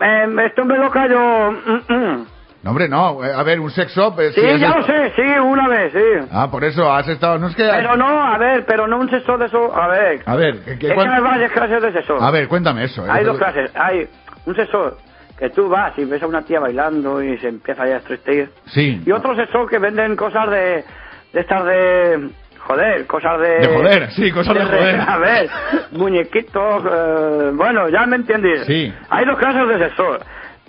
Eh, 0.00 0.36
esto 0.46 0.64
me 0.64 0.78
lo 0.78 0.90
callo. 0.90 1.52
mm, 1.52 1.92
mm. 1.92 2.26
No, 2.62 2.70
hombre, 2.70 2.88
no. 2.88 3.24
eh, 3.24 3.32
A 3.32 3.42
ver, 3.44 3.60
un 3.60 3.70
sex 3.70 3.94
shop... 3.94 4.18
eh, 4.20 4.32
Sí, 4.32 4.40
ya 4.58 4.70
lo 4.76 4.82
sé, 4.84 5.12
sí, 5.14 5.22
una 5.22 5.68
vez, 5.68 5.92
sí. 5.92 6.28
Ah, 6.32 6.50
por 6.50 6.64
eso 6.64 6.90
has 6.92 7.06
estado... 7.06 7.38
No 7.38 7.46
es 7.46 7.54
que... 7.54 7.62
Pero 7.62 7.96
no, 7.96 8.08
a 8.24 8.36
ver, 8.38 8.64
pero 8.66 8.88
no 8.88 8.98
un 8.98 9.08
sexo 9.08 9.38
de 9.38 9.46
eso. 9.46 9.72
A 9.74 9.86
ver. 9.86 10.22
A 10.26 10.34
ver, 10.34 10.64
¿qué- 10.64 10.78
qué- 10.78 10.88
es 10.88 10.94
que 10.94 11.00
hay 11.00 11.22
varias 11.22 11.52
clases 11.52 11.80
de 11.80 11.92
sexo. 11.92 12.20
A 12.20 12.30
ver, 12.32 12.48
cuéntame 12.48 12.82
eso. 12.84 13.04
Hay 13.08 13.24
dos 13.24 13.38
clases. 13.38 13.70
Hay 13.76 14.08
un 14.46 14.56
sexo 14.56 14.96
que 15.38 15.50
tú 15.50 15.68
vas 15.68 15.96
y 15.96 16.04
ves 16.06 16.20
a 16.22 16.26
una 16.26 16.42
tía 16.42 16.58
bailando 16.58 17.22
y 17.22 17.38
se 17.38 17.48
empieza 17.48 17.86
ya 17.86 17.96
a 17.96 18.00
striptease. 18.00 18.50
Sí. 18.66 19.00
Y 19.06 19.12
otro 19.12 19.36
sexo 19.36 19.66
que 19.66 19.78
venden 19.78 20.16
cosas 20.16 20.50
de, 20.50 20.84
de 21.32 21.40
estas 21.40 21.64
de... 21.66 22.30
Joder, 22.66 23.06
cosas 23.06 23.40
de... 23.40 23.48
De 23.60 23.66
joder, 23.68 24.10
sí, 24.12 24.30
cosas 24.32 24.54
de 24.58 24.64
joder. 24.64 25.00
A 25.00 25.18
ver, 25.18 25.48
muñequitos... 25.92 26.84
eh, 26.84 27.50
bueno, 27.54 27.88
ya 27.88 28.06
me 28.06 28.16
entiendes. 28.16 28.66
Sí. 28.66 28.92
Hay 29.08 29.24
dos 29.24 29.38
clases 29.38 29.68
de 29.68 29.78
sexo. 29.88 30.18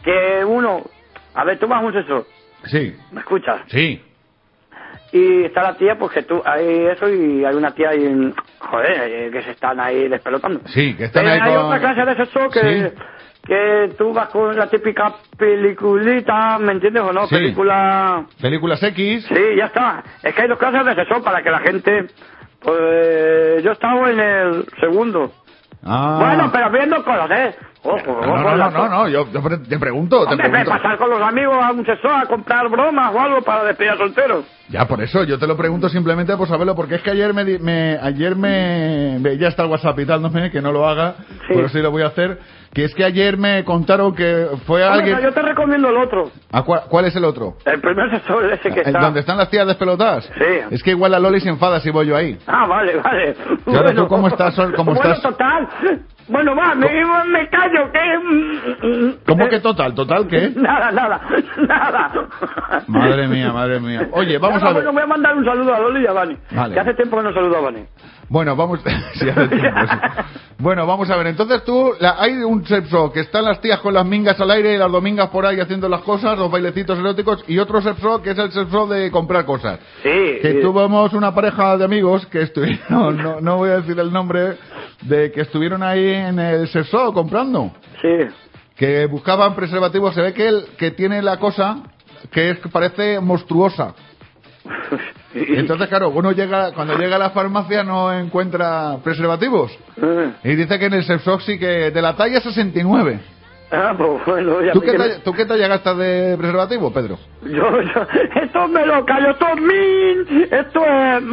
Que 0.03 0.43
uno... 0.45 0.83
A 1.33 1.43
ver, 1.43 1.57
tú 1.59 1.67
vas 1.67 1.81
a 1.81 1.85
un 1.85 1.93
sexo. 1.93 2.25
Sí, 2.65 2.95
¿Me 3.11 3.21
escuchas? 3.21 3.61
sí. 3.67 4.03
Y 5.13 5.45
está 5.45 5.63
la 5.63 5.73
tía, 5.77 5.95
pues 5.97 6.11
que 6.11 6.23
tú, 6.23 6.41
hay 6.43 6.87
eso 6.87 7.07
y 7.07 7.45
hay 7.45 7.55
una 7.55 7.71
tía 7.71 7.91
ahí, 7.91 8.33
joder, 8.59 9.03
eh, 9.09 9.29
que 9.31 9.41
se 9.41 9.51
están 9.51 9.79
ahí 9.79 10.09
despelotando. 10.09 10.59
Sí, 10.65 10.95
que 10.97 11.05
están 11.05 11.23
Pero 11.23 11.33
ahí 11.33 11.39
hay 11.49 11.55
con... 11.55 11.65
otra 11.65 11.79
clase 11.79 12.05
de 12.05 12.15
sexo 12.25 12.49
que, 12.49 12.59
Sí. 12.59 12.95
Que 13.47 13.95
tú 13.97 14.13
vas 14.13 14.27
con 14.29 14.55
la 14.57 14.67
típica 14.67 15.13
peliculita, 15.37 16.57
¿me 16.59 16.73
entiendes 16.73 17.03
o 17.03 17.13
no? 17.13 17.27
Sí. 17.27 17.35
Película... 17.35 18.25
Películas 18.41 18.83
X. 18.83 19.25
Sí, 19.27 19.35
ya 19.57 19.65
está. 19.65 20.03
Es 20.23 20.33
que 20.35 20.41
hay 20.41 20.47
dos 20.47 20.57
clases 20.59 20.85
de 20.85 20.95
sexo 20.95 21.23
para 21.23 21.41
que 21.41 21.49
la 21.51 21.59
gente... 21.59 22.07
Pues 22.59 23.63
yo 23.63 23.71
estaba 23.71 24.09
en 24.11 24.19
el 24.19 24.65
segundo. 24.79 25.31
Ah. 25.85 26.17
Bueno, 26.19 26.49
pero 26.51 26.71
viendo 26.71 27.03
cosas, 27.03 27.29
¿eh? 27.31 27.55
Ojo, 27.83 28.19
No, 28.25 28.33
ojo, 28.33 28.43
no, 28.43 28.57
no, 28.57 28.71
no, 28.71 28.89
no, 28.89 29.07
yo 29.07 29.25
te 29.27 29.77
pregunto, 29.79 30.25
te 30.25 30.31
Hombre, 30.33 30.49
pregunto. 30.49 30.71
pasar 30.71 30.97
con 30.97 31.09
los 31.11 31.21
amigos 31.21 31.55
a 31.63 31.71
un 31.71 31.85
sexo 31.85 32.09
a 32.09 32.25
comprar 32.25 32.67
bromas 32.67 33.13
o 33.13 33.19
algo 33.21 33.41
para 33.43 33.63
despedir 33.63 33.91
a 33.91 33.97
solteros. 33.97 34.43
Ya, 34.69 34.85
por 34.87 35.01
eso, 35.01 35.23
yo 35.23 35.37
te 35.39 35.47
lo 35.47 35.55
pregunto 35.55 35.87
simplemente 35.87 36.35
por 36.35 36.47
saberlo, 36.47 36.75
porque 36.75 36.95
es 36.95 37.01
que 37.03 37.11
ayer 37.11 37.33
me, 37.33 37.45
me 37.59 37.97
ayer 38.01 38.35
me, 38.35 39.17
me- 39.21 39.37
ya 39.37 39.47
está 39.49 39.63
el 39.63 39.69
WhatsApp 39.69 39.99
y 39.99 40.05
tal, 40.05 40.21
no 40.21 40.31
sé, 40.31 40.49
que 40.51 40.61
no 40.61 40.71
lo 40.73 40.89
haga, 40.89 41.15
Sí. 41.47 41.53
pero 41.53 41.69
sí 41.69 41.79
lo 41.79 41.91
voy 41.91 42.01
a 42.01 42.07
hacer, 42.07 42.39
Que 42.77 42.83
es 42.85 42.93
que 42.93 43.03
ayer 43.03 43.37
me 43.39 43.63
contaron 43.65 44.13
que 44.13 44.49
fue 44.67 44.83
Hombre, 44.83 44.99
alguien... 44.99 45.15
no, 45.17 45.23
yo 45.23 45.33
te 45.33 45.41
recomiendo 45.41 45.89
el 45.89 45.97
otro. 45.97 46.29
¿A 46.51 46.63
cua- 46.63 46.83
¿Cuál 46.87 47.05
es 47.05 47.15
el 47.15 47.25
otro? 47.25 47.55
El 47.65 47.81
primer 47.81 48.11
sector 48.11 48.45
ese 48.53 48.69
que 48.71 48.81
¿El 48.81 48.85
está. 48.89 48.99
donde 48.99 49.21
están 49.21 49.35
las 49.35 49.49
tías 49.49 49.65
despelotadas? 49.65 50.25
Sí. 50.37 50.45
Es 50.69 50.83
que 50.83 50.91
igual 50.91 51.09
la 51.09 51.17
Loli 51.19 51.39
se 51.39 51.49
enfada 51.49 51.79
si 51.79 51.89
voy 51.89 52.05
yo 52.05 52.15
ahí. 52.15 52.37
Ah, 52.45 52.67
vale, 52.67 52.97
vale. 52.97 53.35
Claro, 53.65 53.95
¿tú 53.95 54.07
cómo 54.07 54.27
estás, 54.27 54.53
Sol? 54.53 54.75
¿Cómo 54.75 54.93
bueno, 54.93 55.11
estás? 55.11 55.23
total. 55.23 55.67
Bueno, 56.27 56.55
va, 56.55 56.75
me, 56.75 56.87
me 57.31 57.49
callo, 57.49 57.91
que... 57.91 59.17
¿Cómo 59.25 59.47
que 59.49 59.59
total? 59.59 59.95
¿Total 59.95 60.27
qué? 60.27 60.49
Nada, 60.55 60.91
nada, 60.91 61.19
nada. 61.67 62.11
Madre 62.85 63.27
mía, 63.27 63.51
madre 63.53 63.79
mía. 63.79 64.07
Oye, 64.11 64.37
vamos 64.37 64.61
Nada, 64.61 64.69
a 64.69 64.73
ver. 64.75 64.83
Bueno, 64.83 64.93
voy 64.93 65.01
a 65.03 65.07
mandar 65.07 65.35
un 65.35 65.45
saludo 65.45 65.73
a 65.73 65.79
Loli 65.79 66.03
y 66.03 66.07
a 66.07 66.13
Vani. 66.13 66.37
Vale. 66.51 66.73
Que 66.75 66.79
hace 66.79 66.93
tiempo 66.93 67.17
que 67.17 67.23
no 67.23 67.33
saludo 67.33 67.57
a 67.57 67.61
Vani. 67.61 67.85
Bueno, 68.29 68.55
vamos. 68.55 68.81
sí, 69.13 69.29
hace 69.29 69.47
tiempo, 69.47 69.79
sí. 69.89 69.97
Bueno, 70.59 70.85
vamos 70.85 71.09
a 71.09 71.15
ver. 71.15 71.27
Entonces 71.27 71.63
tú, 71.63 71.93
la- 71.99 72.15
hay 72.19 72.33
un 72.43 72.65
sepso 72.65 73.11
que 73.13 73.21
están 73.21 73.45
las 73.45 73.61
tías 73.61 73.79
con 73.79 73.93
las 73.93 74.05
mingas 74.05 74.39
al 74.41 74.51
aire 74.51 74.73
y 74.73 74.77
las 74.77 74.91
domingas 74.91 75.29
por 75.29 75.45
ahí 75.45 75.59
haciendo 75.59 75.87
las 75.87 76.01
cosas, 76.01 76.37
los 76.37 76.51
bailecitos 76.51 76.97
eróticos, 76.99 77.43
y 77.47 77.57
otro 77.59 77.81
sepso 77.81 78.21
que 78.21 78.31
es 78.31 78.37
el 78.37 78.51
sepso 78.51 78.87
de 78.87 79.09
comprar 79.11 79.45
cosas. 79.45 79.79
Sí. 80.03 80.39
Que 80.41 80.53
sí. 80.55 80.61
tuvimos 80.61 81.13
una 81.13 81.33
pareja 81.33 81.77
de 81.77 81.85
amigos 81.85 82.25
que 82.27 82.41
estuvieron, 82.41 83.17
no, 83.21 83.39
no 83.39 83.57
voy 83.57 83.69
a 83.69 83.77
decir 83.77 83.97
el 83.99 84.11
nombre, 84.11 84.57
de 85.03 85.31
que 85.31 85.41
estuvieron 85.41 85.83
ahí 85.83 86.09
en 86.09 86.39
el 86.39 86.67
sepso 86.67 87.13
comprando. 87.13 87.71
Sí. 88.01 88.33
Que 88.75 89.05
buscaban 89.05 89.55
preservativos. 89.55 90.13
Se 90.13 90.21
ve 90.21 90.33
que 90.33 90.47
el 90.47 90.65
que 90.77 90.91
tiene 90.91 91.21
la 91.21 91.37
cosa 91.37 91.77
que 92.31 92.49
es 92.49 92.59
que 92.59 92.69
parece 92.69 93.19
monstruosa. 93.19 93.93
Entonces, 95.34 95.88
claro, 95.88 96.10
uno 96.10 96.31
llega, 96.31 96.72
cuando 96.73 96.98
llega 96.98 97.15
a 97.18 97.19
la 97.19 97.30
farmacia 97.31 97.84
no 97.84 98.11
encuentra 98.14 98.98
preservativos. 99.03 99.72
Eh. 100.02 100.31
Y 100.44 100.56
dice 100.56 100.80
que 100.80 100.85
en 100.85 100.94
el 100.94 101.03
Sepsox 101.03 101.44
sí 101.45 101.60
que 101.60 101.91
de 101.91 102.02
la 102.02 102.15
talla 102.15 102.39
69. 102.41 103.19
Ah, 103.72 103.94
pues 103.98 104.26
bueno, 104.26 104.61
ya 104.61 104.72
¿Tú 104.72 104.80
me 104.80 104.85
qué, 104.85 104.98
talla, 104.98 105.23
¿Tú 105.23 105.34
qué 105.34 105.45
talla 105.45 105.68
gastas 105.68 105.98
de 105.98 106.35
preservativo, 106.38 106.91
Pedro? 106.94 107.18
Yo, 107.44 107.81
yo, 107.81 108.07
esto 108.41 108.68
me 108.69 108.85
lo 108.85 109.06
callo, 109.06 109.31
esto 109.31 109.45
es 109.49 109.61
min, 109.61 110.44
esto 110.49 110.80
es... 110.85 111.23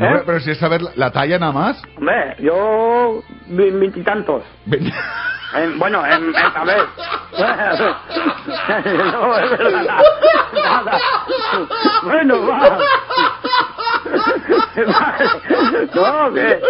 ¿eh? 0.00 0.22
Pero 0.26 0.40
si 0.40 0.50
es 0.50 0.58
saber 0.58 0.82
la, 0.82 0.90
la 0.96 1.10
talla 1.12 1.38
nada 1.38 1.52
más. 1.52 1.82
Hombre, 1.96 2.34
yo... 2.40 3.22
ve- 3.48 3.70
veintitantos. 3.70 4.42
En- 5.54 5.78
bueno, 5.78 6.04
en, 6.06 6.34
en- 6.34 6.36
a 6.56 6.64
ver. 6.64 6.86
no, 9.12 9.38
es 9.38 9.50
verdad. 9.50 10.02
Nada. 10.54 10.98
Bueno, 12.02 12.46
va. 12.46 12.78
No, 15.94 16.32
que... 16.34 16.60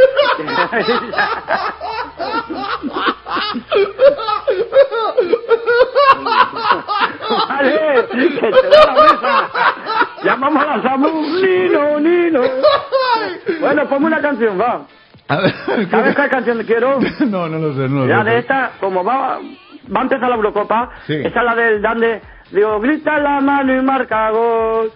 Vale, 7.48 8.07
que 8.11 8.51
te 8.51 8.69
da 8.69 8.85
la 8.86 8.93
mesa. 8.93 9.51
Llamamos 10.23 10.62
a 10.62 10.77
la 10.77 10.82
Samu. 10.82 11.23
Nino, 11.23 12.01
Nino. 12.01 12.40
Bueno, 13.61 13.89
ponme 13.89 14.07
una 14.07 14.20
canción, 14.20 14.61
va. 14.61 14.82
¿Sabes 15.90 16.16
qué 16.16 16.28
canción 16.28 16.62
quiero? 16.65 16.98
No, 17.27 17.48
no 17.48 17.59
lo 17.59 17.74
sé, 17.74 17.89
no 17.89 18.05
lo 18.05 18.09
Ya 18.09 18.24
de 18.24 18.39
esta, 18.39 18.73
como 18.81 19.05
va, 19.05 19.39
va 19.94 20.01
a 20.01 20.02
empezar 20.02 20.28
la 20.28 20.36
Eurocopa, 20.36 20.90
Sí. 21.07 21.15
esa 21.15 21.39
es 21.40 21.44
la 21.44 21.55
del 21.55 21.81
Dande, 21.82 22.20
digo, 22.51 22.81
grita 22.81 23.19
la 23.19 23.40
mano 23.40 23.73
y 23.77 23.82
marca 23.82 24.31
gol. 24.31 24.90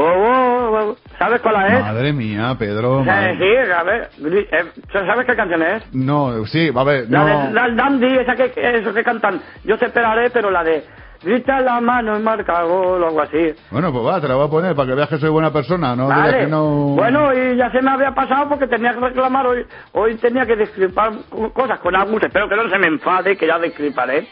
Oh, 0.00 0.04
oh, 0.04 0.70
oh. 0.90 0.96
¿Sabes 1.18 1.40
cuál 1.40 1.72
es? 1.72 1.80
Madre 1.82 2.12
mía, 2.12 2.54
Pedro. 2.56 3.02
Madre- 3.02 3.36
sí, 3.36 3.72
a 3.72 3.82
ver, 3.82 4.10
eh, 4.22 4.64
¿sabes 4.92 5.26
qué 5.26 5.34
canción 5.34 5.60
es? 5.62 5.82
No, 5.92 6.46
sí, 6.46 6.70
a 6.72 6.84
ver, 6.84 7.06
La 7.10 7.18
no. 7.18 7.26
de 7.48 7.52
la 7.52 7.62
del 7.64 7.76
Dandy, 7.76 8.18
esa 8.18 8.36
que, 8.36 8.52
eso 8.54 8.94
que 8.94 9.02
cantan, 9.02 9.40
yo 9.64 9.76
te 9.76 9.86
esperaré, 9.86 10.30
pero 10.30 10.52
la 10.52 10.62
de 10.62 10.84
grita 11.22 11.60
la 11.60 11.80
mano 11.80 12.18
y 12.18 12.22
marca 12.22 12.62
gol 12.62 13.02
o 13.02 13.06
algo 13.08 13.20
así. 13.22 13.54
Bueno, 13.70 13.92
pues 13.92 14.06
va, 14.06 14.20
te 14.20 14.28
la 14.28 14.34
voy 14.36 14.46
a 14.46 14.50
poner 14.50 14.74
para 14.76 14.88
que 14.88 14.94
veas 14.94 15.08
que 15.08 15.18
soy 15.18 15.30
buena 15.30 15.52
persona, 15.52 15.94
no 15.96 16.08
Vale. 16.08 16.38
que 16.40 16.46
no... 16.46 16.64
Bueno, 16.96 17.32
y 17.34 17.56
ya 17.56 17.70
se 17.70 17.82
me 17.82 17.90
había 17.90 18.12
pasado 18.14 18.48
porque 18.48 18.66
tenía 18.66 18.94
que 18.94 19.00
reclamar 19.00 19.46
hoy. 19.46 19.66
Hoy 19.92 20.14
tenía 20.16 20.46
que 20.46 20.56
discrepar 20.56 21.12
co- 21.30 21.52
cosas 21.52 21.78
con 21.80 21.94
Agus. 21.96 22.22
Espero 22.22 22.48
que 22.48 22.56
no 22.56 22.68
se 22.68 22.78
me 22.78 22.86
enfade, 22.88 23.36
que 23.36 23.46
ya 23.46 23.58
discreparé. 23.58 24.26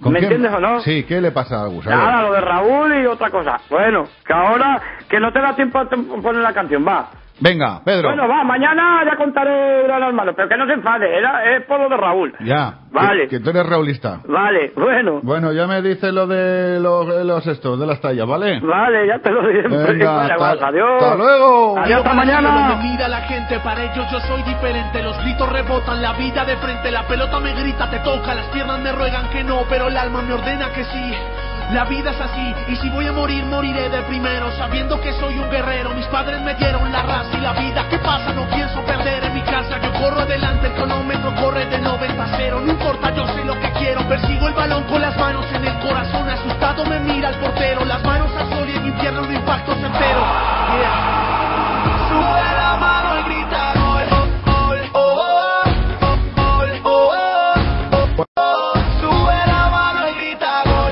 ¿Con 0.00 0.12
¿Me 0.12 0.20
quién? 0.20 0.32
entiendes 0.32 0.56
o 0.56 0.60
no? 0.60 0.80
Sí, 0.80 1.04
¿qué 1.04 1.20
le 1.20 1.32
pasa 1.32 1.56
a 1.56 1.62
Agus? 1.64 1.84
Nada, 1.84 2.22
lo 2.22 2.32
de 2.32 2.40
Raúl 2.40 3.02
y 3.02 3.06
otra 3.06 3.30
cosa. 3.30 3.60
Bueno, 3.68 4.04
que 4.24 4.32
ahora 4.32 4.80
que 5.08 5.18
no 5.18 5.32
te 5.32 5.40
da 5.40 5.56
tiempo 5.56 5.78
a 5.78 5.88
poner 5.88 6.36
la 6.42 6.52
canción, 6.52 6.86
va. 6.86 7.08
Venga, 7.40 7.80
Pedro. 7.84 8.08
Bueno, 8.08 8.28
va, 8.28 8.42
mañana 8.44 9.04
ya 9.04 9.16
contaré 9.16 9.50
de 9.86 10.12
malo, 10.12 10.34
pero 10.34 10.48
que 10.48 10.56
no 10.56 10.66
se 10.66 10.72
enfade, 10.72 11.16
era, 11.18 11.56
es 11.56 11.64
por 11.66 11.80
lo 11.80 11.88
de 11.88 11.96
Raúl. 11.96 12.34
Ya. 12.40 12.74
Vale. 12.90 13.28
Que, 13.28 13.36
que 13.38 13.40
tú 13.40 13.50
eres 13.50 13.66
raulista. 13.66 14.20
Vale, 14.26 14.72
bueno. 14.74 15.20
Bueno, 15.22 15.52
ya 15.52 15.66
me 15.66 15.82
dice 15.82 16.10
lo 16.10 16.26
de 16.26 16.80
los, 16.80 17.06
de 17.06 17.24
los 17.24 17.46
estos, 17.46 17.78
de 17.78 17.86
las 17.86 18.00
tallas, 18.00 18.26
¿vale? 18.26 18.58
Vale, 18.60 19.06
ya 19.06 19.18
te 19.18 19.30
lo 19.30 19.46
diré. 19.46 19.68
Venga, 19.68 20.12
Vale, 20.16 20.32
hasta- 20.34 20.66
adiós. 20.68 21.02
hasta 21.02 21.14
luego. 21.16 21.78
Adiós, 21.78 21.98
hasta 21.98 22.14
mañana. 22.14 22.80
mira 22.82 23.08
la 23.08 23.20
gente, 23.22 23.58
para 23.60 23.82
ellos 23.84 24.06
yo 24.10 24.20
soy 24.20 24.42
diferente. 24.42 25.02
Los 25.02 25.18
gritos 25.22 25.52
rebotan, 25.52 26.00
la 26.02 26.14
vida 26.14 26.44
de 26.44 26.56
frente, 26.56 26.90
la 26.90 27.06
pelota 27.06 27.38
me 27.40 27.52
grita, 27.54 27.90
te 27.90 27.98
toca, 28.00 28.34
las 28.34 28.46
piernas 28.46 28.80
me 28.80 28.92
ruegan 28.92 29.28
que 29.30 29.44
no, 29.44 29.60
pero 29.68 29.88
el 29.88 29.96
alma 29.96 30.22
me 30.22 30.32
ordena 30.34 30.70
que 30.72 30.84
sí. 30.84 31.14
La 31.72 31.84
vida 31.84 32.12
es 32.12 32.20
así, 32.20 32.54
y 32.68 32.76
si 32.76 32.88
voy 32.88 33.06
a 33.06 33.12
morir, 33.12 33.44
moriré 33.44 33.90
de 33.90 34.00
primero, 34.02 34.50
sabiendo 34.52 34.98
que 35.02 35.12
soy 35.12 35.38
un 35.38 35.50
guerrero. 35.50 35.90
Mis 35.90 36.06
padres 36.06 36.40
me 36.40 36.54
dieron 36.54 36.90
la 36.90 37.02
raza 37.02 37.36
y 37.36 37.40
la 37.42 37.52
vida. 37.52 37.86
¿Qué 37.90 37.98
pasa? 37.98 38.32
No 38.32 38.48
pienso 38.48 38.82
perder 38.86 39.24
en 39.24 39.34
mi 39.34 39.42
casa. 39.42 39.78
Yo 39.82 39.92
corro 39.92 40.20
adelante, 40.20 40.68
el 40.68 40.72
cronómetro 40.72 41.34
corre 41.34 41.66
de 41.66 41.78
90 41.78 42.24
a 42.24 42.36
0. 42.38 42.62
No 42.64 42.72
importa, 42.72 43.14
yo 43.14 43.26
sé 43.26 43.44
lo 43.44 43.60
que 43.60 43.70
quiero. 43.72 44.00
Persigo 44.08 44.48
el 44.48 44.54
balón 44.54 44.84
con 44.84 45.02
las 45.02 45.14
manos 45.18 45.44
en 45.52 45.66
el 45.66 45.78
corazón. 45.80 46.28
Asustado 46.30 46.86
me 46.86 47.00
mira 47.00 47.28
el 47.28 47.36
portero. 47.36 47.84
Las 47.84 48.02
manos 48.02 48.30
al 48.38 48.48
sol 48.48 48.66
y 48.66 48.76
en 48.76 48.84
mi 48.84 48.92
pierna 48.92 49.20
un 49.20 49.34
impacto 49.34 49.74
certero. 49.74 50.20
Yeah. 50.78 51.07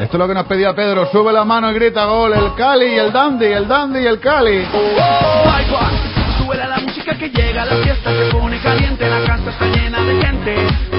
Esto 0.06 0.18
es 0.18 0.20
lo 0.20 0.28
que 0.28 0.34
nos 0.34 0.46
pedía 0.46 0.72
Pedro. 0.72 1.10
Sube 1.10 1.32
la 1.32 1.44
mano 1.44 1.68
y 1.68 1.74
grita 1.74 2.04
gol. 2.04 2.32
El 2.32 2.54
Cali 2.54 2.94
y 2.94 2.96
el 2.96 3.12
Dandy, 3.12 3.46
el 3.46 3.66
Dandy 3.66 3.98
y 3.98 4.06
el 4.06 4.20
Cali. 4.20 4.64
Súbele 6.38 6.62
a 6.62 6.68
la 6.68 6.78
música 6.78 7.18
que 7.18 7.28
llega, 7.28 7.64
la 7.64 7.74
fiesta 7.82 8.10
se 8.10 8.30
pone 8.30 8.56
caliente, 8.60 9.10
la 9.10 9.24
casa 9.26 9.50
está 9.50 9.66
llena 9.66 10.00
de 10.02 10.24
gente. 10.24 10.95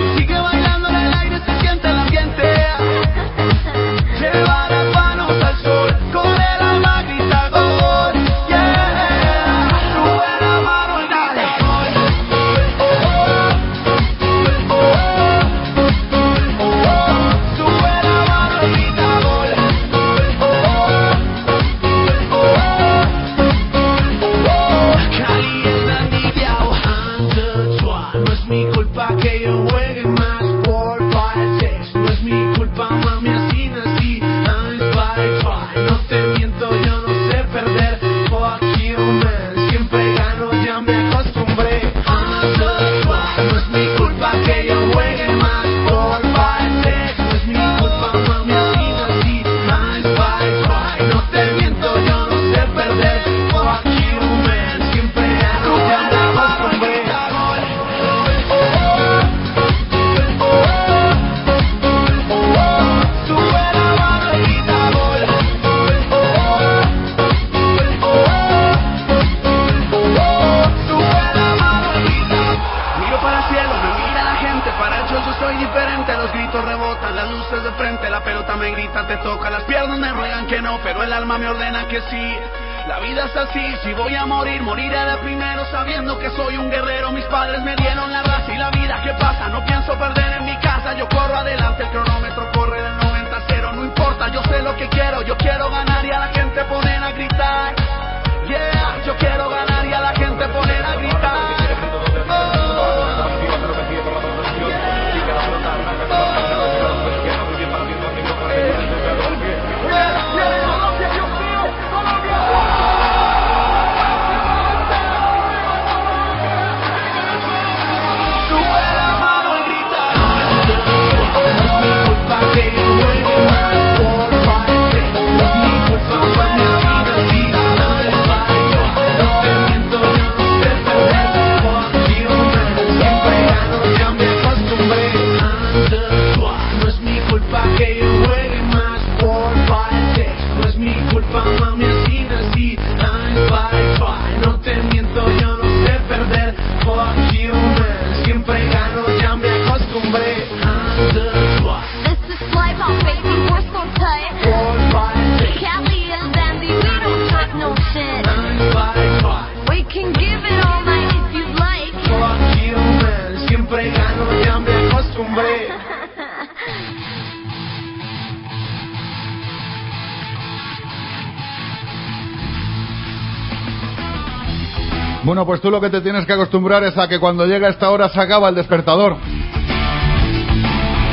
Pues 175.47 175.59
tú 175.61 175.71
lo 175.71 175.81
que 175.81 175.89
te 175.89 176.01
tienes 176.01 176.25
que 176.27 176.33
acostumbrar 176.33 176.83
es 176.83 176.95
a 176.97 177.07
que 177.07 177.17
cuando 177.19 177.45
llega 177.47 177.69
esta 177.69 177.89
hora 177.89 178.09
se 178.09 178.19
acaba 178.21 178.49
el 178.49 178.55
despertador. 178.55 179.17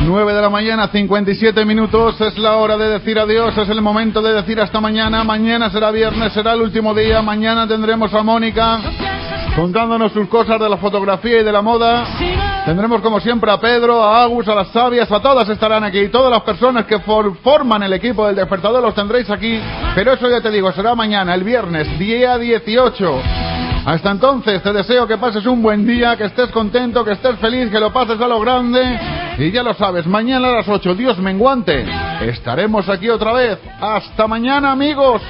9 0.06 0.34
de 0.34 0.42
la 0.42 0.50
mañana, 0.50 0.88
57 0.88 1.64
minutos, 1.64 2.20
es 2.20 2.36
la 2.36 2.56
hora 2.56 2.76
de 2.76 2.88
decir 2.90 3.18
adiós, 3.18 3.56
es 3.56 3.68
el 3.70 3.80
momento 3.80 4.20
de 4.20 4.34
decir 4.34 4.60
hasta 4.60 4.78
mañana. 4.80 5.24
Mañana 5.24 5.70
será 5.70 5.90
viernes, 5.90 6.32
será 6.34 6.52
el 6.52 6.60
último 6.60 6.92
día. 6.92 7.22
Mañana 7.22 7.66
tendremos 7.66 8.12
a 8.12 8.22
Mónica 8.22 8.80
contándonos 9.56 10.12
sus 10.12 10.28
cosas 10.28 10.60
de 10.60 10.68
la 10.68 10.76
fotografía 10.76 11.40
y 11.40 11.44
de 11.44 11.52
la 11.52 11.62
moda. 11.62 12.04
Tendremos 12.66 13.00
como 13.00 13.18
siempre 13.20 13.50
a 13.50 13.58
Pedro, 13.58 14.02
a 14.02 14.24
Agus, 14.24 14.46
a 14.48 14.54
las 14.54 14.68
sabias, 14.68 15.10
a 15.10 15.20
todas 15.20 15.48
estarán 15.48 15.84
aquí. 15.84 16.08
Todas 16.08 16.30
las 16.30 16.42
personas 16.42 16.84
que 16.84 16.98
for- 16.98 17.36
forman 17.42 17.82
el 17.82 17.92
equipo 17.94 18.26
del 18.26 18.36
despertador 18.36 18.82
los 18.82 18.94
tendréis 18.94 19.30
aquí. 19.30 19.58
Pero 19.94 20.12
eso 20.12 20.28
ya 20.28 20.40
te 20.42 20.50
digo, 20.50 20.70
será 20.72 20.94
mañana, 20.94 21.34
el 21.34 21.44
viernes, 21.44 21.98
día 21.98 22.36
18. 22.36 23.22
Hasta 23.84 24.10
entonces 24.12 24.62
te 24.62 24.72
deseo 24.72 25.06
que 25.06 25.18
pases 25.18 25.44
un 25.44 25.62
buen 25.62 25.86
día, 25.86 26.16
que 26.16 26.24
estés 26.24 26.50
contento, 26.50 27.04
que 27.04 27.12
estés 27.12 27.38
feliz, 27.38 27.70
que 27.70 27.78
lo 27.78 27.92
pases 27.92 28.18
a 28.18 28.26
lo 28.26 28.40
grande. 28.40 28.80
Y 29.36 29.50
ya 29.50 29.62
lo 29.62 29.74
sabes, 29.74 30.06
mañana 30.06 30.48
a 30.48 30.52
las 30.52 30.68
8, 30.68 30.94
Dios 30.94 31.18
menguante, 31.18 31.84
estaremos 32.22 32.88
aquí 32.88 33.10
otra 33.10 33.32
vez. 33.34 33.58
Hasta 33.80 34.26
mañana 34.26 34.72
amigos. 34.72 35.20